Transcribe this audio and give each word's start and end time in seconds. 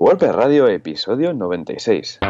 WordPress 0.00 0.32
Radio, 0.32 0.68
episodio 0.68 1.32
96. 1.34 2.20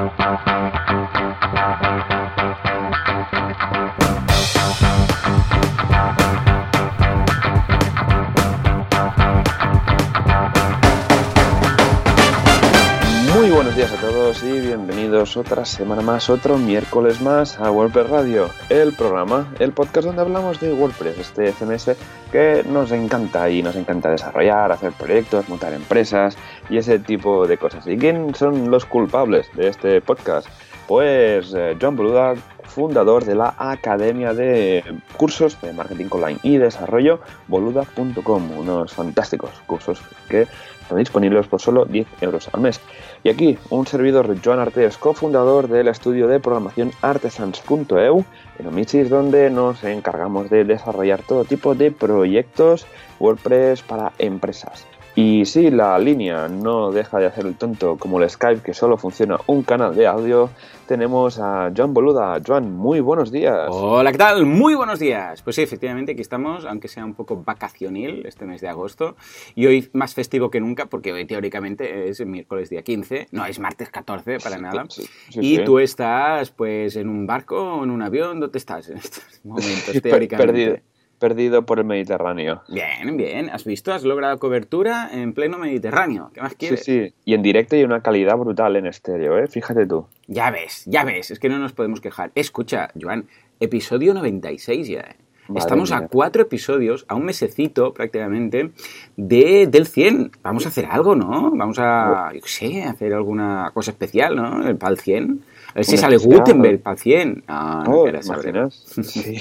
Muy 13.34 13.50
buenos 13.50 13.77
días 13.77 13.93
a 13.93 13.96
todos 14.00 14.43
y 14.43 14.61
bienvenidos 14.61 15.37
otra 15.37 15.66
semana 15.66 16.00
más, 16.00 16.30
otro 16.30 16.57
miércoles 16.57 17.21
más 17.21 17.61
a 17.61 17.71
WordPress 17.71 18.09
Radio, 18.09 18.50
el 18.71 18.95
programa, 18.95 19.53
el 19.59 19.73
podcast 19.73 20.07
donde 20.07 20.23
hablamos 20.23 20.59
de 20.59 20.73
WordPress, 20.73 21.19
este 21.19 21.53
CMS 21.53 21.96
que 22.32 22.64
nos 22.69 22.93
encanta 22.93 23.48
y 23.48 23.62
nos 23.62 23.77
encanta 23.77 24.11
desarrollar, 24.11 24.73
hacer 24.73 24.93
proyectos, 24.93 25.48
montar 25.48 25.73
empresas 25.73 26.37
y 26.69 26.79
ese 26.79 26.98
tipo 26.98 27.46
de 27.46 27.59
cosas. 27.59 27.87
¿Y 27.87 27.96
quién 27.96 28.35
son 28.35 28.71
los 28.71 28.85
culpables 28.85 29.50
de 29.55 29.68
este 29.68 30.00
podcast? 30.00 30.49
Pues 30.86 31.53
eh, 31.54 31.76
John 31.81 31.96
Boluda, 31.96 32.35
fundador 32.65 33.25
de 33.25 33.35
la 33.35 33.55
Academia 33.59 34.33
de 34.33 34.83
Cursos 35.17 35.61
de 35.61 35.73
Marketing 35.75 36.07
Online 36.11 36.39
y 36.43 36.57
Desarrollo, 36.57 37.21
boluda.com, 37.47 38.51
unos 38.57 38.95
fantásticos 38.95 39.51
cursos 39.67 40.01
que 40.31 40.47
están 40.81 40.99
disponibles 40.99 41.47
por 41.47 41.61
solo 41.61 41.85
10 41.85 42.07
euros 42.23 42.49
al 42.55 42.62
mes. 42.62 42.81
Y 43.23 43.29
aquí 43.29 43.59
un 43.69 43.87
servidor, 43.87 44.35
Joan 44.43 44.61
Artes, 44.61 44.97
cofundador 44.97 45.69
del 45.69 45.89
estudio 45.89 46.27
de 46.27 46.41
programación 46.41 46.93
artesans.eu, 47.03 48.25
en 48.59 48.67
Omisis, 48.67 49.11
donde 49.11 49.51
nos 49.51 49.85
encargamos 49.85 50.48
de 50.48 50.65
desarrollar 50.65 51.21
todo 51.23 51.45
tipo 51.45 51.75
de 51.75 51.91
proyectos 51.91 52.87
WordPress 53.21 53.83
para 53.83 54.12
empresas. 54.19 54.87
Y 55.21 55.47
si 55.47 55.73
la 55.73 55.99
línea 55.99 56.47
no 56.47 56.93
deja 56.93 57.19
de 57.19 57.27
hacer 57.27 57.45
el 57.45 57.57
tonto 57.57 57.97
como 57.97 58.23
el 58.23 58.31
Skype, 58.31 58.63
que 58.63 58.73
solo 58.73 58.97
funciona 58.97 59.37
un 59.49 59.65
canal 59.65 59.97
de 59.97 60.07
audio, 60.07 60.49
tenemos 60.87 61.41
a 61.41 61.73
Joan 61.77 61.92
Boluda. 61.92 62.41
Joan, 62.47 62.73
muy 62.73 63.01
buenos 63.01 63.33
días. 63.33 63.67
Hola, 63.69 64.12
¿qué 64.12 64.19
tal? 64.19 64.47
Muy 64.47 64.77
buenos 64.77 65.01
días. 65.01 65.42
Pues 65.42 65.57
sí, 65.57 65.62
efectivamente, 65.62 66.12
aquí 66.12 66.20
estamos, 66.20 66.65
aunque 66.67 66.87
sea 66.87 67.05
un 67.05 67.15
poco 67.15 67.42
vacacionil 67.42 68.25
este 68.27 68.47
mes 68.47 68.61
de 68.61 68.69
agosto. 68.69 69.17
Y 69.57 69.67
hoy 69.67 69.91
más 69.92 70.15
festivo 70.15 70.53
que 70.53 70.61
nunca, 70.61 70.87
porque 70.87 71.12
hoy 71.12 71.25
teóricamente 71.25 72.09
es 72.09 72.25
miércoles 72.25 72.70
día 72.70 72.83
15, 72.83 73.27
no 73.33 73.45
es 73.45 73.59
martes 73.59 73.91
14 73.91 74.39
para 74.39 74.59
nada. 74.59 74.85
Sí, 74.89 75.03
sí, 75.31 75.41
y 75.41 75.57
sí. 75.57 75.64
tú 75.64 75.81
estás, 75.81 76.53
pues, 76.53 76.95
en 76.95 77.09
un 77.09 77.27
barco 77.27 77.61
o 77.61 77.83
en 77.83 77.91
un 77.91 78.03
avión, 78.03 78.39
¿dónde 78.39 78.57
estás 78.57 78.89
en 78.89 78.98
estos 78.98 79.25
momentos, 79.42 79.92
teóricamente? 80.01 80.53
perdido, 80.53 80.77
perdido 81.19 81.66
por 81.66 81.78
el 81.78 81.84
Mediterráneo. 81.84 82.62
Bien, 82.69 83.16
bien. 83.16 83.50
¿Has 83.50 83.64
visto? 83.64 83.92
Has 83.92 84.05
logrado 84.05 84.38
cobertura 84.38 85.11
en 85.12 85.33
pleno 85.34 85.58
Mediterráneo. 85.58 86.30
¿Qué 86.33 86.41
más 86.41 86.52
Sí, 86.52 86.56
quieres? 86.58 86.84
sí. 86.84 87.12
Y 87.24 87.34
en 87.34 87.42
directo 87.42 87.77
y 87.77 87.84
una 87.84 88.00
calidad 88.00 88.36
brutal 88.36 88.77
en 88.77 88.86
estéreo, 88.86 89.39
¿eh? 89.39 89.46
Fíjate 89.48 89.86
tú. 89.86 90.06
Ya 90.27 90.50
ves, 90.50 90.84
ya 90.86 91.05
ves. 91.05 91.30
Es 91.30 91.39
que 91.39 91.48
no 91.48 91.58
nos 91.58 91.72
podemos 91.72 92.00
quejar. 92.00 92.30
Escucha, 92.34 92.91
Joan, 93.00 93.27
episodio 93.61 94.14
96 94.14 94.89
ya. 94.89 95.00
¿eh? 95.00 95.16
Madre 95.48 95.61
Estamos 95.61 95.91
mía. 95.91 96.00
a 96.00 96.08
cuatro 96.08 96.42
episodios, 96.42 97.06
a 97.08 97.14
un 97.14 97.24
mesecito 97.24 97.94
prácticamente, 97.94 98.70
de, 99.16 99.66
del 99.66 99.86
100. 99.86 100.33
Vamos 100.42 100.66
a 100.66 100.69
hacer 100.69 100.84
algo, 100.84 101.14
¿no? 101.16 101.50
Vamos 101.55 101.78
a, 101.78 102.33
yo 102.34 102.42
qué 102.42 102.48
sé, 102.48 102.83
hacer 102.84 103.14
alguna 103.14 103.70
cosa 103.72 103.92
especial, 103.92 104.36
¿no? 104.36 104.69
El 104.69 104.77
para 104.77 104.92
el 104.92 104.98
100. 104.98 105.42
A 105.79 105.81
ver 105.81 105.84
si 105.84 105.97
sale. 105.97 106.17
Gutenberg 106.17 106.81
para 106.81 106.95
el 106.95 106.98
100. 107.01 107.45
No, 107.47 107.84
no 107.84 107.91
Oh, 107.93 108.03
quieras 108.03 108.27
¿te 108.27 108.34
saber. 108.34 108.69
Sí. 109.05 109.37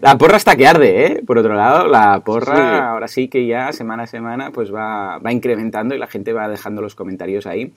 La 0.00 0.16
porra 0.16 0.36
está 0.36 0.54
que 0.54 0.68
arde, 0.68 1.06
¿eh? 1.06 1.22
Por 1.26 1.38
otro 1.38 1.54
lado, 1.54 1.88
la 1.88 2.20
porra 2.24 2.54
Sí. 2.56 2.62
ahora 2.84 3.08
sí 3.08 3.26
que 3.26 3.44
ya 3.44 3.72
semana 3.72 4.04
a 4.04 4.06
semana 4.06 4.52
pues 4.52 4.72
va, 4.72 5.18
va 5.18 5.32
incrementando 5.32 5.96
y 5.96 5.98
la 5.98 6.06
gente 6.06 6.32
va 6.32 6.48
dejando 6.48 6.80
los 6.80 6.94
comentarios 6.94 7.46
ahí. 7.46 7.72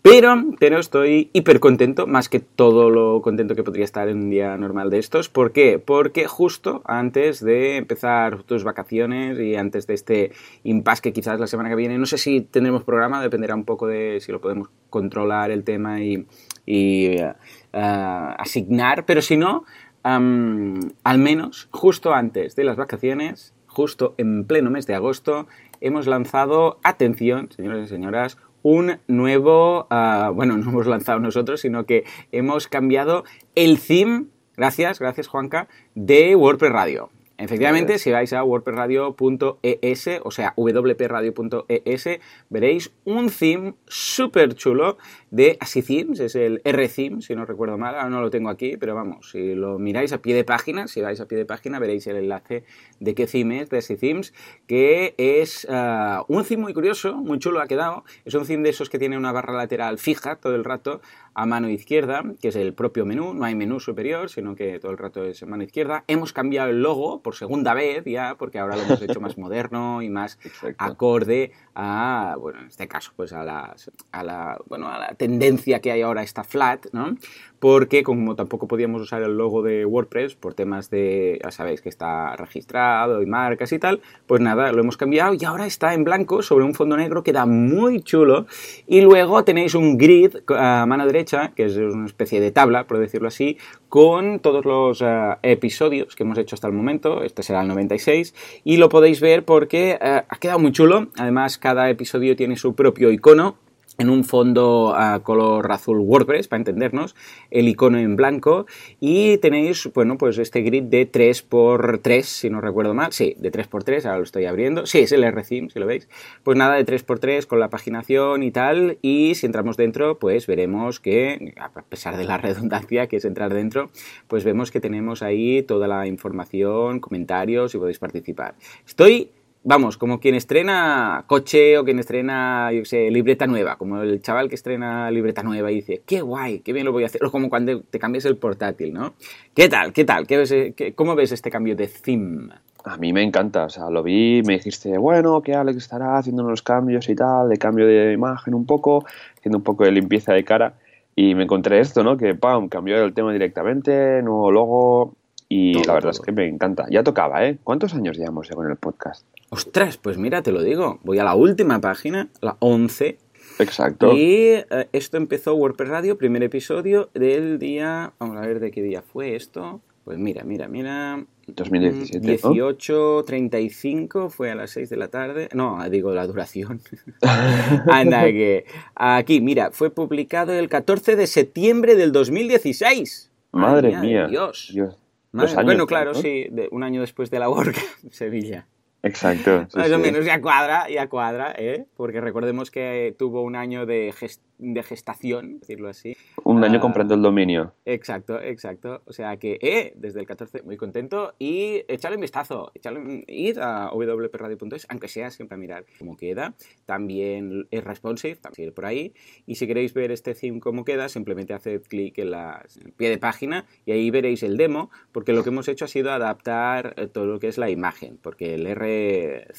Pero, 0.00 0.34
pero 0.58 0.78
estoy 0.78 1.30
hiper 1.32 1.60
contento, 1.60 2.06
más 2.08 2.28
que 2.28 2.40
todo 2.40 2.90
lo 2.90 3.20
contento 3.22 3.54
que 3.54 3.62
podría 3.62 3.84
estar 3.84 4.08
en 4.08 4.18
un 4.18 4.30
día 4.30 4.56
normal 4.56 4.90
de 4.90 4.98
estos. 4.98 5.28
¿Por 5.28 5.52
qué? 5.52 5.78
Porque 5.84 6.26
justo 6.26 6.82
antes 6.84 7.40
de 7.44 7.76
empezar 7.76 8.42
tus 8.42 8.64
vacaciones 8.64 9.38
y 9.40 9.54
antes 9.56 9.86
de 9.86 9.94
este 9.94 10.32
impasse 10.64 11.02
que 11.02 11.12
quizás 11.12 11.38
la 11.38 11.46
semana 11.46 11.68
que 11.68 11.76
viene, 11.76 11.98
no 11.98 12.06
sé 12.06 12.18
si 12.18 12.40
tendremos 12.40 12.82
programa, 12.82 13.22
dependerá 13.22 13.54
un 13.54 13.64
poco 13.64 13.86
de 13.86 14.18
si 14.20 14.32
lo 14.32 14.40
podemos 14.40 14.68
controlar 14.90 15.52
el 15.52 15.62
tema 15.62 16.00
y, 16.00 16.26
y, 16.66 17.06
eh, 17.06 17.32
ah, 17.72 18.36
asignar, 18.38 19.04
pero 19.06 19.22
si 19.22 19.36
no, 19.36 19.64
am, 20.02 20.92
al 21.04 21.18
menos 21.18 21.68
justo 21.70 22.14
antes 22.14 22.56
de 22.56 22.64
las 22.64 22.76
vacaciones, 22.76 23.54
justo 23.66 24.14
en 24.18 24.44
pleno 24.44 24.70
mes 24.70 24.86
de 24.86 24.94
agosto, 24.94 25.46
hemos 25.80 26.06
lanzado, 26.06 26.78
atención, 26.82 27.50
señores 27.50 27.86
y 27.86 27.88
señoras, 27.88 28.38
un 28.62 28.98
nuevo, 29.08 29.86
ah, 29.90 30.30
bueno, 30.34 30.56
no 30.56 30.70
hemos 30.70 30.86
lanzado 30.86 31.18
nosotros, 31.18 31.60
sino 31.60 31.84
que 31.84 32.04
hemos 32.30 32.68
cambiado 32.68 33.24
el 33.54 33.80
theme, 33.80 34.26
gracias, 34.56 35.00
gracias 35.00 35.26
Juanca, 35.26 35.68
de 35.94 36.36
WordPress 36.36 36.72
Radio. 36.72 37.10
Efectivamente, 37.38 37.98
si 37.98 38.12
vais 38.12 38.32
a 38.32 38.44
wordpressradio.es, 38.44 40.20
o 40.22 40.30
sea, 40.30 40.54
wpradio.es, 40.56 42.08
veréis 42.50 42.92
un 43.04 43.30
theme 43.30 43.74
súper 43.88 44.54
chulo 44.54 44.96
de 45.32 45.58
Themes, 45.86 46.20
es 46.20 46.34
el 46.34 46.60
R-Theme, 46.62 47.22
si 47.22 47.34
no 47.34 47.46
recuerdo 47.46 47.78
mal, 47.78 47.94
ahora 47.94 48.10
no 48.10 48.20
lo 48.20 48.28
tengo 48.28 48.50
aquí, 48.50 48.76
pero 48.76 48.94
vamos, 48.94 49.30
si 49.30 49.54
lo 49.54 49.78
miráis 49.78 50.12
a 50.12 50.18
pie 50.20 50.34
de 50.34 50.44
página, 50.44 50.86
si 50.88 51.00
vais 51.00 51.18
a 51.20 51.26
pie 51.26 51.38
de 51.38 51.46
página, 51.46 51.78
veréis 51.78 52.06
el 52.06 52.16
enlace 52.16 52.64
de 53.00 53.14
qué 53.14 53.26
theme 53.26 53.62
es, 53.62 53.70
de 53.70 53.96
Themes, 53.96 54.34
que 54.66 55.14
es 55.16 55.66
ah, 55.70 56.26
un 56.28 56.44
theme 56.44 56.64
muy 56.64 56.74
curioso, 56.74 57.16
muy 57.16 57.38
chulo 57.38 57.62
ha 57.62 57.66
quedado, 57.66 58.04
es 58.26 58.34
un 58.34 58.44
theme 58.44 58.62
de 58.62 58.70
esos 58.70 58.90
que 58.90 58.98
tiene 58.98 59.16
una 59.16 59.32
barra 59.32 59.54
lateral 59.54 59.96
fija 59.96 60.36
todo 60.36 60.54
el 60.54 60.64
rato 60.64 61.00
a 61.34 61.46
mano 61.46 61.70
izquierda, 61.70 62.22
que 62.40 62.48
es 62.48 62.56
el 62.56 62.74
propio 62.74 63.06
menú, 63.06 63.32
no 63.32 63.44
hay 63.44 63.54
menú 63.54 63.80
superior, 63.80 64.28
sino 64.28 64.54
que 64.54 64.78
todo 64.78 64.92
el 64.92 64.98
rato 64.98 65.24
es 65.24 65.42
mano 65.46 65.62
izquierda. 65.62 66.04
Hemos 66.06 66.32
cambiado 66.32 66.68
el 66.68 66.82
logo 66.82 67.22
por 67.22 67.36
segunda 67.36 67.72
vez 67.74 68.04
ya, 68.04 68.36
porque 68.36 68.58
ahora 68.58 68.76
lo 68.76 68.82
hemos 68.82 69.00
hecho 69.00 69.20
más 69.20 69.38
moderno 69.38 70.02
y 70.02 70.10
más 70.10 70.38
Exacto. 70.44 70.84
acorde 70.84 71.52
a, 71.74 72.36
bueno, 72.38 72.60
en 72.60 72.66
este 72.66 72.86
caso, 72.86 73.12
pues 73.16 73.32
a 73.32 73.44
la, 73.44 73.74
a 74.10 74.24
la, 74.24 74.60
bueno, 74.66 74.88
a 74.88 74.98
la 74.98 75.14
tendencia 75.22 75.78
que 75.78 75.92
hay 75.92 76.02
ahora 76.02 76.24
esta 76.24 76.42
flat, 76.42 76.86
¿no? 76.90 77.16
Porque 77.60 78.02
como 78.02 78.34
tampoco 78.34 78.66
podíamos 78.66 79.00
usar 79.02 79.22
el 79.22 79.36
logo 79.36 79.62
de 79.62 79.84
WordPress 79.86 80.34
por 80.34 80.54
temas 80.54 80.90
de, 80.90 81.38
ya 81.40 81.52
sabéis 81.52 81.80
que 81.80 81.88
está 81.88 82.34
registrado 82.34 83.22
y 83.22 83.26
marcas 83.26 83.70
y 83.70 83.78
tal, 83.78 84.00
pues 84.26 84.40
nada, 84.40 84.72
lo 84.72 84.80
hemos 84.80 84.96
cambiado 84.96 85.36
y 85.38 85.44
ahora 85.44 85.64
está 85.64 85.94
en 85.94 86.02
blanco 86.02 86.42
sobre 86.42 86.64
un 86.64 86.74
fondo 86.74 86.96
negro, 86.96 87.22
queda 87.22 87.46
muy 87.46 88.00
chulo. 88.00 88.46
Y 88.88 89.00
luego 89.00 89.44
tenéis 89.44 89.76
un 89.76 89.96
grid 89.96 90.38
a 90.48 90.86
mano 90.86 91.06
derecha, 91.06 91.52
que 91.54 91.66
es 91.66 91.76
una 91.76 92.06
especie 92.06 92.40
de 92.40 92.50
tabla, 92.50 92.88
por 92.88 92.98
decirlo 92.98 93.28
así, 93.28 93.58
con 93.88 94.40
todos 94.40 94.64
los 94.64 95.02
eh, 95.02 95.36
episodios 95.44 96.16
que 96.16 96.24
hemos 96.24 96.36
hecho 96.36 96.56
hasta 96.56 96.66
el 96.66 96.72
momento. 96.72 97.22
Este 97.22 97.44
será 97.44 97.62
el 97.62 97.68
96 97.68 98.34
y 98.64 98.78
lo 98.78 98.88
podéis 98.88 99.20
ver 99.20 99.44
porque 99.44 100.00
eh, 100.02 100.22
ha 100.28 100.36
quedado 100.40 100.58
muy 100.58 100.72
chulo. 100.72 101.10
Además, 101.16 101.58
cada 101.58 101.88
episodio 101.90 102.34
tiene 102.34 102.56
su 102.56 102.74
propio 102.74 103.12
icono 103.12 103.62
en 104.02 104.10
un 104.10 104.24
fondo 104.24 104.94
a 104.94 105.20
color 105.20 105.70
azul 105.72 105.98
WordPress, 106.00 106.48
para 106.48 106.58
entendernos, 106.58 107.14
el 107.50 107.68
icono 107.68 107.98
en 107.98 108.16
blanco 108.16 108.66
y 109.00 109.38
tenéis, 109.38 109.88
bueno, 109.94 110.18
pues 110.18 110.38
este 110.38 110.60
grid 110.62 110.82
de 110.82 111.10
3x3, 111.10 112.22
si 112.22 112.50
no 112.50 112.60
recuerdo 112.60 112.94
mal, 112.94 113.12
sí, 113.12 113.34
de 113.38 113.50
3x3, 113.50 114.04
ahora 114.04 114.18
lo 114.18 114.24
estoy 114.24 114.44
abriendo, 114.46 114.86
sí, 114.86 114.98
es 114.98 115.12
el 115.12 115.24
RCIM, 115.24 115.70
si 115.70 115.78
lo 115.78 115.86
veis, 115.86 116.08
pues 116.42 116.58
nada, 116.58 116.74
de 116.74 116.84
3x3 116.84 117.46
con 117.46 117.60
la 117.60 117.70
paginación 117.70 118.42
y 118.42 118.50
tal, 118.50 118.98
y 119.02 119.34
si 119.36 119.46
entramos 119.46 119.76
dentro, 119.76 120.18
pues 120.18 120.46
veremos 120.46 121.00
que, 121.00 121.54
a 121.56 121.70
pesar 121.82 122.16
de 122.16 122.24
la 122.24 122.38
redundancia 122.38 123.06
que 123.06 123.16
es 123.16 123.24
entrar 123.24 123.54
dentro, 123.54 123.90
pues 124.26 124.44
vemos 124.44 124.70
que 124.70 124.80
tenemos 124.80 125.22
ahí 125.22 125.62
toda 125.62 125.86
la 125.86 126.06
información, 126.06 127.00
comentarios 127.00 127.74
y 127.74 127.78
podéis 127.78 127.98
participar. 127.98 128.54
Estoy 128.84 129.30
vamos, 129.64 129.96
como 129.96 130.20
quien 130.20 130.34
estrena 130.34 131.24
coche 131.26 131.78
o 131.78 131.84
quien 131.84 131.98
estrena, 131.98 132.70
yo 132.72 132.84
sé, 132.84 133.10
libreta 133.10 133.46
nueva, 133.46 133.76
como 133.76 134.02
el 134.02 134.20
chaval 134.20 134.48
que 134.48 134.54
estrena 134.54 135.10
libreta 135.10 135.42
nueva 135.42 135.70
y 135.70 135.76
dice, 135.76 136.02
qué 136.06 136.20
guay, 136.20 136.60
qué 136.60 136.72
bien 136.72 136.84
lo 136.84 136.92
voy 136.92 137.04
a 137.04 137.06
hacer, 137.06 137.24
o 137.24 137.30
como 137.30 137.48
cuando 137.48 137.80
te 137.82 137.98
cambias 137.98 138.24
el 138.24 138.36
portátil, 138.36 138.92
¿no? 138.92 139.14
¿Qué 139.54 139.68
tal? 139.68 139.92
¿Qué 139.92 140.04
tal? 140.04 140.26
¿Qué 140.26 140.36
ves, 140.36 140.54
qué- 140.76 140.92
¿Cómo 140.94 141.14
ves 141.14 141.32
este 141.32 141.50
cambio 141.50 141.76
de 141.76 141.86
theme? 141.88 142.48
A 142.84 142.96
mí 142.96 143.12
me 143.12 143.22
encanta, 143.22 143.64
o 143.66 143.68
sea, 143.70 143.88
lo 143.90 144.02
vi, 144.02 144.42
me 144.44 144.54
dijiste, 144.54 144.98
bueno, 144.98 145.40
que 145.40 145.54
Alex 145.54 145.76
estará 145.78 146.18
haciendo 146.18 146.42
unos 146.44 146.62
cambios 146.62 147.08
y 147.08 147.14
tal, 147.14 147.48
de 147.48 147.56
cambio 147.56 147.86
de 147.86 148.12
imagen 148.12 148.54
un 148.54 148.66
poco, 148.66 149.04
haciendo 149.38 149.58
un 149.58 149.64
poco 149.64 149.84
de 149.84 149.92
limpieza 149.92 150.32
de 150.32 150.42
cara, 150.44 150.74
y 151.14 151.36
me 151.36 151.44
encontré 151.44 151.78
esto, 151.78 152.02
¿no? 152.02 152.16
Que, 152.16 152.34
pam, 152.34 152.68
cambió 152.68 153.04
el 153.04 153.14
tema 153.14 153.32
directamente, 153.32 154.20
nuevo 154.22 154.50
logo, 154.50 155.14
y 155.54 155.72
Todo, 155.72 155.82
la 155.88 155.92
verdad 155.94 156.10
todo. 156.12 156.20
es 156.22 156.26
que 156.26 156.32
me 156.32 156.48
encanta. 156.48 156.86
Ya 156.90 157.02
tocaba, 157.02 157.44
¿eh? 157.46 157.58
¿Cuántos 157.62 157.92
años 157.92 158.16
llevamos 158.16 158.48
con 158.48 158.70
el 158.70 158.76
podcast? 158.76 159.26
Ostras, 159.50 159.98
pues 159.98 160.16
mira, 160.16 160.42
te 160.42 160.50
lo 160.50 160.62
digo, 160.62 160.98
voy 161.02 161.18
a 161.18 161.24
la 161.24 161.34
última 161.34 161.78
página, 161.78 162.30
la 162.40 162.56
11, 162.60 163.18
Exacto. 163.58 164.16
y 164.16 164.54
eh, 164.70 164.88
esto 164.92 165.18
empezó 165.18 165.54
WordPress 165.54 165.90
Radio, 165.90 166.16
primer 166.16 166.42
episodio 166.42 167.10
del 167.12 167.58
día, 167.58 168.14
vamos 168.18 168.38
a 168.38 168.46
ver 168.46 168.60
de 168.60 168.70
qué 168.70 168.82
día 168.82 169.02
fue 169.02 169.36
esto, 169.36 169.82
pues 170.04 170.16
mira, 170.16 170.42
mira, 170.44 170.68
mira, 170.68 171.22
2017. 171.48 172.38
18.35 172.38 174.30
fue 174.30 174.50
a 174.50 174.54
las 174.54 174.70
6 174.70 174.88
de 174.88 174.96
la 174.96 175.08
tarde. 175.08 175.48
No, 175.52 175.78
digo 175.90 176.14
la 176.14 176.26
duración. 176.26 176.80
Anda, 177.90 178.24
que. 178.24 178.64
Aquí, 178.94 179.40
mira, 179.40 179.70
fue 179.70 179.90
publicado 179.90 180.52
el 180.54 180.68
14 180.68 181.14
de 181.14 181.26
septiembre 181.26 181.94
del 181.94 182.10
2016. 182.10 183.30
Madre, 183.52 183.96
mía. 183.98 184.28
Dios. 184.28 184.70
Dios. 184.72 184.98
Madre- 185.32 185.64
bueno, 185.64 185.86
claro, 185.86 186.12
¿no? 186.12 186.20
sí, 186.20 186.46
de- 186.50 186.68
un 186.72 186.82
año 186.82 187.00
después 187.00 187.30
de 187.30 187.38
la 187.38 187.48
World 187.48 187.74
Cup, 188.02 188.12
Sevilla. 188.12 188.66
Exacto. 189.02 189.66
sí, 189.70 189.78
Más 189.78 189.90
o 189.90 189.96
sí. 189.96 190.00
menos 190.02 190.24
ya 190.24 190.40
cuadra, 190.40 190.88
ya 190.88 191.08
cuadra, 191.08 191.54
¿eh? 191.58 191.86
Porque 191.96 192.20
recordemos 192.20 192.70
que 192.70 193.14
tuvo 193.18 193.42
un 193.42 193.56
año 193.56 193.84
de, 193.86 194.12
ges- 194.12 194.40
de 194.58 194.82
gestación, 194.84 195.58
decirlo 195.58 195.88
así. 195.88 196.16
Un 196.44 196.62
año 196.62 196.78
Ah. 196.78 196.80
comprando 196.80 197.14
el 197.14 197.22
dominio. 197.22 197.74
Exacto, 197.84 198.40
exacto. 198.40 199.02
O 199.06 199.12
sea 199.12 199.36
que, 199.38 199.58
eh, 199.60 199.92
desde 199.96 200.20
el 200.20 200.26
14, 200.26 200.62
muy 200.62 200.76
contento. 200.76 201.34
Y 201.38 201.82
echadle 201.88 202.16
un 202.16 202.20
vistazo. 202.20 202.70
Echadle 202.74 203.00
un- 203.00 203.24
id 203.26 203.58
a 203.58 203.90
wpradio.es, 203.92 204.86
aunque 204.88 205.08
sea 205.08 205.30
siempre 205.30 205.56
a 205.56 205.58
mirar 205.58 205.84
cómo 205.98 206.16
queda. 206.16 206.54
También 206.86 207.66
es 207.70 207.82
responsive, 207.82 208.36
también 208.36 208.68
ir 208.68 208.74
por 208.74 208.86
ahí. 208.86 209.14
Y 209.46 209.56
si 209.56 209.66
queréis 209.66 209.94
ver 209.94 210.12
este 210.12 210.34
theme 210.34 210.60
cómo 210.60 210.84
queda, 210.84 211.08
simplemente 211.08 211.54
haced 211.54 211.82
clic 211.82 212.18
en, 212.18 212.30
la- 212.30 212.64
en 212.80 212.86
el 212.86 212.92
pie 212.92 213.08
de 213.10 213.18
página 213.18 213.66
y 213.84 213.92
ahí 213.92 214.10
veréis 214.10 214.42
el 214.42 214.56
demo, 214.56 214.90
porque 215.10 215.32
lo 215.32 215.42
que 215.42 215.48
hemos 215.50 215.66
hecho 215.68 215.86
ha 215.86 215.88
sido 215.88 216.12
adaptar 216.12 216.94
eh, 216.96 217.06
todo 217.08 217.26
lo 217.26 217.40
que 217.40 217.48
es 217.48 217.58
la 217.58 217.70
imagen, 217.70 218.18
porque 218.22 218.54
el 218.54 218.66
R 218.66 218.91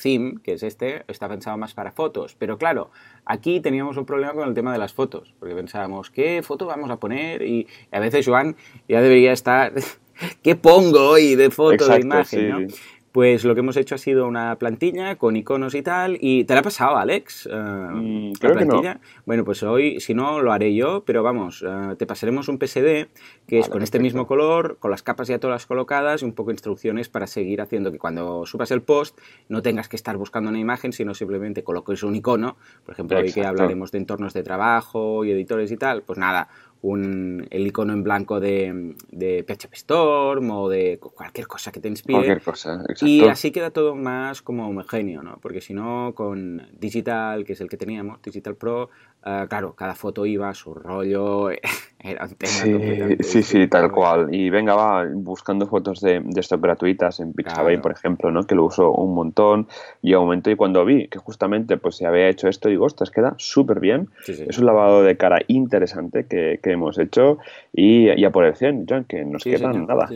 theme, 0.01 0.35
que 0.43 0.53
es 0.53 0.63
este, 0.63 1.03
está 1.07 1.27
pensado 1.27 1.57
más 1.57 1.73
para 1.73 1.91
fotos. 1.91 2.35
Pero 2.37 2.57
claro, 2.57 2.91
aquí 3.25 3.59
teníamos 3.59 3.97
un 3.97 4.05
problema 4.05 4.33
con 4.33 4.47
el 4.47 4.53
tema 4.53 4.71
de 4.71 4.79
las 4.79 4.93
fotos, 4.93 5.33
porque 5.39 5.55
pensábamos, 5.55 6.09
¿qué 6.09 6.41
foto 6.43 6.65
vamos 6.65 6.89
a 6.89 6.97
poner? 6.97 7.41
Y 7.41 7.67
a 7.91 7.99
veces 7.99 8.25
Joan 8.25 8.55
ya 8.87 9.01
debería 9.01 9.31
estar, 9.31 9.73
¿qué 10.43 10.55
pongo 10.55 11.09
hoy 11.09 11.35
de 11.35 11.49
foto, 11.49 11.87
de 11.87 12.01
imagen? 12.01 12.39
sí. 12.39 12.47
¿no? 12.47 12.92
Pues 13.13 13.43
lo 13.45 13.53
que 13.53 13.59
hemos 13.59 13.77
hecho 13.77 13.93
ha 13.93 13.99
sido 13.99 14.25
una 14.27 14.55
plantilla 14.57 15.17
con 15.17 15.35
iconos 15.35 15.75
y 15.75 15.83
tal. 15.83 16.17
¿Y 16.19 16.45
te 16.45 16.55
la 16.55 16.61
ha 16.61 16.63
pasado, 16.63 16.97
Alex? 16.97 17.45
eh, 17.45 17.51
Mm, 17.53 18.31
la 18.33 18.39
creo 18.39 18.55
que 18.57 18.65
no. 18.65 18.81
plantilla? 18.81 18.99
Bueno, 19.27 19.45
pues 19.45 19.61
hoy, 19.61 19.99
si 19.99 20.15
no, 20.15 20.41
lo 20.41 20.51
haré 20.51 20.73
yo, 20.73 21.03
pero 21.05 21.21
vamos, 21.21 21.63
eh, 21.65 21.95
te 21.95 22.07
pasaremos 22.07 22.47
un 22.47 22.57
PSD 22.57 23.09
que 23.45 23.59
es 23.59 23.69
con 23.69 23.83
este 23.83 23.99
mismo 23.99 24.25
color, 24.25 24.77
con 24.79 24.89
las 24.89 25.03
capas 25.03 25.27
ya 25.27 25.37
todas 25.37 25.67
colocadas 25.67 26.23
y 26.23 26.25
un 26.25 26.33
poco 26.33 26.49
de 26.49 26.55
instrucciones 26.55 27.07
para 27.07 27.27
seguir 27.27 27.61
haciendo 27.61 27.91
que 27.91 27.99
cuando 27.99 28.47
subas 28.47 28.71
el 28.71 28.81
post 28.81 29.15
no 29.47 29.61
tengas 29.61 29.87
que 29.87 29.95
estar 29.95 30.17
buscando 30.17 30.49
una 30.49 30.57
imagen, 30.59 30.91
sino 30.91 31.13
simplemente 31.13 31.63
coloques 31.63 32.01
un 32.01 32.15
icono. 32.15 32.57
Por 32.83 32.93
ejemplo, 32.93 33.17
hoy 33.17 33.25
que 33.25 33.29
Exacto. 33.41 33.49
hablaremos 33.49 33.91
de 33.91 33.99
entornos 33.99 34.33
de 34.33 34.41
trabajo 34.41 35.23
y 35.23 35.29
editores 35.31 35.71
y 35.71 35.77
tal, 35.77 36.01
pues 36.01 36.17
nada, 36.17 36.47
un, 36.83 37.47
el 37.49 37.65
icono 37.65 37.93
en 37.93 38.03
blanco 38.03 38.41
de, 38.41 38.95
de 39.09 39.43
PHP 39.43 39.73
Storm 39.73 40.51
o 40.51 40.67
de 40.67 40.99
cualquier 40.99 41.47
cosa 41.47 41.71
que 41.71 41.79
te 41.79 41.87
inspire. 41.87 42.17
Cualquier 42.17 42.41
cosa. 42.41 42.75
Exacto. 42.81 43.07
Y 43.07 43.21
así 43.21 43.51
queda 43.51 43.71
todo 43.71 43.95
más 43.95 44.41
como 44.41 44.67
homogéneo, 44.67 45.23
¿no? 45.23 45.39
Porque 45.41 45.61
si 45.61 45.73
no, 45.73 46.13
con 46.13 46.61
Digital, 46.77 47.45
que 47.45 47.53
es 47.53 47.61
el 47.61 47.69
que 47.69 47.77
teníamos, 47.77 48.21
Digital 48.21 48.55
Pro, 48.55 48.89
eh, 49.25 49.45
claro, 49.49 49.73
cada 49.73 49.95
foto 49.95 50.25
iba 50.25 50.49
a 50.49 50.53
su 50.53 50.73
rollo, 50.73 51.49
era 51.99 52.25
un 52.25 52.35
tema 52.35 52.51
Sí, 52.51 53.17
sí, 53.21 53.43
sí, 53.43 53.67
tal 53.67 53.91
cual. 53.91 54.33
Y 54.33 54.49
venga, 54.49 54.75
va, 54.75 55.05
buscando 55.13 55.65
fotos 55.67 56.01
de, 56.01 56.19
de 56.19 56.41
stock 56.41 56.61
gratuitas 56.61 57.19
en 57.21 57.31
Pixabay, 57.33 57.75
Claro. 57.75 57.81
por 57.81 57.91
ejemplo, 57.93 58.31
¿no? 58.31 58.43
Que 58.45 58.55
lo 58.55 58.65
uso 58.65 58.91
un 58.91 59.13
montón. 59.15 59.67
Y 60.01 60.13
a 60.13 60.19
un 60.19 60.25
momento, 60.25 60.49
y 60.51 60.55
cuando 60.55 60.83
vi 60.83 61.07
que 61.07 61.19
justamente 61.19 61.77
pues 61.77 61.95
se 61.95 62.05
había 62.05 62.27
hecho 62.27 62.47
esto, 62.49 62.67
digo, 62.69 62.85
ostras, 62.85 63.09
queda 63.11 63.35
súper 63.37 63.79
bien. 63.79 64.09
Sí, 64.25 64.33
sí. 64.33 64.45
Es 64.47 64.57
un 64.57 64.65
lavado 64.65 65.01
de 65.03 65.15
cara 65.15 65.39
interesante 65.47 66.25
que, 66.25 66.59
que 66.61 66.71
hemos 66.71 66.97
hecho. 66.99 67.37
Y 67.71 68.13
ya 68.19 68.29
por 68.31 68.43
el 68.45 68.55
100, 68.55 68.85
John, 68.89 69.05
que 69.05 69.23
nos 69.23 69.43
Sí, 69.43 69.51
quedan 69.51 69.73
señor, 69.73 69.87
nada. 69.87 70.09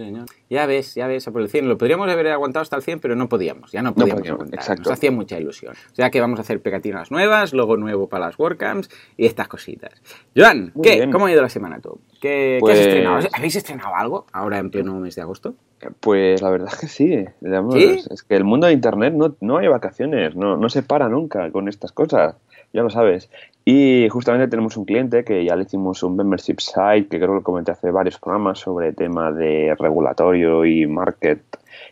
Ya 0.50 0.66
ves, 0.66 0.96
ya 0.96 1.08
ves, 1.08 1.28
a 1.28 1.32
por 1.32 1.42
el 1.42 1.50
100. 1.50 1.70
Lo 1.70 1.78
podríamos 1.78 2.10
haber 2.10 2.28
aguantado 2.28 2.62
hasta 2.64 2.76
el 2.76 2.82
100, 2.84 3.00
pero 3.00 3.16
no 3.16 3.30
podíamos. 3.30 3.72
Ya 3.72 3.82
no 3.82 3.94
podíamos 3.94 4.20
podíamos, 4.22 4.40
aguantar. 4.42 4.60
exacto. 4.60 4.90
Nos 4.90 4.92
hacía 4.98 5.12
mucha 5.12 5.40
ilusión. 5.40 5.74
O 5.92 5.96
sea 5.96 6.10
que 6.12 6.20
vamos 6.20 6.40
a 6.40 6.42
hacer 6.42 6.62
pegatinas 6.62 7.12
nuevas, 7.12 7.54
logo 7.54 7.78
nuevo 7.78 8.08
para 8.10 8.26
las 8.28 8.38
WordCamps 8.38 8.90
y 9.18 9.26
estas 9.26 9.48
cositas. 9.48 9.92
Joan, 10.36 10.72
Muy 10.76 10.84
¿qué? 10.84 10.96
bien. 10.96 11.12
¿Cómo 11.12 11.26
ha 11.26 11.32
ido 11.32 11.42
la 11.42 11.50
semana 11.50 11.80
tú? 11.80 12.00
¿Qué, 12.22 12.58
qué 12.58 12.58
Pues- 12.62 12.80
has 12.80 12.86
estrenado? 12.88 13.28
¿Habéis 13.34 13.56
estrenado 13.56 13.96
algo 13.96 14.26
ahora 14.32 14.60
en 14.60 14.70
pleno 14.70 14.96
mes 15.00 15.16
de 15.16 15.22
agosto? 15.22 15.56
Pues 16.00 16.42
la 16.42 16.50
verdad 16.50 16.70
es 16.74 16.80
que 16.80 16.88
sí. 16.88 17.26
digamos, 17.42 17.76
¿Sí? 17.76 18.00
Es 18.10 18.24
que 18.24 18.36
el 18.36 18.44
mundo 18.44 18.68
de 18.68 18.74
Internet 18.74 19.14
no, 19.14 19.36
no 19.42 19.58
hay 19.58 19.68
vacaciones, 19.68 20.36
no, 20.36 20.58
no 20.58 20.70
se 20.70 20.84
para 20.84 21.08
nunca 21.10 21.52
con 21.52 21.68
estas 21.70 21.92
cosas, 21.92 22.36
ya 22.74 22.82
lo 22.84 22.90
sabes. 22.90 23.30
Y 23.66 24.08
justamente 24.10 24.48
tenemos 24.48 24.78
un 24.78 24.86
cliente 24.86 25.24
que 25.26 25.44
ya 25.44 25.56
le 25.56 25.64
hicimos 25.64 26.02
un 26.02 26.16
membership 26.16 26.60
site, 26.60 27.08
que 27.10 27.18
creo 27.18 27.30
que 27.30 27.36
lo 27.36 27.44
comenté 27.44 27.72
hace 27.74 27.92
varios 27.92 28.18
programas 28.18 28.60
sobre 28.60 28.94
tema 28.94 29.32
de 29.32 29.76
regulatorio 29.78 30.64
y 30.66 30.88
market 30.88 31.42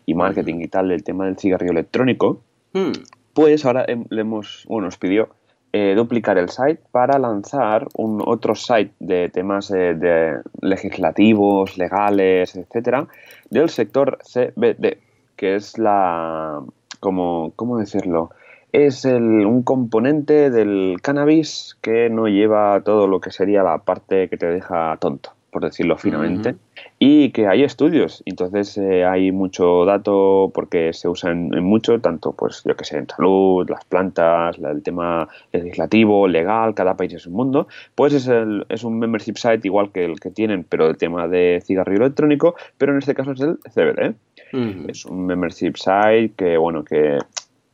y 0.06 0.14
marketing 0.14 0.62
y 0.62 0.68
tal, 0.68 0.92
el 0.92 1.04
tema 1.04 1.26
del 1.26 1.38
cigarrillo 1.38 1.72
electrónico. 1.74 2.42
Hmm, 2.74 2.92
Pues 3.34 3.66
ahora 3.66 3.86
hem- 3.88 4.06
le 4.10 4.22
hemos, 4.22 4.66
bueno, 4.70 4.86
nos 4.86 4.98
pidió 4.98 5.30
eh, 5.78 5.94
duplicar 5.96 6.38
el 6.38 6.48
site 6.50 6.80
para 6.92 7.20
lanzar 7.20 7.88
un 7.98 8.22
otro 8.26 8.56
site 8.56 8.94
de 9.00 9.28
temas 9.30 9.72
eh, 9.72 9.94
de 9.94 10.40
legislativos, 10.62 11.78
legales, 11.78 12.56
etcétera, 12.56 13.08
del 13.50 13.70
sector 13.70 14.18
CBD, 14.24 14.98
que 15.36 15.56
es 15.56 15.78
la, 15.78 16.62
como, 17.02 17.52
¿cómo 17.58 17.78
decirlo? 17.78 18.30
Es 18.72 19.04
el- 19.06 19.46
un 19.46 19.64
componente 19.64 20.50
del 20.50 20.98
cannabis 21.02 21.78
que 21.82 22.10
no 22.10 22.28
lleva 22.28 22.82
todo 22.82 23.08
lo 23.08 23.20
que 23.20 23.32
sería 23.32 23.62
la 23.64 23.80
parte 23.80 24.30
que 24.30 24.38
te 24.38 24.46
deja 24.48 24.96
tonto, 25.00 25.32
por 25.56 25.64
decirlo 25.64 25.96
finamente 25.98 26.50
Ujú. 26.50 26.60
y 27.00 27.30
que 27.32 27.48
hay 27.48 27.64
estudios. 27.64 28.22
Entonces 28.26 28.78
eh, 28.78 29.06
hay 29.06 29.32
mucho 29.32 29.86
dato 29.86 30.52
porque 30.54 30.92
se 30.92 31.08
usa 31.08 31.32
en, 31.32 31.54
en 31.56 31.64
mucho, 31.64 32.02
tanto 32.02 32.34
pues 32.34 32.62
yo 32.66 32.76
que 32.76 32.84
sé, 32.84 32.98
en 32.98 33.08
salud, 33.08 33.66
las 33.70 33.86
plantas, 33.86 34.58
la- 34.60 34.72
el 34.72 34.84
tema 34.84 35.30
legislativo, 35.54 36.28
legal, 36.28 36.74
cada 36.76 36.98
país 36.98 37.14
es 37.14 37.26
un 37.26 37.34
mundo. 37.36 37.70
Pues 37.96 38.12
es, 38.14 38.28
el- 38.28 38.66
es 38.68 38.84
un 38.84 39.00
membership 39.00 39.36
site 39.38 39.62
igual 39.64 39.94
que 39.94 40.04
el 40.04 40.20
que 40.20 40.30
tienen, 40.30 40.66
pero 40.68 40.88
el 40.90 40.98
tema 40.98 41.30
de 41.30 41.62
cigarrillo 41.66 42.02
electrónico, 42.02 42.56
pero 42.78 42.92
en 42.92 42.98
este 42.98 43.16
caso 43.16 43.32
es 43.32 43.40
el 43.40 43.58
CBD. 43.74 44.14
ujú. 44.52 44.90
Es 44.90 45.06
un 45.06 45.26
membership 45.26 45.76
site 45.78 46.34
que, 46.36 46.58
bueno, 46.58 46.84
que 46.84 47.18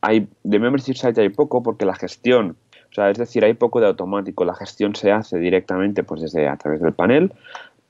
hay 0.02 0.28
de 0.44 0.58
membership 0.60 0.94
site 0.94 1.20
hay 1.20 1.30
poco 1.30 1.64
porque 1.64 1.84
la 1.84 1.96
gestión, 1.96 2.54
o 2.90 2.94
sea, 2.94 3.08
es 3.08 3.16
decir, 3.16 3.42
hay 3.42 3.54
poco 3.54 3.80
de 3.80 3.86
automático. 3.86 4.44
La 4.44 4.54
gestión 4.54 4.94
se 4.94 5.10
hace 5.12 5.38
directamente, 5.38 6.02
pues 6.04 6.20
desde 6.20 6.46
a 6.46 6.56
través 6.58 6.82
del 6.82 6.92
panel, 6.92 7.32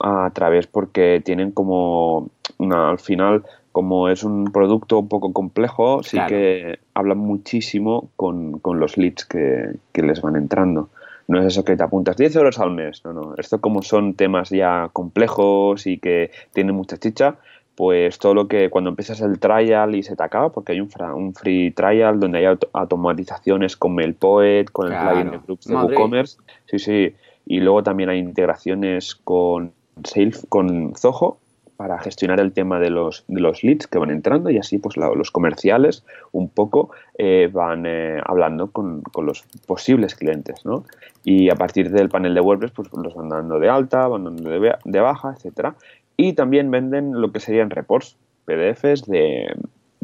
a 0.02 0.30
través 0.34 0.66
porque 0.66 1.22
tienen 1.24 1.50
como 1.52 2.28
una, 2.58 2.90
al 2.90 2.98
final, 2.98 3.44
como 3.72 4.08
es 4.08 4.22
un 4.24 4.44
producto 4.52 4.98
un 4.98 5.08
poco 5.08 5.32
complejo, 5.32 6.02
sí 6.02 6.16
que 6.28 6.78
hablan 6.94 7.18
muchísimo 7.18 8.10
con, 8.16 8.58
con 8.58 8.80
los 8.80 8.96
leads 8.96 9.24
que, 9.24 9.76
que 9.92 10.02
les 10.02 10.20
van 10.20 10.36
entrando. 10.36 10.90
No 11.28 11.38
es 11.40 11.46
eso 11.46 11.64
que 11.64 11.76
te 11.76 11.82
apuntas 11.84 12.16
10 12.16 12.34
euros 12.36 12.58
al 12.58 12.72
mes, 12.72 13.02
no, 13.04 13.12
no. 13.12 13.34
Esto 13.38 13.60
como 13.60 13.82
son 13.82 14.14
temas 14.14 14.50
ya 14.50 14.90
complejos 14.92 15.86
y 15.86 15.98
que 15.98 16.30
tienen 16.52 16.74
mucha 16.74 16.96
chicha, 16.98 17.36
pues 17.76 18.18
todo 18.18 18.34
lo 18.34 18.48
que 18.48 18.68
cuando 18.68 18.90
empiezas 18.90 19.20
el 19.22 19.38
trial 19.38 19.94
y 19.94 20.02
se 20.02 20.16
te 20.16 20.22
acaba, 20.22 20.50
porque 20.50 20.72
hay 20.72 20.80
un, 20.80 20.90
fra- 20.90 21.14
un 21.14 21.32
free 21.32 21.70
trial 21.70 22.20
donde 22.20 22.38
hay 22.38 22.44
auto- 22.44 22.68
automatizaciones 22.72 23.76
con 23.76 23.94
MailPoet, 23.94 24.66
con 24.70 24.92
el 24.92 24.98
plugin 24.98 25.30
de 25.30 25.38
groups 25.38 25.66
de 25.68 25.74
Madre. 25.74 25.94
WooCommerce, 25.96 26.38
sí, 26.66 26.78
sí, 26.78 27.14
y 27.46 27.60
luego 27.60 27.82
también 27.82 28.10
hay 28.10 28.18
integraciones 28.18 29.14
con 29.14 29.72
Sales, 30.04 30.46
con 30.48 30.94
Zoho 30.96 31.38
para 31.76 31.98
gestionar 31.98 32.38
el 32.38 32.52
tema 32.52 32.78
de 32.78 32.90
los, 32.90 33.24
de 33.26 33.40
los 33.40 33.64
leads 33.64 33.88
que 33.88 33.98
van 33.98 34.10
entrando 34.10 34.50
y 34.50 34.58
así 34.58 34.78
pues 34.78 34.96
los 34.96 35.30
comerciales 35.32 36.04
un 36.30 36.48
poco 36.48 36.90
eh, 37.18 37.50
van 37.52 37.86
eh, 37.86 38.20
hablando 38.24 38.70
con, 38.70 39.02
con 39.02 39.26
los 39.26 39.42
posibles 39.66 40.14
clientes, 40.14 40.64
¿no? 40.64 40.84
Y 41.24 41.50
a 41.50 41.56
partir 41.56 41.90
del 41.90 42.08
panel 42.08 42.34
de 42.34 42.40
WordPress 42.40 42.70
pues 42.70 42.88
los 42.92 43.14
van 43.14 43.30
dando 43.30 43.58
de 43.58 43.68
alta, 43.68 44.06
van 44.06 44.24
dando 44.24 44.48
de 44.48 45.00
baja, 45.00 45.34
etcétera. 45.36 45.74
Y 46.16 46.34
también 46.34 46.70
venden 46.70 47.20
lo 47.20 47.32
que 47.32 47.40
serían 47.40 47.70
reports, 47.70 48.16
PDFs 48.44 49.06
de 49.06 49.52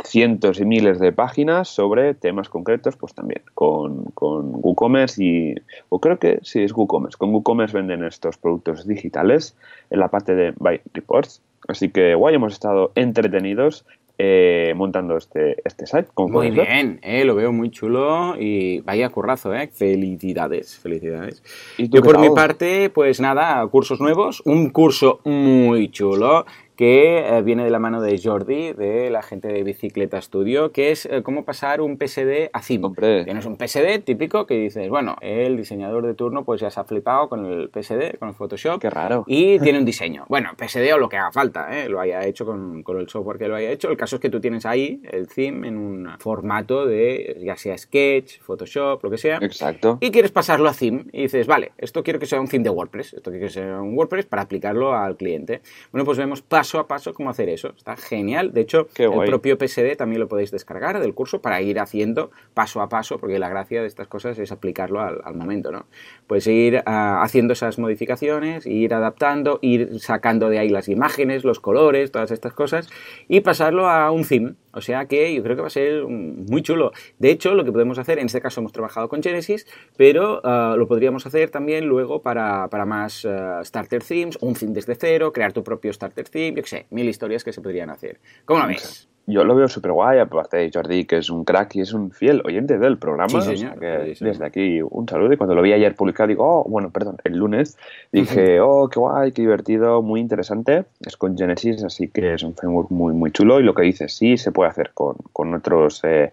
cientos 0.04 0.60
y 0.60 0.64
miles 0.64 0.98
de 0.98 1.12
páginas 1.12 1.68
sobre 1.68 2.14
temas 2.14 2.48
concretos, 2.48 2.96
pues 2.96 3.14
también 3.14 3.42
con, 3.54 4.04
con 4.14 4.50
WooCommerce 4.62 5.24
y, 5.24 5.54
o 5.88 6.00
creo 6.00 6.18
que 6.18 6.38
sí 6.42 6.62
es 6.62 6.72
WooCommerce, 6.72 7.18
con 7.18 7.32
WooCommerce 7.32 7.76
venden 7.76 8.04
estos 8.04 8.36
productos 8.38 8.86
digitales 8.86 9.56
en 9.90 10.00
la 10.00 10.08
parte 10.08 10.34
de 10.34 10.52
Buy 10.56 10.80
Reports, 10.92 11.42
así 11.68 11.90
que 11.90 12.14
guay, 12.14 12.34
hemos 12.34 12.52
estado 12.52 12.92
entretenidos 12.94 13.84
eh, 14.20 14.72
montando 14.74 15.16
este, 15.16 15.62
este 15.64 15.86
site. 15.86 16.08
Muy 16.16 16.50
bien, 16.50 16.98
eh, 17.04 17.24
lo 17.24 17.36
veo 17.36 17.52
muy 17.52 17.70
chulo 17.70 18.34
y 18.36 18.80
vaya 18.80 19.10
currazo, 19.10 19.54
¿eh? 19.54 19.68
Felicidades, 19.72 20.76
felicidades. 20.76 21.40
¿Y 21.76 21.88
Yo 21.88 22.02
por 22.02 22.18
mi 22.18 22.28
parte, 22.30 22.90
pues 22.90 23.20
nada, 23.20 23.64
cursos 23.68 24.00
nuevos, 24.00 24.42
un 24.44 24.70
curso 24.70 25.20
muy 25.24 25.90
chulo 25.92 26.46
que 26.78 27.18
eh, 27.18 27.42
viene 27.42 27.64
de 27.64 27.70
la 27.70 27.80
mano 27.80 28.00
de 28.00 28.20
Jordi, 28.22 28.72
de 28.72 29.10
la 29.10 29.20
gente 29.20 29.48
de 29.48 29.64
Bicicleta 29.64 30.22
Studio, 30.22 30.70
que 30.70 30.92
es 30.92 31.06
eh, 31.06 31.24
cómo 31.24 31.44
pasar 31.44 31.80
un 31.80 31.98
PSD 31.98 32.50
a 32.52 32.62
CIM. 32.62 32.94
Tienes 32.94 33.46
un 33.46 33.56
PSD 33.56 34.04
típico 34.04 34.46
que 34.46 34.54
dices, 34.54 34.88
bueno, 34.88 35.16
el 35.20 35.56
diseñador 35.56 36.06
de 36.06 36.14
turno 36.14 36.44
pues 36.44 36.60
ya 36.60 36.70
se 36.70 36.78
ha 36.78 36.84
flipado 36.84 37.28
con 37.28 37.46
el 37.46 37.68
PSD, 37.70 38.16
con 38.20 38.28
el 38.28 38.36
Photoshop. 38.36 38.80
Qué 38.80 38.90
raro. 38.90 39.24
Y 39.26 39.58
tiene 39.58 39.80
un 39.80 39.84
diseño. 39.84 40.24
Bueno, 40.28 40.50
PSD 40.56 40.94
o 40.94 40.98
lo 40.98 41.08
que 41.08 41.16
haga 41.16 41.32
falta, 41.32 41.76
¿eh? 41.76 41.88
lo 41.88 41.98
haya 41.98 42.24
hecho 42.24 42.46
con, 42.46 42.84
con, 42.84 43.00
el 43.00 43.08
software 43.08 43.38
que 43.38 43.48
lo 43.48 43.56
haya 43.56 43.72
hecho. 43.72 43.90
El 43.90 43.96
caso 43.96 44.14
es 44.14 44.22
que 44.22 44.30
tú 44.30 44.40
tienes 44.40 44.64
ahí 44.64 45.02
el 45.10 45.26
theme 45.26 45.66
en 45.66 45.76
un 45.76 46.08
formato 46.20 46.86
de 46.86 47.40
ya 47.44 47.56
sea 47.56 47.76
Sketch, 47.76 48.40
Photoshop, 48.40 49.02
lo 49.02 49.10
que 49.10 49.18
sea. 49.18 49.38
Exacto. 49.42 49.98
Y 50.00 50.12
quieres 50.12 50.30
pasarlo 50.30 50.68
a 50.68 50.72
theme 50.74 51.06
y 51.10 51.22
dices, 51.22 51.48
vale, 51.48 51.72
esto 51.76 52.04
quiero 52.04 52.20
que 52.20 52.26
sea 52.26 52.40
un 52.40 52.46
theme 52.46 52.62
de 52.62 52.70
WordPress, 52.70 53.14
esto 53.14 53.32
quiero 53.32 53.46
que 53.46 53.52
sea 53.52 53.80
un 53.80 53.98
WordPress 53.98 54.26
para 54.26 54.42
aplicarlo 54.42 54.94
al 54.94 55.16
cliente. 55.16 55.60
Bueno, 55.90 56.04
pues 56.04 56.18
vemos 56.18 56.40
paso 56.40 56.67
a 56.76 56.86
paso 56.86 57.14
cómo 57.14 57.30
hacer 57.30 57.48
eso. 57.48 57.72
Está 57.74 57.96
genial. 57.96 58.52
De 58.52 58.60
hecho, 58.60 58.88
el 58.98 59.24
propio 59.24 59.56
PSD 59.56 59.96
también 59.96 60.20
lo 60.20 60.28
podéis 60.28 60.50
descargar 60.50 61.00
del 61.00 61.14
curso 61.14 61.40
para 61.40 61.62
ir 61.62 61.78
haciendo 61.80 62.30
paso 62.52 62.82
a 62.82 62.90
paso, 62.90 63.18
porque 63.18 63.38
la 63.38 63.48
gracia 63.48 63.80
de 63.80 63.86
estas 63.86 64.08
cosas 64.08 64.38
es 64.38 64.52
aplicarlo 64.52 65.00
al, 65.00 65.34
momento, 65.34 65.70
¿no? 65.70 65.86
Pues 66.26 66.46
ir 66.48 66.82
ah, 66.84 67.22
haciendo 67.22 67.52
esas 67.52 67.78
modificaciones, 67.78 68.66
ir 68.66 68.92
adaptando, 68.92 69.60
ir 69.62 70.00
sacando 70.00 70.50
de 70.50 70.58
ahí 70.58 70.68
las 70.68 70.88
imágenes, 70.88 71.44
los 71.44 71.60
colores, 71.60 72.10
todas 72.10 72.32
estas 72.32 72.52
cosas, 72.52 72.90
y 73.28 73.40
pasarlo 73.40 73.88
a 73.88 74.10
un 74.10 74.24
theme. 74.24 74.54
O 74.72 74.80
sea 74.80 75.06
que 75.06 75.34
yo 75.34 75.42
creo 75.42 75.56
que 75.56 75.62
va 75.62 75.68
a 75.68 75.70
ser 75.70 76.04
muy 76.04 76.62
chulo. 76.62 76.92
De 77.18 77.30
hecho, 77.30 77.54
lo 77.54 77.64
que 77.64 77.72
podemos 77.72 77.98
hacer, 77.98 78.18
en 78.18 78.26
este 78.26 78.40
caso 78.40 78.60
hemos 78.60 78.72
trabajado 78.72 79.08
con 79.08 79.22
Genesis, 79.22 79.66
pero 79.96 80.40
ah, 80.44 80.74
lo 80.76 80.86
podríamos 80.86 81.26
hacer 81.26 81.50
también 81.50 81.86
luego 81.86 82.22
para, 82.22 82.68
más 82.86 83.24
ah, 83.24 83.60
starter 83.64 84.02
themes, 84.02 84.38
un 84.40 84.54
theme 84.54 84.72
desde 84.72 84.94
cero, 84.94 85.32
crear 85.32 85.52
tu 85.52 85.64
propio 85.64 85.92
starter 85.92 86.28
theme, 86.28 86.57
yo 86.58 86.62
qué 86.62 86.68
sé, 86.68 86.86
mil 86.90 87.08
historias 87.08 87.44
que 87.44 87.52
se 87.52 87.60
podrían 87.60 87.90
hacer. 87.90 88.18
¿Cómo 88.44 88.60
lo 88.60 88.68
ves? 88.68 89.08
yo 89.28 89.44
lo 89.44 89.54
veo 89.54 89.68
súper 89.68 89.92
guay, 89.92 90.18
aparte 90.20 90.56
de 90.56 90.70
Jordi, 90.72 91.04
que 91.04 91.18
es 91.18 91.28
un 91.28 91.44
crack 91.44 91.76
y 91.76 91.82
es 91.82 91.92
un 91.92 92.10
fiel 92.10 92.40
oyente 92.46 92.78
del 92.78 92.96
programa. 92.96 93.42
Sí, 93.42 93.62
que 93.78 94.16
Desde 94.18 94.46
aquí 94.46 94.80
un 94.80 95.06
saludo. 95.06 95.34
Y 95.34 95.36
cuando 95.36 95.54
lo 95.54 95.60
vi 95.60 95.74
ayer 95.74 95.94
publicado, 95.94 96.28
digo, 96.28 96.44
oh, 96.44 96.64
bueno, 96.66 96.90
perdón, 96.90 97.18
el 97.24 97.36
lunes, 97.36 97.76
dije, 98.10 98.58
oh, 98.60 98.88
qué 98.88 98.98
guay, 98.98 99.32
qué 99.32 99.42
divertido, 99.42 100.00
muy 100.00 100.20
interesante. 100.20 100.86
Es 101.00 101.18
con 101.18 101.36
Genesis, 101.36 101.84
así 101.84 102.08
que 102.08 102.32
es 102.32 102.42
un 102.42 102.54
framework 102.54 102.90
muy, 102.90 103.12
muy 103.12 103.30
chulo. 103.30 103.60
Y 103.60 103.64
lo 103.64 103.74
que 103.74 103.82
dices, 103.82 104.16
sí, 104.16 104.38
se 104.38 104.50
puede 104.50 104.70
hacer 104.70 104.92
con, 104.94 105.16
con 105.34 105.52
otros. 105.52 106.00
Eh, 106.04 106.32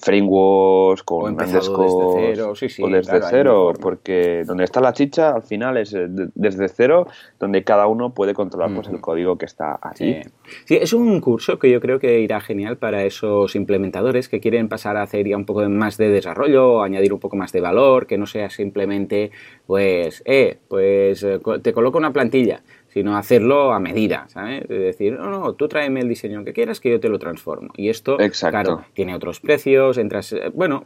frameworks, 0.00 1.02
con 1.02 1.36
desde 1.36 1.60
cero, 1.60 2.54
sí, 2.54 2.68
sí, 2.68 2.82
o 2.82 2.88
desde 2.88 3.20
cero, 3.28 3.72
porque 3.80 4.42
donde 4.44 4.64
está 4.64 4.80
la 4.80 4.92
chicha 4.92 5.30
al 5.30 5.42
final 5.42 5.76
es 5.76 5.92
eh, 5.94 6.06
desde 6.08 6.68
cero, 6.68 7.06
donde 7.38 7.64
cada 7.64 7.86
uno 7.86 8.14
puede 8.14 8.34
controlar 8.34 8.74
pues, 8.74 8.88
el 8.88 9.00
código 9.00 9.36
que 9.36 9.44
está 9.44 9.78
allí. 9.80 10.22
Sí. 10.64 10.76
es 10.76 10.92
un 10.92 11.20
curso 11.20 11.58
que 11.58 11.70
yo 11.70 11.80
creo 11.80 11.98
que 11.98 12.20
irá 12.20 12.40
genial 12.40 12.76
para 12.76 13.04
esos 13.04 13.54
implementadores 13.54 14.28
que 14.28 14.40
quieren 14.40 14.68
pasar 14.68 14.96
a 14.96 15.02
hacer 15.02 15.28
ya 15.28 15.36
un 15.36 15.44
poco 15.44 15.68
más 15.68 15.96
de 15.96 16.08
desarrollo, 16.08 16.82
añadir 16.82 17.12
un 17.12 17.20
poco 17.20 17.36
más 17.36 17.52
de 17.52 17.60
valor, 17.60 18.06
que 18.06 18.18
no 18.18 18.26
sea 18.26 18.50
simplemente, 18.50 19.30
pues, 19.66 20.22
eh, 20.24 20.58
pues 20.68 21.22
eh, 21.22 21.40
te 21.62 21.72
coloco 21.72 21.98
una 21.98 22.12
plantilla 22.12 22.62
sino 22.94 23.16
hacerlo 23.16 23.72
a 23.72 23.80
medida, 23.80 24.26
¿sabes? 24.28 24.62
Es 24.62 24.68
decir, 24.68 25.14
no, 25.14 25.28
no, 25.28 25.54
tú 25.54 25.66
tráeme 25.66 26.00
el 26.00 26.08
diseño 26.08 26.44
que 26.44 26.52
quieras 26.52 26.78
que 26.78 26.90
yo 26.90 27.00
te 27.00 27.08
lo 27.08 27.18
transformo. 27.18 27.72
Y 27.76 27.88
esto, 27.88 28.16
claro, 28.48 28.84
tiene 28.94 29.16
otros 29.16 29.40
precios, 29.40 29.98
entras, 29.98 30.32
eh, 30.32 30.52
bueno, 30.54 30.80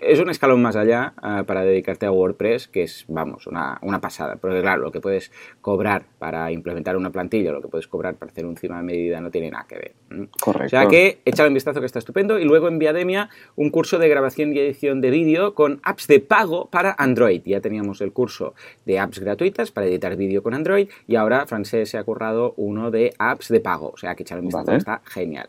es 0.00 0.20
un 0.20 0.30
escalón 0.30 0.62
más 0.62 0.76
allá 0.76 1.12
eh, 1.20 1.42
para 1.44 1.62
dedicarte 1.62 2.06
a 2.06 2.12
WordPress, 2.12 2.68
que 2.68 2.84
es, 2.84 3.04
vamos, 3.08 3.48
una, 3.48 3.78
una, 3.82 4.00
pasada. 4.00 4.36
Porque 4.36 4.60
claro, 4.60 4.82
lo 4.82 4.92
que 4.92 5.00
puedes 5.00 5.32
cobrar 5.60 6.04
para 6.20 6.52
implementar 6.52 6.96
una 6.96 7.10
plantilla, 7.10 7.50
lo 7.50 7.60
que 7.60 7.66
puedes 7.66 7.88
cobrar 7.88 8.14
para 8.14 8.30
hacer 8.30 8.46
un 8.46 8.56
cima 8.56 8.76
de 8.76 8.84
medida 8.84 9.20
no 9.20 9.32
tiene 9.32 9.50
nada 9.50 9.66
que 9.68 9.74
ver. 9.74 9.92
Correcto. 10.40 10.66
O 10.66 10.68
sea 10.68 10.86
que 10.86 11.18
échale 11.24 11.48
un 11.48 11.54
vistazo 11.54 11.80
que 11.80 11.86
está 11.86 11.98
estupendo. 11.98 12.38
Y 12.38 12.44
luego 12.44 12.68
en 12.68 12.78
Viademia, 12.78 13.28
un 13.56 13.70
curso 13.70 13.98
de 13.98 14.08
grabación 14.08 14.52
y 14.52 14.60
edición 14.60 15.00
de 15.00 15.10
vídeo 15.10 15.54
con 15.54 15.80
apps 15.82 16.06
de 16.06 16.20
pago 16.20 16.70
para 16.70 16.94
Android. 16.96 17.42
Ya 17.44 17.60
teníamos 17.60 18.00
el 18.02 18.12
curso 18.12 18.54
de 18.86 19.00
apps 19.00 19.18
gratuitas 19.18 19.72
para 19.72 19.88
editar 19.88 20.14
vídeo 20.14 20.44
con 20.44 20.54
Android 20.54 20.88
y 21.08 21.16
ahora 21.16 21.39
Francés 21.46 21.90
se 21.90 21.98
ha 21.98 22.04
currado 22.04 22.54
uno 22.56 22.90
de 22.90 23.14
apps 23.18 23.48
de 23.48 23.60
pago, 23.60 23.90
o 23.94 23.96
sea 23.96 24.14
que 24.14 24.22
echar 24.22 24.38
un 24.38 24.46
vistazo 24.46 24.72
está 24.72 25.02
genial. 25.04 25.48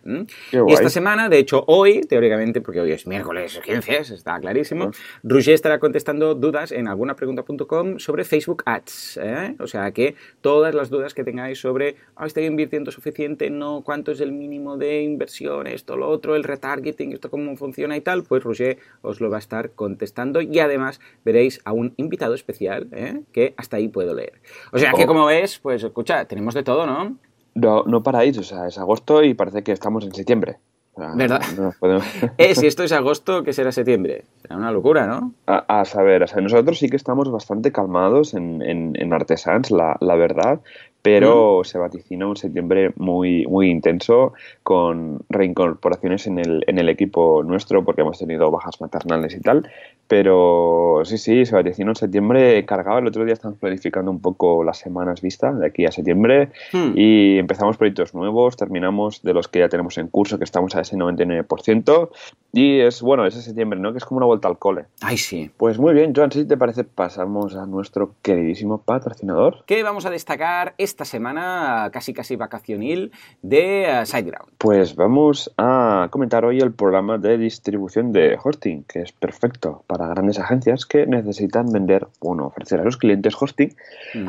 Y 0.51 0.73
esta 0.73 0.89
semana, 0.89 1.29
de 1.29 1.39
hecho 1.39 1.63
hoy, 1.67 2.01
teóricamente, 2.01 2.61
porque 2.61 2.81
hoy 2.81 2.91
es 2.91 3.07
miércoles 3.07 3.59
15, 3.63 4.13
está 4.13 4.39
clarísimo, 4.39 4.91
Roger 5.23 5.53
estará 5.53 5.79
contestando 5.79 6.35
dudas 6.35 6.71
en 6.71 6.87
algunapregunta.com 6.87 7.99
sobre 7.99 8.23
Facebook 8.23 8.63
Ads, 8.65 9.19
¿eh? 9.21 9.55
o 9.59 9.67
sea 9.67 9.91
que 9.91 10.15
todas 10.41 10.73
las 10.73 10.89
dudas 10.89 11.13
que 11.13 11.23
tengáis 11.23 11.59
sobre, 11.59 11.95
ah, 12.15 12.25
estoy 12.25 12.45
invirtiendo 12.45 12.91
suficiente, 12.91 13.49
no, 13.49 13.81
cuánto 13.83 14.11
es 14.11 14.21
el 14.21 14.31
mínimo 14.31 14.77
de 14.77 15.03
inversión, 15.03 15.67
esto, 15.67 15.97
lo 15.97 16.09
otro, 16.09 16.35
el 16.35 16.43
retargeting, 16.43 17.13
esto 17.13 17.29
cómo 17.29 17.55
funciona 17.55 17.95
y 17.97 18.01
tal, 18.01 18.23
pues 18.23 18.43
Roger 18.43 18.77
os 19.01 19.21
lo 19.21 19.29
va 19.29 19.37
a 19.37 19.39
estar 19.39 19.71
contestando 19.71 20.41
y 20.41 20.59
además 20.59 20.99
veréis 21.23 21.61
a 21.65 21.73
un 21.73 21.93
invitado 21.97 22.33
especial 22.33 22.87
¿eh? 22.91 23.21
que 23.31 23.53
hasta 23.57 23.77
ahí 23.77 23.87
puedo 23.87 24.13
leer. 24.13 24.41
O 24.71 24.79
sea 24.79 24.93
que 24.93 25.03
oh. 25.03 25.07
como 25.07 25.25
ves, 25.25 25.59
pues 25.59 25.80
pues, 25.81 25.89
escucha, 25.89 26.25
tenemos 26.25 26.53
de 26.53 26.63
todo, 26.63 26.85
¿no? 26.85 27.17
No, 27.55 27.83
no 27.83 28.03
paráis, 28.03 28.37
o 28.37 28.43
sea, 28.43 28.67
es 28.67 28.77
agosto 28.77 29.23
y 29.23 29.33
parece 29.33 29.63
que 29.63 29.71
estamos 29.71 30.05
en 30.05 30.13
septiembre. 30.13 30.57
¿Verdad? 30.95 31.41
eh, 32.37 32.53
si 32.53 32.67
esto 32.67 32.83
es 32.83 32.91
agosto, 32.91 33.43
¿qué 33.43 33.53
será 33.53 33.71
septiembre? 33.71 34.25
Será 34.41 34.57
una 34.57 34.71
locura, 34.71 35.07
¿no? 35.07 35.33
A, 35.47 35.85
saber, 35.85 36.23
o 36.23 36.27
sea, 36.27 36.41
nosotros 36.41 36.77
sí 36.79 36.89
que 36.89 36.97
estamos 36.97 37.31
bastante 37.31 37.71
calmados 37.71 38.33
en, 38.33 38.61
en, 38.61 39.13
Artesans, 39.13 39.71
la, 39.71 39.95
la, 40.01 40.15
verdad, 40.15 40.59
pero 41.01 41.63
se 41.63 41.77
vaticina 41.77 42.27
un 42.27 42.35
septiembre 42.35 42.91
muy, 42.97 43.47
muy 43.47 43.69
intenso 43.69 44.33
con 44.63 45.21
reincorporaciones 45.29 46.27
en 46.27 46.39
el, 46.39 46.63
en 46.67 46.77
el 46.77 46.89
equipo 46.89 47.41
nuestro 47.41 47.83
porque 47.85 48.01
hemos 48.01 48.19
tenido 48.19 48.51
bajas 48.51 48.79
maternales 48.81 49.33
y 49.33 49.39
tal. 49.39 49.69
Pero 50.11 51.03
sí, 51.05 51.17
sí, 51.17 51.45
se 51.45 51.55
vaticina 51.55 51.89
un 51.89 51.95
septiembre 51.95 52.65
cargado. 52.65 52.99
El 52.99 53.07
otro 53.07 53.23
día 53.23 53.33
estamos 53.33 53.57
planificando 53.57 54.11
un 54.11 54.19
poco 54.19 54.61
las 54.61 54.77
semanas 54.77 55.21
vistas 55.21 55.57
de 55.57 55.65
aquí 55.65 55.85
a 55.85 55.91
septiembre 55.93 56.51
hmm. 56.73 56.91
y 56.97 57.37
empezamos 57.37 57.77
proyectos 57.77 58.13
nuevos, 58.13 58.57
terminamos 58.57 59.21
de 59.21 59.33
los 59.33 59.47
que 59.47 59.59
ya 59.59 59.69
tenemos 59.69 59.97
en 59.97 60.09
curso, 60.09 60.37
que 60.37 60.43
estamos 60.43 60.75
a 60.75 60.81
ese 60.81 60.97
99%. 60.97 62.09
Y 62.51 62.81
es, 62.81 63.01
bueno, 63.01 63.25
ese 63.25 63.41
septiembre, 63.41 63.79
¿no? 63.79 63.93
Que 63.93 63.99
es 63.99 64.03
como 64.03 64.17
una 64.17 64.25
vuelta 64.25 64.49
al 64.49 64.57
cole. 64.57 64.83
Ay, 64.99 65.15
sí. 65.15 65.49
Pues 65.55 65.79
muy 65.79 65.93
bien, 65.93 66.11
Joan, 66.13 66.33
si 66.33 66.43
te 66.43 66.57
parece, 66.57 66.83
pasamos 66.83 67.55
a 67.55 67.65
nuestro 67.65 68.15
queridísimo 68.21 68.79
patrocinador. 68.79 69.63
¿Qué 69.65 69.81
vamos 69.81 70.05
a 70.05 70.09
destacar? 70.09 70.73
esta 70.77 71.05
semana 71.05 71.89
casi 71.93 72.13
casi 72.13 72.35
vacacionil 72.35 73.11
de 73.41 73.83
eh, 73.83 74.05
SiteGround? 74.05 74.51
Pues 74.57 74.95
vamos 74.95 75.53
a 75.57 76.09
comentar 76.11 76.43
hoy 76.43 76.59
el 76.59 76.73
programa 76.73 77.17
de 77.17 77.37
distribución 77.37 78.11
de 78.11 78.37
hosting, 78.43 78.83
que 78.83 79.03
es 79.03 79.13
perfecto 79.13 79.83
para 79.87 80.00
grandes 80.07 80.39
agencias 80.39 80.85
que 80.85 81.05
necesitan 81.05 81.71
vender, 81.71 82.07
bueno, 82.21 82.47
ofrecer 82.47 82.79
a 82.79 82.83
los 82.83 82.97
clientes 82.97 83.35
hosting 83.39 83.75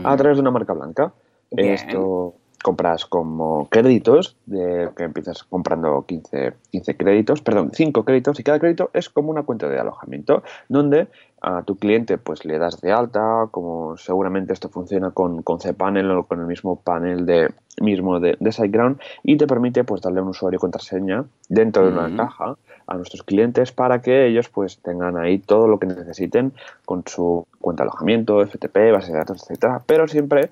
a 0.05 0.17
través 0.17 0.37
de 0.37 0.43
una 0.43 0.51
marca 0.51 0.73
blanca. 0.73 1.13
Esto 1.51 2.35
compras 2.63 3.05
como 3.05 3.69
créditos, 3.69 4.37
de 4.47 4.89
que 4.97 5.03
empiezas 5.03 5.43
comprando 5.43 6.05
15, 6.07 6.55
15 6.71 6.97
créditos, 6.97 7.43
perdón, 7.43 7.73
5 7.75 8.05
créditos 8.05 8.41
y 8.41 8.45
cada 8.45 8.59
crédito 8.59 8.91
es 8.95 9.11
como 9.11 9.31
una 9.31 9.43
cuenta 9.43 9.69
de 9.69 9.79
alojamiento 9.79 10.43
donde 10.69 11.09
a 11.43 11.63
tu 11.65 11.77
cliente 11.77 12.19
pues 12.19 12.45
le 12.45 12.59
das 12.59 12.81
de 12.81 12.93
alta, 12.93 13.49
como 13.51 13.97
seguramente 13.97 14.53
esto 14.53 14.69
funciona 14.69 15.11
con, 15.11 15.43
con 15.43 15.59
cPanel 15.59 16.11
o 16.13 16.25
con 16.25 16.41
el 16.41 16.47
mismo 16.47 16.77
panel 16.77 17.27
de 17.27 17.53
mismo 17.81 18.21
de, 18.21 18.37
de 18.39 18.53
SiteGround 18.53 19.01
y 19.25 19.37
te 19.37 19.47
permite 19.47 19.83
pues 19.83 20.03
darle 20.03 20.21
un 20.21 20.29
usuario 20.29 20.59
y 20.59 20.61
contraseña 20.61 21.25
dentro 21.49 21.85
de 21.85 21.93
una 21.93 22.15
caja 22.17 22.57
a 22.93 22.97
nuestros 22.97 23.23
clientes 23.23 23.73
para 23.73 24.03
que 24.03 24.27
ellos 24.27 24.49
pues 24.49 24.79
tengan 24.79 25.17
ahí 25.17 25.39
todo 25.39 25.67
lo 25.67 25.79
que 25.79 25.87
necesiten 25.87 26.53
con 26.85 27.03
su 27.07 27.47
cuenta 27.61 27.83
de 27.83 27.89
alojamiento, 27.89 28.47
FTP, 28.47 28.93
base 28.93 29.13
de 29.13 29.19
datos, 29.19 29.43
etcétera, 29.43 29.83
pero 29.87 30.07
siempre 30.07 30.51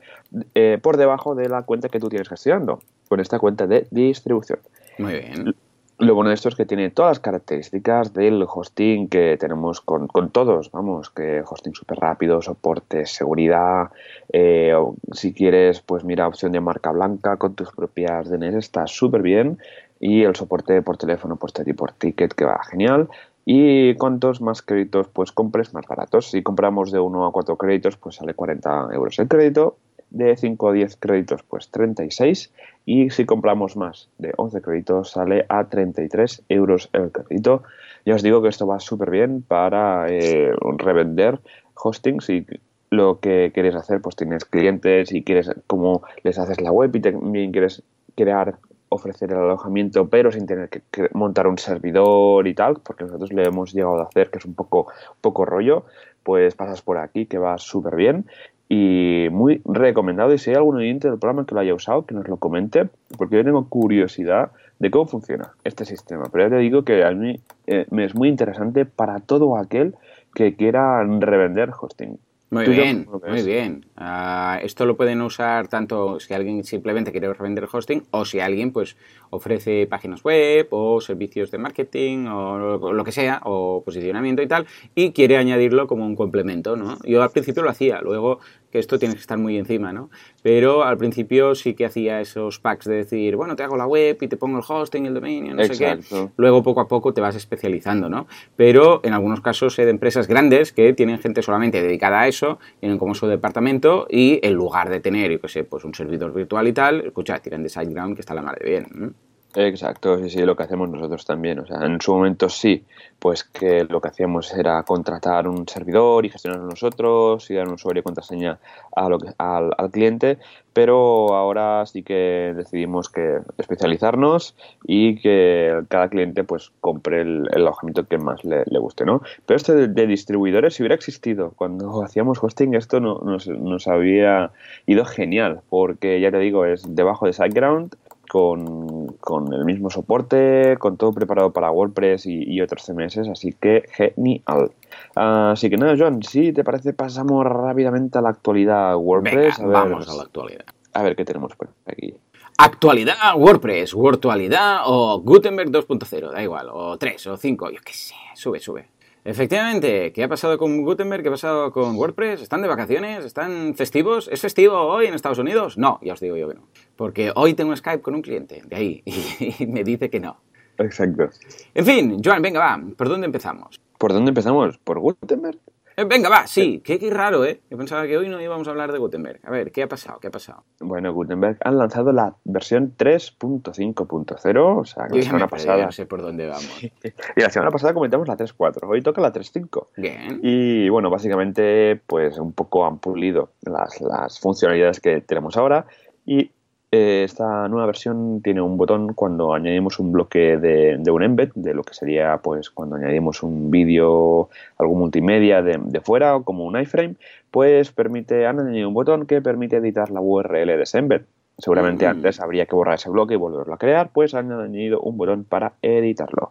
eh, 0.54 0.78
por 0.80 0.96
debajo 0.96 1.34
de 1.34 1.48
la 1.48 1.62
cuenta 1.62 1.88
que 1.88 2.00
tú 2.00 2.08
tienes 2.08 2.28
gestionando, 2.28 2.80
con 3.08 3.20
esta 3.20 3.38
cuenta 3.38 3.66
de 3.66 3.86
distribución. 3.90 4.58
Muy 4.98 5.12
bien. 5.12 5.54
Lo 5.98 6.14
bueno 6.14 6.30
de 6.30 6.34
esto 6.34 6.48
es 6.48 6.54
que 6.54 6.64
tiene 6.64 6.88
todas 6.88 7.10
las 7.10 7.20
características 7.20 8.14
del 8.14 8.42
hosting 8.48 9.08
que 9.08 9.36
tenemos 9.38 9.82
con, 9.82 10.08
todos, 10.30 10.70
vamos, 10.70 11.10
que 11.10 11.42
hosting 11.46 11.74
súper 11.74 11.98
rápido, 11.98 12.40
soporte, 12.40 13.04
seguridad, 13.04 13.90
eh, 14.32 14.72
si 15.12 15.34
quieres, 15.34 15.82
pues 15.82 16.02
mira, 16.02 16.26
opción 16.26 16.52
de 16.52 16.60
marca 16.60 16.90
blanca 16.90 17.36
con 17.36 17.54
tus 17.54 17.70
propias 17.72 18.30
DNS, 18.30 18.54
está 18.54 18.86
súper 18.86 19.20
bien 19.20 19.58
y 20.00 20.22
el 20.22 20.34
soporte 20.34 20.82
por 20.82 20.96
teléfono, 20.96 21.36
por 21.36 21.50
este 21.50 21.74
por 21.74 21.92
ticket, 21.92 22.32
que 22.32 22.46
va 22.46 22.60
genial. 22.64 23.08
Y 23.44 23.94
cuantos 23.94 24.40
más 24.40 24.62
créditos 24.62 25.08
pues 25.08 25.30
compres, 25.30 25.74
más 25.74 25.86
baratos. 25.86 26.30
Si 26.30 26.42
compramos 26.42 26.90
de 26.90 26.98
1 26.98 27.26
a 27.26 27.32
4 27.32 27.56
créditos, 27.56 27.96
pues 27.96 28.16
sale 28.16 28.34
40 28.34 28.88
euros 28.92 29.18
el 29.18 29.28
crédito 29.28 29.76
de 30.10 30.36
5 30.36 30.68
a 30.68 30.72
10 30.72 30.96
créditos, 30.96 31.42
pues 31.42 31.70
36. 31.70 32.52
Y 32.86 33.10
si 33.10 33.24
compramos 33.24 33.76
más 33.76 34.08
de 34.18 34.32
11 34.36 34.60
créditos, 34.62 35.10
sale 35.10 35.46
a 35.48 35.64
33 35.64 36.42
euros 36.48 36.88
el 36.92 37.12
crédito. 37.12 37.62
Ya 38.04 38.14
os 38.14 38.22
digo 38.22 38.42
que 38.42 38.48
esto 38.48 38.66
va 38.66 38.80
súper 38.80 39.10
bien 39.10 39.42
para 39.42 40.06
eh, 40.08 40.52
revender 40.78 41.38
hosting. 41.74 42.20
Si 42.20 42.46
lo 42.90 43.20
que 43.20 43.52
quieres 43.54 43.74
hacer, 43.74 44.00
pues 44.00 44.16
tienes 44.16 44.44
clientes 44.44 45.12
y 45.12 45.22
quieres 45.22 45.50
cómo 45.66 46.02
les 46.24 46.38
haces 46.38 46.60
la 46.60 46.72
web 46.72 46.94
y 46.94 47.00
también 47.00 47.52
quieres 47.52 47.82
crear 48.16 48.56
ofrecer 48.90 49.30
el 49.30 49.38
alojamiento, 49.38 50.08
pero 50.08 50.30
sin 50.30 50.46
tener 50.46 50.68
que, 50.68 50.82
montar 51.14 51.46
un 51.46 51.58
servidor 51.58 52.46
y 52.46 52.54
tal, 52.54 52.76
porque 52.82 53.04
nosotros 53.04 53.32
le 53.32 53.44
hemos 53.44 53.72
llegado 53.72 53.98
a 54.00 54.04
hacer, 54.04 54.30
que 54.30 54.38
es 54.38 54.44
un 54.44 54.54
poco, 54.54 54.88
poco 55.20 55.46
rollo, 55.46 55.86
pues 56.22 56.54
pasas 56.54 56.82
por 56.82 56.98
aquí, 56.98 57.24
que 57.24 57.38
va 57.38 57.56
súper 57.56 57.96
bien 57.96 58.26
y 58.68 59.28
muy 59.30 59.62
recomendado. 59.64 60.34
Y 60.34 60.38
si 60.38 60.50
hay 60.50 60.56
algún 60.56 60.76
oyente 60.76 61.08
del 61.08 61.18
programa 61.18 61.46
que 61.46 61.54
lo 61.54 61.60
haya 61.60 61.74
usado, 61.74 62.04
que 62.04 62.14
nos 62.14 62.28
lo 62.28 62.36
comente, 62.36 62.88
porque 63.16 63.36
yo 63.36 63.44
tengo 63.44 63.68
curiosidad 63.68 64.50
de 64.78 64.90
cómo 64.90 65.06
funciona 65.06 65.52
este 65.64 65.84
sistema. 65.84 66.24
Pero 66.30 66.44
ya 66.44 66.50
te 66.50 66.60
digo 66.60 66.82
que 66.82 67.04
a 67.04 67.12
mí 67.12 67.40
eh, 67.66 67.86
me 67.90 68.04
es 68.04 68.14
muy 68.14 68.28
interesante 68.28 68.84
para 68.86 69.20
todo 69.20 69.56
aquel 69.56 69.94
que 70.34 70.56
quiera 70.56 71.02
revender 71.04 71.70
hosting. 71.78 72.18
Muy 72.52 72.66
bien, 72.66 73.08
muy 73.28 73.42
bien. 73.42 73.86
Ah, 73.96 74.58
esto 74.60 74.84
lo 74.84 74.96
pueden 74.96 75.20
usar 75.22 75.68
tanto 75.68 76.18
si 76.18 76.34
alguien 76.34 76.64
simplemente 76.64 77.12
quiere 77.12 77.32
revender 77.32 77.68
hosting 77.70 78.02
o 78.10 78.24
si 78.24 78.40
alguien 78.40 78.72
pues 78.72 78.96
ofrece 79.30 79.86
páginas 79.86 80.22
web 80.22 80.68
o 80.70 81.00
servicios 81.00 81.50
de 81.50 81.58
marketing 81.58 82.26
o 82.26 82.92
lo 82.92 83.04
que 83.04 83.12
sea 83.12 83.40
o 83.44 83.82
posicionamiento 83.84 84.42
y 84.42 84.46
tal 84.46 84.66
y 84.94 85.12
quiere 85.12 85.36
añadirlo 85.36 85.86
como 85.86 86.04
un 86.04 86.16
complemento, 86.16 86.76
¿no? 86.76 86.98
Yo 87.04 87.22
al 87.22 87.30
principio 87.30 87.62
lo 87.62 87.70
hacía, 87.70 88.00
luego 88.00 88.40
que 88.70 88.78
esto 88.78 88.98
tiene 88.98 89.14
que 89.14 89.20
estar 89.20 89.36
muy 89.36 89.56
encima, 89.56 89.92
¿no? 89.92 90.10
Pero 90.42 90.84
al 90.84 90.96
principio 90.96 91.54
sí 91.54 91.74
que 91.74 91.84
hacía 91.84 92.20
esos 92.20 92.60
packs 92.60 92.86
de 92.86 92.96
decir, 92.96 93.36
bueno, 93.36 93.56
te 93.56 93.62
hago 93.62 93.76
la 93.76 93.86
web 93.86 94.16
y 94.20 94.28
te 94.28 94.36
pongo 94.36 94.58
el 94.58 94.64
hosting, 94.66 95.06
el 95.06 95.14
dominio, 95.14 95.54
no 95.54 95.64
sé 95.64 95.76
qué. 95.76 95.98
Luego 96.36 96.62
poco 96.62 96.80
a 96.80 96.88
poco 96.88 97.12
te 97.12 97.20
vas 97.20 97.34
especializando, 97.34 98.08
¿no? 98.08 98.26
Pero 98.56 99.00
en 99.02 99.12
algunos 99.12 99.40
casos 99.40 99.74
sé 99.74 99.84
de 99.84 99.90
empresas 99.90 100.28
grandes 100.28 100.72
que 100.72 100.92
tienen 100.92 101.18
gente 101.18 101.42
solamente 101.42 101.82
dedicada 101.82 102.20
a 102.20 102.28
eso, 102.28 102.58
tienen 102.78 102.98
como 102.98 103.14
su 103.14 103.26
departamento 103.26 104.06
y 104.08 104.38
en 104.42 104.54
lugar 104.54 104.88
de 104.88 105.00
tener, 105.00 105.32
yo 105.32 105.40
qué 105.40 105.48
sé, 105.48 105.64
pues 105.64 105.84
un 105.84 105.94
servidor 105.94 106.32
virtual 106.32 106.68
y 106.68 106.72
tal, 106.72 107.00
escucha, 107.06 107.38
tiran 107.40 107.62
de 107.62 107.68
SiteGround 107.68 108.14
que 108.14 108.20
está 108.20 108.34
la 108.34 108.42
madre 108.42 108.68
bien. 108.68 109.14
Exacto, 109.54 110.16
sí, 110.18 110.30
sí, 110.30 110.42
lo 110.42 110.54
que 110.54 110.62
hacemos 110.62 110.88
nosotros 110.88 111.24
también. 111.24 111.58
O 111.58 111.66
sea, 111.66 111.84
en 111.84 112.00
su 112.00 112.12
momento 112.14 112.48
sí, 112.48 112.84
pues 113.18 113.42
que 113.42 113.84
lo 113.84 114.00
que 114.00 114.08
hacíamos 114.08 114.52
era 114.54 114.80
contratar 114.84 115.48
un 115.48 115.66
servidor 115.66 116.24
y 116.24 116.30
gestionarlo 116.30 116.66
nosotros 116.66 117.50
y 117.50 117.54
dar 117.54 117.66
un 117.66 117.74
usuario 117.74 118.00
y 118.00 118.04
contraseña 118.04 118.60
a 118.94 119.08
lo 119.08 119.18
que, 119.18 119.30
al, 119.38 119.72
cliente, 119.90 120.38
pero 120.72 121.34
ahora 121.34 121.84
sí 121.86 122.04
que 122.04 122.54
decidimos 122.56 123.08
que 123.08 123.40
especializarnos 123.58 124.54
y 124.84 125.16
que 125.20 125.82
cada 125.88 126.08
cliente 126.08 126.44
pues 126.44 126.70
compre 126.80 127.22
el, 127.22 127.48
alojamiento 127.52 128.06
que 128.06 128.18
más 128.18 128.44
le, 128.44 128.64
guste, 128.78 129.04
¿no? 129.04 129.20
Pero 129.46 129.56
este 129.56 129.88
de, 129.88 130.06
distribuidores, 130.06 130.74
si 130.74 130.84
hubiera 130.84 130.94
existido 130.94 131.54
cuando 131.56 132.02
hacíamos 132.04 132.42
hosting, 132.42 132.74
esto 132.74 133.00
no, 133.00 133.18
nos, 133.18 133.48
nos 133.48 133.88
había 133.88 134.52
ido 134.86 135.04
genial, 135.04 135.60
porque 135.68 136.20
ya 136.20 136.30
te 136.30 136.38
digo, 136.38 136.64
es 136.66 136.94
debajo 136.94 137.26
de 137.26 137.32
SiteGround, 137.32 137.96
con, 138.30 139.52
el 139.52 139.64
mismo 139.64 139.90
soporte, 139.90 140.76
con 140.78 140.96
todo 140.96 141.12
preparado 141.12 141.52
para 141.52 141.72
WordPress 141.72 142.26
y, 142.26 142.60
otros 142.60 142.84
CMS, 142.84 143.18
así 143.28 143.52
que 143.52 143.88
genial. 143.90 144.70
Así 145.16 145.68
que 145.68 145.76
nada, 145.76 145.96
Joan, 145.98 146.22
si 146.22 146.52
te 146.52 146.62
parece, 146.62 146.92
pasamos 146.92 147.44
rápidamente 147.44 148.18
a 148.18 148.22
la 148.22 148.28
actualidad 148.28 148.96
WordPress. 148.96 149.58
vamos 149.58 150.08
a 150.08 150.14
la 150.14 150.22
actualidad. 150.22 150.64
A 150.92 151.02
ver 151.02 151.16
qué 151.16 151.24
tenemos 151.24 151.56
por 151.56 151.70
aquí. 151.86 152.14
Actualidad 152.58 153.16
WordPress, 153.36 153.96
Virtualidad 153.96 154.82
o 154.86 155.20
Gutenberg 155.20 155.70
2.0, 155.70 156.30
da 156.30 156.42
igual, 156.42 156.68
o 156.72 156.96
3 156.98 157.26
o 157.26 157.36
5, 157.36 157.70
yo 157.70 157.80
qué 157.84 157.92
sé, 157.92 158.14
sube, 158.34 158.60
sube. 158.60 158.86
Efectivamente, 159.22 160.12
¿qué 160.12 160.24
ha 160.24 160.28
pasado 160.28 160.56
con 160.56 160.82
Gutenberg? 160.82 161.22
¿Qué 161.22 161.28
ha 161.28 161.32
pasado 161.32 161.72
con 161.72 161.96
WordPress? 161.96 162.40
¿Están 162.40 162.62
de 162.62 162.68
vacaciones? 162.68 163.24
¿Están 163.24 163.74
festivos? 163.74 164.28
¿Es 164.32 164.40
festivo 164.40 164.78
hoy 164.78 165.06
en 165.06 165.14
Estados 165.14 165.38
Unidos? 165.38 165.76
No, 165.76 165.98
ya 166.02 166.14
os 166.14 166.20
digo 166.20 166.36
yo 166.38 166.48
que 166.48 166.54
no. 166.54 166.68
Porque 166.96 167.30
hoy 167.34 167.52
tengo 167.52 167.76
Skype 167.76 168.00
con 168.00 168.14
un 168.14 168.22
cliente 168.22 168.62
de 168.66 168.76
ahí 168.76 169.02
y 169.58 169.66
me 169.66 169.84
dice 169.84 170.08
que 170.08 170.20
no. 170.20 170.40
Exacto. 170.78 171.28
En 171.74 171.84
fin, 171.84 172.22
Joan, 172.24 172.40
venga, 172.40 172.60
va. 172.60 172.82
¿Por 172.96 173.10
dónde 173.10 173.26
empezamos? 173.26 173.78
¿Por 173.98 174.14
dónde 174.14 174.30
empezamos? 174.30 174.78
¿Por 174.78 174.98
Gutenberg? 174.98 175.58
Eh, 176.00 176.04
venga, 176.04 176.30
va, 176.30 176.46
sí, 176.46 176.80
qué, 176.82 176.98
raro, 177.10 177.44
¿eh? 177.44 177.60
Yo 177.70 177.76
pensaba 177.76 178.06
que 178.06 178.16
hoy 178.16 178.26
no 178.30 178.40
íbamos 178.40 178.66
a 178.66 178.70
hablar 178.70 178.90
de 178.90 178.98
Gutenberg. 178.98 179.38
A 179.44 179.50
ver, 179.50 179.70
¿qué 179.70 179.82
ha 179.82 179.86
pasado? 179.86 180.18
¿Qué 180.18 180.28
ha 180.28 180.30
pasado? 180.30 180.64
Bueno, 180.80 181.12
Gutenberg 181.12 181.58
han 181.62 181.76
lanzado 181.76 182.10
la 182.10 182.36
versión 182.44 182.94
3.5.0, 182.96 184.80
o 184.80 184.84
sea, 184.86 185.08
que 185.08 185.18
la 185.18 185.22
semana 185.22 185.46
pasada... 185.46 185.84
No 185.84 185.92
sé 185.92 186.06
por 186.06 186.22
dónde 186.22 186.46
vamos. 186.46 186.82
y 186.82 186.90
la 187.36 187.50
semana 187.50 187.70
pasada 187.70 187.92
comentamos 187.92 188.26
la 188.28 188.36
3.4, 188.38 188.88
hoy 188.88 189.02
toca 189.02 189.20
la 189.20 189.30
3.5. 189.30 189.88
Bien. 189.98 190.40
Y 190.42 190.88
bueno, 190.88 191.10
básicamente, 191.10 192.00
pues 192.06 192.38
un 192.38 192.54
poco 192.54 192.86
han 192.86 192.98
pulido 192.98 193.50
las, 193.60 194.00
las 194.00 194.40
funcionalidades 194.40 195.00
que 195.00 195.20
tenemos 195.20 195.58
ahora 195.58 195.84
y 196.24 196.50
eh, 196.92 197.22
esta 197.22 197.68
nueva 197.68 197.86
versión 197.86 198.40
tiene 198.42 198.60
un 198.60 198.76
botón 198.76 199.14
cuando 199.14 199.54
añadimos 199.54 200.00
un 200.00 200.10
bloque 200.10 200.56
de, 200.56 201.00
un 201.08 201.22
embed, 201.22 201.50
de 201.54 201.72
lo 201.72 201.84
que 201.84 201.94
sería 201.94 202.38
pues 202.38 202.68
cuando 202.68 202.96
añadimos 202.96 203.44
un 203.44 203.70
vídeo, 203.70 204.48
algo 204.76 204.94
multimedia 204.96 205.62
de, 205.62 206.00
fuera 206.00 206.34
o 206.34 206.42
como 206.42 206.64
un 206.64 206.80
iframe, 206.80 207.14
pues 207.52 207.92
permite, 207.92 208.44
han 208.46 208.58
añadido 208.58 208.88
un 208.88 208.94
botón 208.94 209.26
que 209.26 209.40
permite 209.40 209.76
editar 209.76 210.10
la 210.10 210.20
URL 210.20 210.66
de 210.66 210.82
ese 210.82 210.98
embed. 210.98 211.22
Seguramente 211.58 212.06
mm. 212.06 212.10
antes 212.10 212.40
habría 212.40 212.66
que 212.66 212.74
borrar 212.74 212.94
ese 212.94 213.10
bloque 213.10 213.34
y 213.34 213.36
volverlo 213.36 213.74
a 213.74 213.78
crear, 213.78 214.10
pues 214.12 214.34
han 214.34 214.50
añadido 214.50 215.00
un 215.00 215.16
botón 215.16 215.44
para 215.44 215.74
editarlo. 215.82 216.50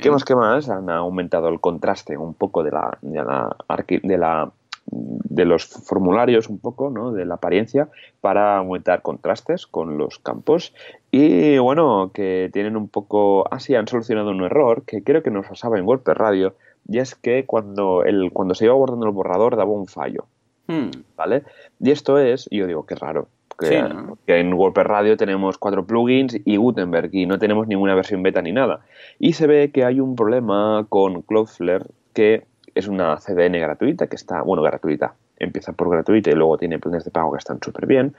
¿Qué 0.00 0.10
más? 0.10 0.24
¿Qué 0.24 0.34
más? 0.34 0.70
Han 0.70 0.88
aumentado 0.88 1.48
el 1.48 1.60
contraste 1.60 2.16
un 2.16 2.32
poco 2.32 2.62
de 2.62 2.70
la, 2.70 2.96
de 3.02 3.22
la, 3.22 3.56
de 4.02 4.18
la 4.18 4.50
de 4.90 5.44
los 5.44 5.66
formularios 5.66 6.48
un 6.48 6.58
poco, 6.58 6.90
¿no? 6.90 7.12
de 7.12 7.24
la 7.24 7.34
apariencia, 7.34 7.88
para 8.20 8.58
aumentar 8.58 9.02
contrastes 9.02 9.66
con 9.66 9.98
los 9.98 10.18
campos. 10.18 10.74
Y 11.10 11.58
bueno, 11.58 12.10
que 12.14 12.50
tienen 12.52 12.76
un 12.76 12.88
poco, 12.88 13.52
así 13.52 13.74
ah, 13.74 13.80
han 13.80 13.88
solucionado 13.88 14.30
un 14.30 14.44
error 14.44 14.84
que 14.86 15.02
creo 15.02 15.22
que 15.22 15.30
nos 15.30 15.46
pasaba 15.46 15.78
en 15.78 15.86
WordPress 15.86 16.16
Radio, 16.16 16.54
y 16.88 16.98
es 16.98 17.14
que 17.14 17.44
cuando, 17.46 18.04
el, 18.04 18.30
cuando 18.32 18.54
se 18.54 18.64
iba 18.64 18.74
abordando 18.74 19.06
el 19.06 19.12
borrador 19.12 19.56
daba 19.56 19.70
un 19.70 19.86
fallo. 19.86 20.26
Hmm. 20.68 20.90
¿Vale? 21.16 21.42
Y 21.80 21.90
esto 21.90 22.18
es, 22.18 22.48
y 22.50 22.58
yo 22.58 22.66
digo, 22.66 22.86
qué 22.86 22.94
raro. 22.94 23.28
Que, 23.58 23.82
que, 24.26 24.38
en 24.38 24.52
WordPress 24.52 24.86
Radio 24.86 25.16
tenemos 25.16 25.56
cuatro 25.56 25.86
plugins 25.86 26.38
y 26.44 26.56
Gutenberg 26.56 27.08
y 27.14 27.24
no 27.24 27.38
tenemos 27.38 27.66
ninguna 27.66 27.94
versión 27.94 28.22
beta 28.22 28.42
ni 28.42 28.52
nada. 28.52 28.80
Y 29.18 29.32
se 29.32 29.46
ve 29.46 29.70
que 29.70 29.84
hay 29.84 29.98
un 29.98 30.14
problema 30.14 30.84
con 30.90 31.22
Cloudflare 31.22 31.86
que 32.12 32.44
es 32.76 32.88
una 32.88 33.16
CDN 33.16 33.58
gratuita 33.58 34.06
que 34.06 34.16
está, 34.16 34.42
bueno, 34.42 34.62
gratuita, 34.62 35.14
empieza 35.38 35.72
por 35.72 35.90
gratuita 35.90 36.30
y 36.30 36.34
luego 36.34 36.58
tiene 36.58 36.78
planes 36.78 37.04
de 37.04 37.10
pago 37.10 37.32
que 37.32 37.38
están 37.38 37.58
súper 37.62 37.86
bien, 37.86 38.14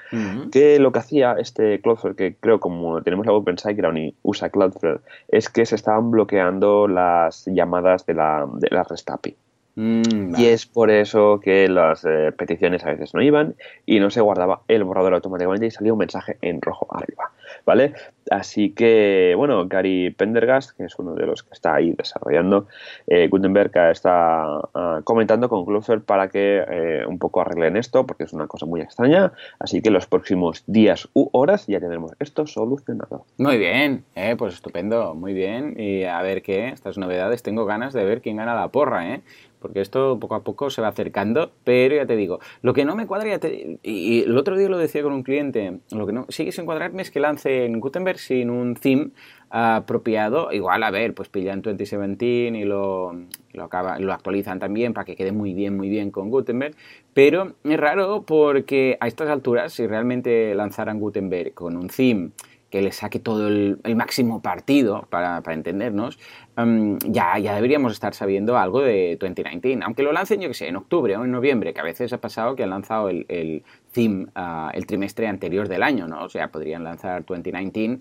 que 0.52 0.80
lo 0.80 0.92
que 0.92 1.00
hacía 1.00 1.36
este 1.38 1.80
Cloudflare, 1.80 2.16
que 2.16 2.36
creo 2.40 2.60
como 2.60 3.02
tenemos 3.04 3.26
la 3.28 3.34
Open 3.34 3.56
y 3.96 4.16
usa 4.24 4.50
Cloudflare, 4.50 5.00
es 5.28 5.50
que 5.50 5.66
se 5.66 5.76
estaban 5.76 6.10
bloqueando 6.10 6.88
las 6.88 7.46
llamadas 7.46 8.06
de 8.08 8.16
la, 8.16 8.48
de 8.52 8.68
la 8.72 8.84
REST 8.84 9.10
API. 9.12 9.36
Mm, 9.76 10.34
y 10.40 10.46
es 10.48 10.66
por 10.66 10.90
eso 10.90 11.40
que 11.40 11.70
las 11.70 12.04
eh, 12.04 12.32
peticiones 12.36 12.84
a 12.84 12.90
veces 12.90 13.14
no 13.14 13.22
iban 13.22 13.54
y 13.86 14.00
no 14.00 14.10
se 14.10 14.22
guardaba 14.22 14.62
el 14.68 14.84
borrador 14.84 15.14
automáticamente 15.14 15.68
y 15.68 15.72
salía 15.72 15.94
un 15.94 16.00
mensaje 16.00 16.38
en 16.42 16.62
rojo 16.62 16.88
arriba. 16.90 17.32
¿Vale? 17.66 17.94
Así 18.30 18.72
que, 18.72 19.34
bueno, 19.38 19.68
Gary 19.68 20.12
Pendergast, 20.12 20.76
que 20.76 20.86
es 20.86 21.00
uno 21.00 21.14
de 21.14 21.26
los 21.26 21.44
que 21.44 21.54
está 21.54 21.76
ahí 21.76 21.94
desarrollando, 21.94 22.68
eh, 23.08 23.28
Gutenberg 23.30 23.72
está 23.90 24.60
ah, 24.74 25.02
comentando 25.04 25.48
con 25.48 25.66
Cloudflare 25.66 26.02
para 26.02 26.28
que 26.28 26.64
eh, 26.70 27.06
un 27.08 27.20
poco 27.20 27.42
arreglen 27.42 27.78
esto, 27.78 28.06
porque 28.06 28.26
es 28.26 28.34
una 28.34 28.48
cosa 28.48 28.66
muy 28.66 28.82
extraña. 28.82 29.32
Así 29.60 29.82
que 29.82 29.90
los 29.90 30.08
próximos 30.08 30.64
días 30.68 31.08
u 31.14 31.30
horas 31.32 31.68
ya 31.68 31.80
tendremos 31.80 32.12
esto 32.20 32.46
solucionado. 32.46 33.26
Muy 33.38 33.58
bien, 33.58 34.04
pues 34.38 34.56
estupendo, 34.56 35.14
muy 35.16 35.34
bien. 35.34 35.76
Y 35.78 36.04
a 36.04 36.22
ver 36.22 36.42
qué, 36.42 36.70
estas 36.70 36.98
novedades, 36.98 37.44
tengo 37.44 37.66
ganas 37.66 37.94
de 37.94 38.04
ver 38.04 38.22
quién 38.22 38.38
gana 38.38 38.56
la 38.56 38.70
porra, 38.70 39.14
¿eh? 39.14 39.22
Porque 39.60 39.82
esto 39.82 40.20
poco 40.20 40.36
a 40.36 40.44
poco 40.44 40.70
se 40.70 40.82
va 40.82 40.90
acercando, 40.90 41.52
pero 41.64 41.96
ya 41.96 42.06
te 42.06 42.16
digo, 42.16 42.40
lo 42.62 42.74
que 42.74 42.86
no 42.86 42.96
me 42.96 43.08
cuadra, 43.08 43.40
y 43.84 44.24
el 44.24 44.38
otro 44.38 44.58
día 44.58 44.70
lo 44.70 44.78
decía 44.78 45.04
con 45.04 45.14
un 45.14 45.24
cliente, 45.24 45.80
lo 45.92 46.06
que 46.06 46.14
no 46.14 46.26
sigue 46.30 46.52
sin 46.52 46.66
cuadrarme 46.66 47.02
es 47.02 47.12
que 47.12 47.20
lancen 47.20 47.80
Gutenberg 47.80 48.20
sin 48.20 48.50
un 48.50 48.76
theme 48.76 49.12
apropiado, 49.50 50.52
igual, 50.52 50.84
a 50.84 50.92
ver, 50.92 51.14
pues 51.14 51.30
pillan 51.30 51.62
2017 51.62 52.58
y 52.58 52.66
lo, 52.66 53.14
lo, 53.54 53.64
acaba, 53.64 53.98
lo 54.00 54.12
actualizan 54.12 54.60
también 54.60 54.94
para 54.94 55.06
que 55.06 55.16
quede 55.16 55.32
muy 55.32 55.54
bien, 55.54 55.78
muy 55.78 55.90
bien 55.90 56.12
con 56.12 56.30
Gutenberg, 56.30 56.76
pero 57.14 57.54
es 57.64 57.78
raro 57.78 58.24
porque 58.24 58.98
a 59.00 59.08
estas 59.08 59.30
alturas, 59.30 59.74
si 59.74 59.88
realmente 59.88 60.54
lanzaran 60.54 61.00
Gutenberg 61.00 61.54
con 61.54 61.78
un 61.78 61.88
theme 61.88 62.32
que 62.78 62.84
le 62.84 62.92
saque 62.92 63.20
todo 63.20 63.48
el, 63.48 63.96
máximo 63.96 64.40
partido, 64.44 65.08
para, 65.10 65.42
para 65.42 65.56
entendernos, 65.56 66.20
em, 66.56 67.00
ya, 67.00 67.40
ya 67.40 67.56
deberíamos 67.56 67.92
estar 67.94 68.14
sabiendo 68.14 68.56
algo 68.56 68.82
de 68.82 69.18
2019. 69.20 69.84
Aunque 69.84 70.04
lo 70.04 70.12
lancen, 70.12 70.42
yo 70.42 70.48
que 70.48 70.54
sé, 70.54 70.68
en 70.68 70.76
octubre 70.76 71.18
o 71.18 71.26
en 71.26 71.32
noviembre, 71.32 71.74
que 71.74 71.80
a 71.80 71.84
veces 71.84 72.14
ha 72.14 72.20
pasado 72.20 72.56
que 72.56 72.62
han 72.62 72.70
lanzado 72.70 73.10
el, 73.10 73.26
el 73.30 73.64
theme 73.94 74.28
ah, 74.36 74.70
el 74.76 74.86
trimestre 74.86 75.26
anterior 75.28 75.68
del 75.68 75.82
año, 75.82 76.08
¿no? 76.08 76.24
O 76.24 76.30
sea, 76.30 76.52
podrían 76.52 76.84
lanzar 76.84 77.26
2019 77.26 78.00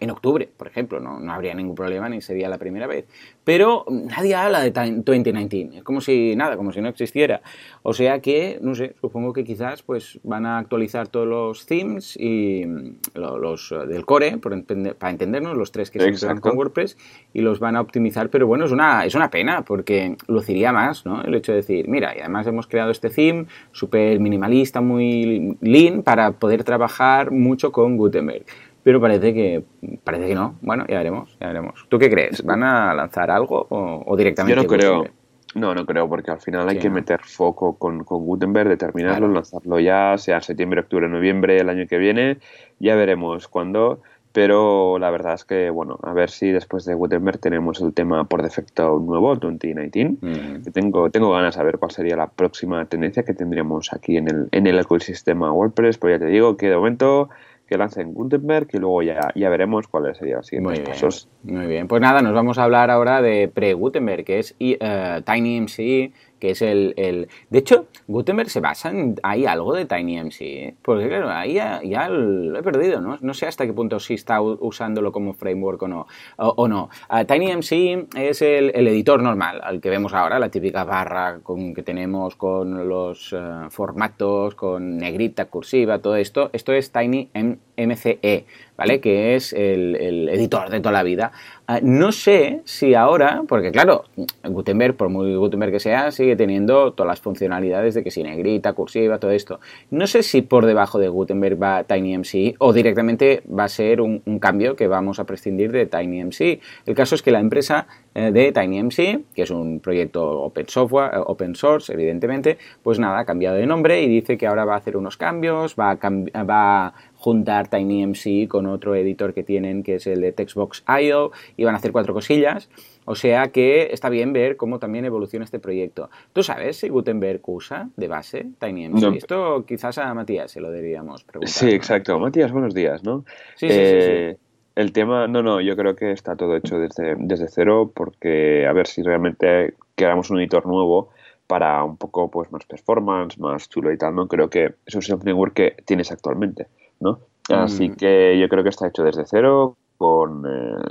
en 0.00 0.10
octubre, 0.10 0.48
por 0.56 0.68
ejemplo, 0.68 1.00
¿no? 1.00 1.18
no 1.18 1.32
habría 1.32 1.54
ningún 1.54 1.74
problema 1.74 2.08
ni 2.08 2.20
sería 2.20 2.48
la 2.48 2.58
primera 2.58 2.86
vez. 2.86 3.06
Pero 3.44 3.84
nadie 3.88 4.34
habla 4.34 4.60
de 4.60 4.70
2019, 4.70 5.78
es 5.78 5.82
como 5.82 6.00
si 6.00 6.36
nada, 6.36 6.56
como 6.56 6.72
si 6.72 6.80
no 6.80 6.88
existiera. 6.88 7.42
O 7.82 7.92
sea 7.92 8.20
que, 8.20 8.58
no 8.60 8.74
sé, 8.74 8.94
supongo 9.00 9.32
que 9.32 9.44
quizás 9.44 9.82
pues 9.82 10.20
van 10.22 10.46
a 10.46 10.58
actualizar 10.58 11.08
todos 11.08 11.26
los 11.26 11.66
themes 11.66 12.16
y 12.18 12.64
mm, 12.66 12.96
los, 13.14 13.72
eh, 13.72 13.86
del 13.86 14.04
core, 14.04 14.38
para 14.38 15.10
entendernos, 15.10 15.56
los 15.56 15.72
tres 15.72 15.90
que 15.90 16.00
se 16.00 16.10
usan 16.10 16.40
con 16.40 16.56
WordPress, 16.56 16.96
y 17.32 17.40
los 17.40 17.58
van 17.58 17.76
a 17.76 17.80
optimizar, 17.80 18.30
pero 18.30 18.46
bueno, 18.46 18.66
es 18.66 18.72
una, 18.72 19.04
es 19.04 19.14
una 19.14 19.30
pena, 19.30 19.64
porque 19.64 20.16
luciría 20.28 20.72
más, 20.72 21.04
¿no? 21.06 21.22
El 21.22 21.34
hecho 21.34 21.52
de 21.52 21.56
decir, 21.56 21.88
mira, 21.88 22.16
y 22.16 22.20
además 22.20 22.46
hemos 22.46 22.66
creado 22.66 22.90
este 22.90 23.10
theme 23.10 23.46
súper 23.72 24.20
minimalista, 24.20 24.80
muy 24.80 25.56
lean, 25.60 26.02
para 26.02 26.32
poder 26.32 26.64
trabajar 26.64 27.30
mucho 27.30 27.72
con 27.72 27.96
Gutenberg 27.96 28.44
pero 28.82 29.00
parece 29.00 29.32
que 29.32 29.64
parece 30.04 30.28
que 30.28 30.34
no. 30.34 30.56
Bueno, 30.60 30.84
ya 30.88 30.98
veremos, 30.98 31.36
ya 31.40 31.48
veremos. 31.48 31.86
¿Tú 31.88 31.98
qué 31.98 32.10
crees? 32.10 32.42
¿Van 32.44 32.62
a 32.62 32.94
lanzar 32.94 33.30
algo 33.30 33.66
o, 33.70 34.16
directamente? 34.16 34.56
Yo 34.56 34.62
no 34.62 34.68
creo. 34.68 35.06
No, 35.54 35.74
no 35.74 35.84
creo, 35.84 36.08
porque 36.08 36.30
al 36.30 36.40
final 36.40 36.66
hay 36.66 36.78
que 36.78 36.88
meter 36.88 37.20
foco 37.22 37.76
con, 37.76 38.04
con 38.04 38.24
Gutenberg, 38.24 38.70
determinarlo, 38.70 39.28
lanzarlo 39.28 39.78
ya, 39.80 40.16
sea 40.16 40.40
septiembre, 40.40 40.80
octubre, 40.80 41.08
noviembre, 41.08 41.58
el 41.58 41.68
año 41.68 41.86
que 41.86 41.98
viene. 41.98 42.38
Ya 42.78 42.94
veremos 42.94 43.48
cuándo. 43.48 44.00
Pero 44.32 44.98
la 44.98 45.10
verdad 45.10 45.34
es 45.34 45.44
que, 45.44 45.68
bueno, 45.68 45.98
a 46.02 46.14
ver 46.14 46.30
si 46.30 46.50
después 46.50 46.86
de 46.86 46.94
Gutenberg 46.94 47.38
tenemos 47.38 47.80
el 47.82 47.92
tema 47.92 48.24
por 48.24 48.42
defecto 48.42 48.98
nuevo, 48.98 49.36
2019. 49.36 50.16
Mm. 50.20 50.62
tengo, 50.72 51.10
tengo 51.10 51.30
ganas 51.32 51.56
de 51.56 51.64
ver 51.64 51.78
cuál 51.78 51.90
sería 51.90 52.16
la 52.16 52.28
próxima 52.28 52.84
tendencia 52.86 53.24
que 53.24 53.34
tendríamos 53.34 53.92
aquí 53.92 54.16
en 54.16 54.28
el, 54.28 54.48
en 54.52 54.66
el 54.66 54.78
ecosistema 54.78 55.52
WordPress. 55.52 55.98
Pues 55.98 56.14
ya 56.14 56.24
te 56.24 56.30
digo 56.30 56.56
que 56.56 56.70
de 56.70 56.76
momento 56.76 57.28
que 57.72 57.78
lancen 57.78 58.12
Gutenberg 58.12 58.68
y 58.74 58.78
luego 58.78 59.02
ya, 59.02 59.32
ya 59.34 59.48
veremos 59.48 59.88
cuáles 59.88 60.18
serían 60.18 60.38
los 60.38 60.46
siguientes 60.46 60.80
muy 60.80 60.86
pasos. 60.86 61.28
muy 61.42 61.66
bien, 61.66 61.88
pues 61.88 62.02
nada, 62.02 62.20
nos 62.20 62.34
vamos 62.34 62.58
a 62.58 62.64
hablar 62.64 62.90
ahora 62.90 63.22
de 63.22 63.48
pre-Gutenberg, 63.48 64.24
que 64.24 64.38
es 64.40 64.54
uh, 64.60 65.22
TinyMC 65.22 66.12
que 66.42 66.50
es 66.50 66.60
el, 66.60 66.92
el... 66.96 67.28
De 67.50 67.60
hecho, 67.60 67.86
Gutenberg 68.08 68.50
se 68.50 68.58
basa 68.58 68.90
en... 68.90 69.14
Hay 69.22 69.46
algo 69.46 69.74
de 69.74 69.84
TinyMC, 69.84 70.40
¿eh? 70.40 70.74
porque 70.82 71.06
claro, 71.06 71.30
ahí 71.30 71.54
ya, 71.54 72.08
lo 72.08 72.58
he 72.58 72.62
perdido, 72.64 73.00
¿no? 73.00 73.16
No 73.20 73.32
sé 73.32 73.46
hasta 73.46 73.64
qué 73.64 73.72
punto 73.72 74.00
sí 74.00 74.14
está 74.14 74.40
usándolo 74.42 75.12
como 75.12 75.34
framework 75.34 75.80
o 75.82 75.86
no. 75.86 76.08
O, 76.38 76.66
no. 76.66 76.90
Uh, 77.08 77.24
TinyMC 77.24 78.08
es 78.16 78.42
el, 78.42 78.70
editor 78.74 79.22
normal, 79.22 79.60
al 79.62 79.80
que 79.80 79.88
vemos 79.88 80.14
ahora, 80.14 80.40
la 80.40 80.48
típica 80.48 80.82
barra 80.82 81.38
con, 81.44 81.74
que 81.74 81.84
tenemos 81.84 82.34
con 82.34 82.88
los 82.88 83.32
eh, 83.32 83.38
formatos, 83.70 84.56
con 84.56 84.96
negrita, 84.96 85.44
cursiva, 85.44 86.00
todo 86.00 86.16
esto. 86.16 86.50
Esto 86.52 86.72
es 86.72 86.90
TinyMCE, 86.90 88.46
Que 88.82 89.34
es 89.36 89.52
el, 89.52 90.28
editor 90.28 90.70
de 90.70 90.80
toda 90.80 90.92
la 90.92 91.02
vida. 91.02 91.32
Ah, 91.66 91.78
no 91.82 92.12
sé 92.12 92.60
si 92.64 92.94
ahora, 92.94 93.42
porque 93.48 93.70
claro, 93.70 94.04
Gutenberg, 94.44 94.96
por 94.96 95.08
muy 95.08 95.36
Gutenberg 95.36 95.72
que 95.72 95.80
sea, 95.80 96.10
sigue 96.10 96.36
teniendo 96.36 96.92
todas 96.92 97.08
las 97.08 97.20
funcionalidades 97.20 97.94
de 97.94 98.02
que 98.02 98.10
si 98.10 98.22
negrita, 98.22 98.72
cursiva, 98.72 99.18
todo 99.18 99.30
esto. 99.30 99.60
No 99.90 100.06
sé 100.06 100.22
si 100.22 100.42
por 100.42 100.66
debajo 100.66 100.98
de 100.98 101.08
Gutenberg 101.08 101.62
va 101.62 101.84
TinyMC 101.84 102.56
o 102.58 102.72
directamente 102.72 103.42
va 103.46 103.64
a 103.64 103.68
ser 103.68 104.00
un, 104.00 104.20
cambio 104.40 104.74
que 104.74 104.88
vamos 104.88 105.20
a 105.20 105.24
prescindir 105.24 105.70
de 105.70 105.86
TinyMC. 105.86 106.60
El 106.86 106.94
caso 106.94 107.14
es 107.14 107.22
que 107.22 107.30
la 107.30 107.38
empresa 107.38 107.86
eh, 108.14 108.32
de 108.32 108.52
TinyMC, 108.52 109.32
que 109.34 109.42
es 109.42 109.50
un 109.50 109.80
proyecto 109.80 110.42
open 110.42 110.68
software, 110.68 111.14
eh, 111.14 111.20
open 111.24 111.54
source, 111.54 111.92
evidentemente, 111.92 112.58
pues 112.82 112.98
nada, 112.98 113.20
ha 113.20 113.24
cambiado 113.24 113.56
de 113.56 113.66
nombre 113.66 114.02
y 114.02 114.08
dice 114.08 114.36
que 114.36 114.46
ahora 114.46 114.64
va 114.64 114.74
a 114.74 114.78
hacer 114.78 114.96
unos 114.96 115.16
cambios, 115.16 115.76
va 115.78 115.92
a, 115.92 116.42
va 116.42 116.94
juntar 117.22 117.68
TinyMC 117.68 118.48
con 118.48 118.66
otro 118.66 118.96
editor 118.96 119.32
que 119.32 119.44
tienen, 119.44 119.84
que 119.84 119.94
es 119.94 120.08
el 120.08 120.20
de 120.20 120.32
Textbox.io, 120.32 121.30
y 121.56 121.62
van 121.62 121.76
a 121.76 121.78
hacer 121.78 121.92
cuatro 121.92 122.12
cosillas. 122.12 122.68
O 123.04 123.14
sea 123.14 123.48
que 123.48 123.90
está 123.92 124.08
bien 124.08 124.32
ver 124.32 124.56
cómo 124.56 124.80
también 124.80 125.04
evoluciona 125.04 125.44
este 125.44 125.60
proyecto. 125.60 126.10
¿Tú 126.32 126.42
sabes 126.42 126.78
si 126.78 126.88
Gutenberg 126.88 127.40
usa 127.46 127.88
de 127.96 128.08
base 128.08 128.46
TinyMC? 128.58 129.16
Esto 129.16 129.64
quizás 129.64 129.98
a 129.98 130.12
Matías 130.14 130.50
se 130.50 130.60
lo 130.60 130.72
deberíamos 130.72 131.22
preguntar. 131.22 131.52
Sí, 131.52 131.70
exacto. 131.70 132.18
Matías, 132.18 132.50
buenos 132.50 132.74
días, 132.74 133.04
¿no? 133.04 133.24
Sí, 133.54 133.68
sí, 133.68 133.74
sí, 133.74 133.78
eh, 133.78 134.36
El 134.74 134.92
tema, 134.92 135.28
no, 135.28 135.44
no, 135.44 135.60
yo 135.60 135.76
creo 135.76 135.94
que 135.94 136.10
está 136.10 136.34
todo 136.34 136.56
hecho 136.56 136.78
desde, 136.78 137.14
desde 137.18 137.46
cero 137.46 137.92
porque 137.94 138.66
a 138.66 138.72
ver 138.72 138.88
si 138.88 139.02
realmente 139.02 139.74
queramos 139.94 140.28
un 140.30 140.40
editor 140.40 140.66
nuevo 140.66 141.10
para 141.46 141.84
un 141.84 141.96
poco 141.96 142.28
pues 142.30 142.50
más 142.50 142.64
performance, 142.64 143.38
más 143.38 143.68
chulo 143.68 143.92
y 143.92 143.96
tal, 143.96 144.16
¿no? 144.16 144.26
Creo 144.26 144.50
que 144.50 144.74
eso 144.86 144.98
es 144.98 145.08
un 145.08 145.20
framework 145.20 145.54
que 145.54 145.76
tienes 145.84 146.10
actualmente. 146.10 146.66
¿No? 147.02 147.20
Así 147.48 147.90
mm. 147.90 147.94
que 147.96 148.38
yo 148.38 148.48
creo 148.48 148.62
que 148.62 148.70
está 148.70 148.86
hecho 148.86 149.02
desde 149.02 149.24
cero, 149.26 149.76
con 149.98 150.44
eh, 150.46 150.82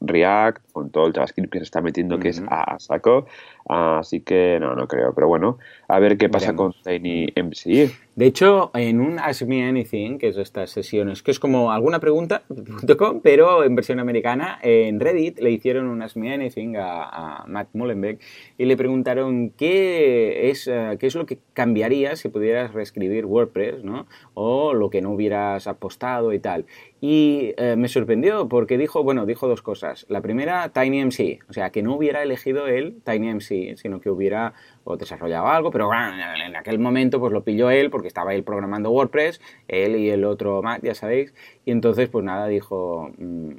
React, 0.00 0.72
con 0.72 0.90
todo 0.90 1.06
el 1.06 1.12
JavaScript 1.12 1.52
que 1.52 1.58
se 1.58 1.64
está 1.64 1.80
metiendo, 1.80 2.18
que 2.18 2.30
es 2.30 2.42
a 2.48 2.78
saco. 2.78 3.26
Así 3.68 4.20
que 4.20 4.58
no, 4.60 4.74
no 4.74 4.88
creo. 4.88 5.12
Pero 5.14 5.28
bueno, 5.28 5.58
a 5.88 5.98
ver 5.98 6.16
qué 6.16 6.28
pasa 6.28 6.56
con 6.56 6.72
TinyMC. 6.72 7.90
De 8.18 8.26
hecho, 8.26 8.72
en 8.74 9.00
un 9.00 9.20
Ask 9.20 9.42
Me 9.42 9.64
Anything, 9.64 10.18
que 10.18 10.26
es 10.26 10.36
estas 10.38 10.70
sesiones, 10.70 11.22
que 11.22 11.30
es 11.30 11.38
como 11.38 11.70
alguna 11.70 12.00
pregunta.com, 12.00 13.20
pero 13.22 13.62
en 13.62 13.76
versión 13.76 14.00
americana, 14.00 14.58
en 14.60 14.98
Reddit 14.98 15.38
le 15.38 15.52
hicieron 15.52 15.86
un 15.86 16.02
Ask 16.02 16.16
Me 16.16 16.34
Anything 16.34 16.74
a, 16.76 17.44
Matt 17.46 17.68
Mullenbeck 17.74 18.20
y 18.58 18.64
le 18.64 18.76
preguntaron 18.76 19.50
qué 19.50 20.50
es, 20.50 20.66
eh, 20.66 20.96
qué 20.98 21.06
es 21.06 21.14
lo 21.14 21.26
que 21.26 21.38
cambiaría 21.52 22.16
si 22.16 22.28
pudieras 22.28 22.72
reescribir 22.72 23.24
WordPress, 23.24 23.84
¿no? 23.84 24.08
O 24.34 24.74
lo 24.74 24.90
que 24.90 25.00
no 25.00 25.12
hubieras 25.12 25.68
apostado 25.68 26.32
y 26.32 26.40
tal. 26.40 26.66
Y 27.00 27.54
eh, 27.56 27.76
me 27.76 27.86
sorprendió 27.86 28.48
porque 28.48 28.76
dijo, 28.78 29.04
bueno, 29.04 29.26
dijo 29.26 29.46
dos 29.46 29.62
cosas. 29.62 30.06
La 30.08 30.20
primera, 30.20 30.70
TinyMC, 30.70 31.48
o 31.48 31.52
sea, 31.52 31.70
que 31.70 31.82
no 31.82 31.94
hubiera 31.94 32.24
elegido 32.24 32.66
él 32.66 32.96
TinyMC, 33.04 33.50
sino 33.76 34.00
que 34.00 34.10
hubiera 34.10 34.54
o 34.88 34.96
desarrollado 34.96 35.48
algo, 35.48 35.70
pero 35.70 35.90
en 35.92 36.56
aquel 36.56 36.78
momento 36.78 37.20
pues 37.20 37.32
lo 37.32 37.44
pilló 37.44 37.70
él 37.70 37.90
porque 37.90 38.08
estaba 38.08 38.34
él 38.34 38.42
programando 38.42 38.90
WordPress, 38.90 39.40
él 39.68 39.96
y 39.96 40.08
el 40.08 40.24
otro 40.24 40.62
Matt, 40.62 40.82
ya 40.82 40.94
sabéis, 40.94 41.34
y 41.64 41.70
entonces 41.70 42.08
pues 42.08 42.24
nada, 42.24 42.46
dijo 42.46 43.10
mm, 43.18 43.50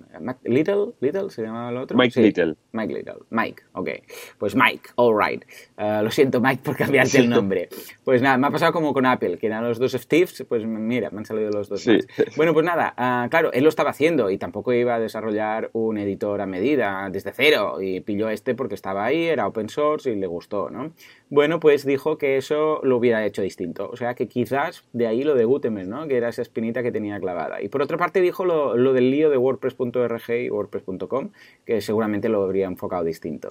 Little, 0.45 0.93
Little 0.99 1.29
se 1.29 1.43
llamaba 1.43 1.69
el 1.69 1.77
otro. 1.77 1.97
Mike 1.97 2.19
Little. 2.19 2.55
Mike 2.71 2.93
Little, 2.93 3.19
Mike, 3.29 3.63
ok, 3.73 3.89
pues 4.37 4.55
Mike, 4.55 4.89
alright, 4.95 5.43
uh, 5.77 6.03
lo 6.03 6.09
siento 6.09 6.41
Mike 6.41 6.61
por 6.63 6.75
cambiarte 6.75 7.19
el 7.19 7.29
nombre. 7.29 7.69
Pues 8.03 8.21
nada, 8.21 8.37
me 8.37 8.47
ha 8.47 8.51
pasado 8.51 8.73
como 8.73 8.93
con 8.93 9.05
Apple, 9.05 9.37
que 9.37 9.47
eran 9.47 9.63
los 9.63 9.77
dos 9.77 9.91
Steves, 9.91 10.45
pues 10.49 10.65
mira, 10.65 11.11
me 11.11 11.19
han 11.19 11.25
salido 11.25 11.51
los 11.51 11.69
dos. 11.69 11.81
Sí. 11.81 11.99
Bueno, 12.35 12.53
pues 12.53 12.65
nada, 12.65 12.93
uh, 12.97 13.29
claro, 13.29 13.51
él 13.53 13.63
lo 13.63 13.69
estaba 13.69 13.91
haciendo 13.91 14.31
y 14.31 14.37
tampoco 14.37 14.73
iba 14.73 14.95
a 14.95 14.99
desarrollar 14.99 15.69
un 15.73 15.97
editor 15.97 16.41
a 16.41 16.45
medida 16.45 17.07
desde 17.11 17.31
cero 17.33 17.81
y 17.81 17.99
pilló 18.01 18.29
este 18.29 18.55
porque 18.55 18.75
estaba 18.75 19.05
ahí, 19.05 19.25
era 19.25 19.47
open 19.47 19.69
source 19.69 20.11
y 20.11 20.15
le 20.15 20.27
gustó, 20.27 20.69
¿no? 20.69 20.91
Bueno, 21.29 21.59
pues 21.59 21.85
dijo 21.85 22.17
que 22.17 22.37
eso 22.37 22.79
lo 22.83 22.97
hubiera 22.97 23.25
hecho 23.25 23.41
distinto. 23.41 23.89
O 23.91 23.95
sea 23.95 24.15
que 24.15 24.27
quizás 24.27 24.83
de 24.93 25.05
ahí 25.05 25.23
lo 25.23 25.35
de 25.35 25.45
Gutenberg, 25.45 25.87
¿no? 25.87 26.07
Que 26.07 26.17
era 26.17 26.29
esa 26.29 26.41
espinita 26.41 26.81
que 26.81 26.91
tenía 26.91 27.19
clavada. 27.19 27.61
Y 27.61 27.69
por 27.69 27.81
otra 27.81 27.97
parte 27.97 28.19
dijo 28.21 28.45
lo, 28.45 28.93
del 28.93 29.11
lío 29.11 29.29
de 29.29 29.37
WordPress.org 29.37 30.29
y 30.29 30.49
WordPress.com, 30.49 31.29
que 31.65 31.81
seguramente 31.81 32.29
lo 32.29 32.43
habría 32.43 32.65
enfocado 32.65 33.03
distinto. 33.03 33.47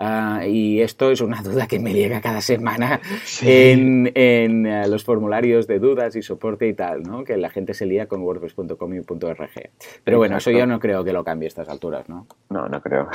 Ah, 0.00 0.46
y 0.46 0.80
esto 0.80 1.10
es 1.10 1.20
una 1.20 1.42
duda 1.42 1.66
que 1.66 1.80
me 1.80 1.92
llega 1.92 2.20
cada 2.20 2.40
semana 2.40 3.00
en, 3.42 4.08
eh, 4.14 4.84
los 4.88 5.02
formularios 5.02 5.66
de 5.66 5.80
dudas 5.80 6.14
y 6.14 6.22
soporte 6.22 6.68
y 6.68 6.74
tal, 6.74 7.02
¿no? 7.02 7.24
Que 7.24 7.36
la 7.36 7.50
gente 7.50 7.74
se 7.74 7.84
lía 7.84 8.06
con 8.06 8.22
WordPress.com 8.22 8.94
y 8.94 8.98
.org. 8.98 9.50
Pero 10.04 10.18
bueno, 10.18 10.36
eso 10.36 10.52
yo 10.52 10.66
no 10.66 10.78
creo 10.78 11.02
que 11.02 11.12
lo 11.12 11.24
cambie 11.24 11.46
a 11.46 11.48
estas 11.48 11.68
alturas, 11.68 12.08
¿no? 12.08 12.28
No, 12.48 12.68
no 12.68 12.80
creo. 12.80 13.08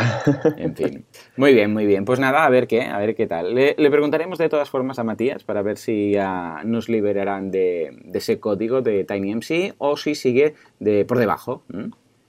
en 0.57 0.75
fin. 0.75 1.05
Muy 1.37 1.53
bien, 1.53 1.71
muy 1.71 1.85
bien. 1.85 2.03
Pues 2.03 2.19
nada, 2.19 2.43
a 2.43 2.49
ver 2.49 2.67
qué, 2.67 2.81
a 2.81 2.97
ver 2.99 3.15
qué 3.15 3.27
tal. 3.27 3.55
Le, 3.55 3.75
preguntaremos 3.89 4.37
de 4.37 4.49
todas 4.49 4.69
formas 4.69 4.99
a 4.99 5.05
Matías 5.05 5.45
para 5.45 5.61
ver 5.61 5.77
si 5.77 6.15
nos 6.65 6.89
liberarán 6.89 7.49
de, 7.49 7.97
ese 8.13 8.41
código 8.41 8.81
de 8.81 9.05
TinyMC 9.05 9.75
o 9.77 9.95
si 9.95 10.15
sigue 10.15 10.55
de, 10.79 11.05
por 11.05 11.17
debajo. 11.17 11.63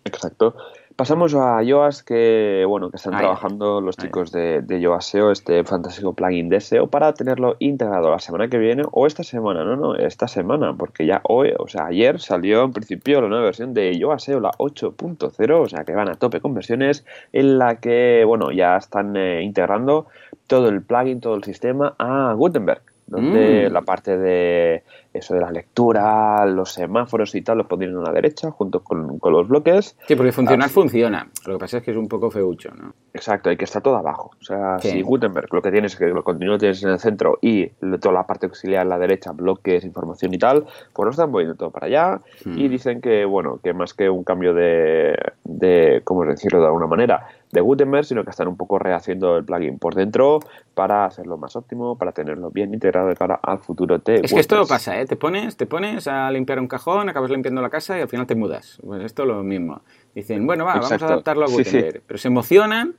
Exacto. 0.05 0.55
Pasamos 0.97 1.35
a 1.35 1.61
Yoast, 1.65 2.07
que 2.07 2.65
bueno, 2.69 2.89
que 2.89 2.99
están 2.99 3.19
trabajando 3.19 3.81
los 3.81 3.97
chicos 3.97 4.31
de, 4.31 4.63
de 4.63 4.81
Yoast 4.81 5.11
SEO, 5.11 5.33
este 5.33 5.65
fantástico 5.65 6.13
plugin 6.13 6.49
de 6.49 6.61
SEO, 6.61 6.87
para 6.87 7.13
tenerlo 7.15 7.57
integrado 7.59 8.13
la 8.13 8.21
semana 8.21 8.47
que 8.47 8.59
viene 8.59 8.85
o 8.93 9.05
esta 9.09 9.25
semana, 9.25 9.65
no, 9.65 9.75
no, 9.75 9.97
esta 9.97 10.29
semana, 10.29 10.73
porque 10.77 11.05
ya 11.05 11.21
hoy, 11.25 11.53
o 11.59 11.67
sea, 11.67 11.87
ayer 11.87 12.21
salió 12.21 12.63
en 12.63 12.73
principio 12.73 13.21
la 13.21 13.29
nueva 13.29 13.47
versión 13.47 13.75
de 13.75 13.99
Yoast 13.99 14.27
SEO, 14.27 14.39
la 14.39 14.53
8.0, 14.53 15.61
o 15.61 15.69
sea, 15.69 15.85
que 15.85 15.95
van 15.95 16.09
a 16.11 16.15
tope 16.15 16.41
con 16.41 16.55
versiones, 16.55 17.05
en 17.33 17.59
la 17.59 17.81
que, 17.81 18.23
bueno, 18.25 18.53
ya 18.53 18.77
están 18.77 19.17
eh, 19.17 19.43
integrando 19.43 20.07
todo 20.47 20.69
el 20.69 20.81
plugin, 20.83 21.21
todo 21.21 21.35
el 21.35 21.43
sistema 21.43 21.97
a 21.99 22.35
Gutenberg. 22.35 22.94
Donde 23.07 23.69
Mm. 23.69 23.73
la 23.73 23.83
parte 23.83 24.17
de 24.17 24.83
eso 25.13 25.33
de 25.35 25.41
la 25.41 25.51
lectura, 25.51 26.45
los 26.47 26.73
semáforos 26.73 27.35
y 27.37 27.43
tal, 27.43 27.59
los 27.59 27.67
pondrían 27.69 27.97
a 27.99 28.03
la 28.03 28.13
derecha 28.13 28.51
junto 28.51 28.81
con, 28.81 29.19
con 29.21 29.33
los 29.33 29.47
bloques. 29.47 29.97
Sí, 30.09 30.17
porque 30.17 30.33
funcionar 30.33 30.69
funciona. 30.71 31.29
Lo 31.47 31.55
que 31.55 31.59
pasa 31.61 31.79
es 31.79 31.85
que 31.85 31.93
es 31.93 31.97
un 31.97 32.09
poco 32.09 32.31
feucho, 32.31 32.71
¿no? 32.75 32.93
Exacto, 33.13 33.51
y 33.53 33.57
que 33.57 33.65
está 33.65 33.81
todo 33.81 33.97
abajo. 33.97 34.33
O 34.41 34.45
sea, 34.45 34.79
Sí. 34.81 34.91
si 34.91 35.03
Gutenberg 35.03 35.53
lo 35.53 35.63
que 35.63 35.71
tienes 35.71 35.93
es 35.93 35.99
que 35.99 36.07
lo 36.07 36.25
contenido 36.25 36.59
tienes 36.59 36.83
en 36.83 36.91
el 36.91 36.99
centro 36.99 37.39
y 37.41 37.67
toda 38.01 38.13
la 38.13 38.27
parte 38.27 38.47
auxiliar 38.47 38.83
a 38.83 38.89
la 38.89 38.99
derecha, 38.99 39.31
bloques, 39.33 39.85
información 39.85 40.35
y 40.35 40.39
tal, 40.39 40.65
pues 40.93 41.05
lo 41.05 41.11
están 41.11 41.31
moviendo 41.31 41.55
todo 41.55 41.71
para 41.71 41.87
allá. 41.87 42.21
Mm. 42.45 42.59
Y 42.59 42.69
dicen 42.69 43.01
que, 43.01 43.25
bueno, 43.25 43.61
que 43.63 43.73
más 43.73 43.95
que 43.95 44.11
un 44.11 44.25
cambio 44.25 44.53
de, 44.53 45.17
de, 45.45 46.01
¿cómo 46.03 46.25
decirlo 46.25 46.59
de 46.61 46.67
alguna 46.67 46.87
manera? 46.89 47.25
De 47.55 47.63
Gutenberg, 47.63 48.05
sino 48.05 48.23
que 48.25 48.31
están 48.31 48.49
un 48.49 48.57
poco 48.59 48.79
rehaciendo 48.79 49.39
el 49.39 49.45
plugin 49.45 49.79
por 49.79 49.95
dentro 49.95 50.41
para 50.75 51.07
hacerlo 51.07 51.39
más 51.39 51.57
óptimo, 51.57 51.97
para 51.97 52.13
tenerlo 52.13 52.51
bien 52.51 52.75
integrado 52.75 53.09
de 53.09 53.17
cara 53.17 53.39
al 53.43 53.61
futuro 53.61 53.99
de 53.99 54.17
Es 54.17 54.35
que 54.35 54.41
esto 54.41 54.67
pasa, 54.67 55.01
¿eh? 55.01 55.07
Te 55.07 55.17
pones, 55.17 55.57
te 55.57 55.65
pones 55.67 56.07
a 56.09 56.31
limpiar 56.31 56.59
un 56.61 56.67
cajón, 56.69 57.09
acabas 57.09 57.31
limpiando 57.31 57.63
la 57.63 57.71
casa 57.71 57.97
y 57.97 58.03
al 58.03 58.09
final 58.09 58.27
te 58.27 58.35
mudas. 58.35 58.79
Pues 58.85 59.03
esto 59.05 59.23
es 59.23 59.29
lo 59.29 59.43
mismo. 59.43 59.81
Dicen, 60.15 60.47
bueno, 60.47 60.65
va, 60.65 60.75
vamos 60.75 60.93
a 60.93 60.97
adaptarlo 60.97 61.45
a 61.45 61.49
Sí, 61.49 61.65
sí. 61.65 61.77
Gutenberg. 61.79 62.03
Pero 62.07 62.19
se 62.19 62.29
emocionan 62.29 62.95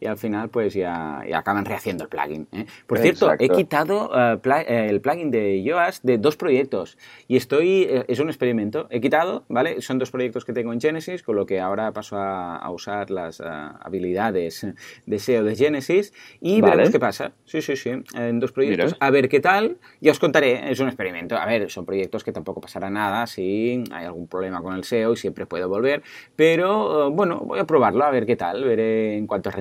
y 0.00 0.06
al 0.06 0.16
final 0.18 0.50
pues 0.50 0.74
ya, 0.74 1.22
ya 1.28 1.38
acaban 1.38 1.64
rehaciendo 1.64 2.04
el 2.04 2.10
plugin. 2.10 2.46
¿eh? 2.52 2.66
Por 2.86 2.98
cierto, 2.98 3.30
he 3.30 3.34
Exacto. 3.34 3.54
quitado 3.56 4.40
pla- 4.42 4.62
eh, 4.62 4.88
el 4.90 5.00
plugin 5.00 5.30
de 5.30 5.62
Yoast 5.62 6.04
de 6.04 6.18
dos 6.18 6.36
proyectos 6.36 6.98
y 7.28 7.36
estoy, 7.36 7.84
eh, 7.84 8.04
es 8.08 8.18
un 8.20 8.28
experimento, 8.28 8.86
he 8.90 9.00
quitado, 9.00 9.44
¿vale? 9.48 9.80
Son 9.80 9.98
dos 9.98 10.10
proyectos 10.10 10.44
que 10.44 10.52
tengo 10.52 10.72
en 10.72 10.80
Genesis, 10.80 11.22
con 11.22 11.36
lo 11.36 11.46
que 11.46 11.60
ahora 11.60 11.92
paso 11.92 12.16
a, 12.16 12.56
a 12.56 12.70
usar 12.70 13.10
las 13.10 13.40
ah, 13.40 13.78
habilidades 13.82 14.66
de 15.06 15.18
SEO 15.18 15.44
de 15.44 15.56
Genesis 15.56 16.12
y 16.40 16.60
Vale. 16.60 16.72
veremos 16.72 16.92
qué 16.92 17.00
pasa. 17.00 17.32
Sí, 17.44 17.62
sí, 17.62 17.76
sí, 17.76 17.90
en 18.14 18.38
dos 18.40 18.52
proyectos. 18.52 18.92
Mira. 18.92 18.96
A 19.00 19.10
ver 19.10 19.28
qué 19.28 19.40
tal, 19.40 19.78
ya 20.00 20.12
os 20.12 20.18
contaré, 20.18 20.70
es 20.70 20.78
un 20.80 20.88
experimento. 20.88 21.36
A 21.36 21.46
ver, 21.46 21.70
son 21.70 21.86
proyectos 21.86 22.22
que 22.22 22.32
tampoco 22.32 22.60
pasará 22.60 22.90
nada 22.90 23.26
si 23.26 23.82
hay 23.92 24.04
algún 24.04 24.26
problema 24.28 24.60
con 24.62 24.74
el 24.74 24.84
SEO 24.84 25.14
y 25.14 25.16
siempre 25.16 25.46
puedo 25.46 25.68
volver, 25.68 26.02
pero 26.36 27.08
eh, 27.08 27.10
bueno, 27.12 27.40
voy 27.40 27.58
a 27.58 27.64
probarlo, 27.64 28.04
a 28.04 28.10
ver 28.10 28.26
qué 28.26 28.36
tal. 28.36 28.64
Veré 28.64 29.16
en 29.16 29.26
cuanto 29.26 29.48
a 29.48 29.52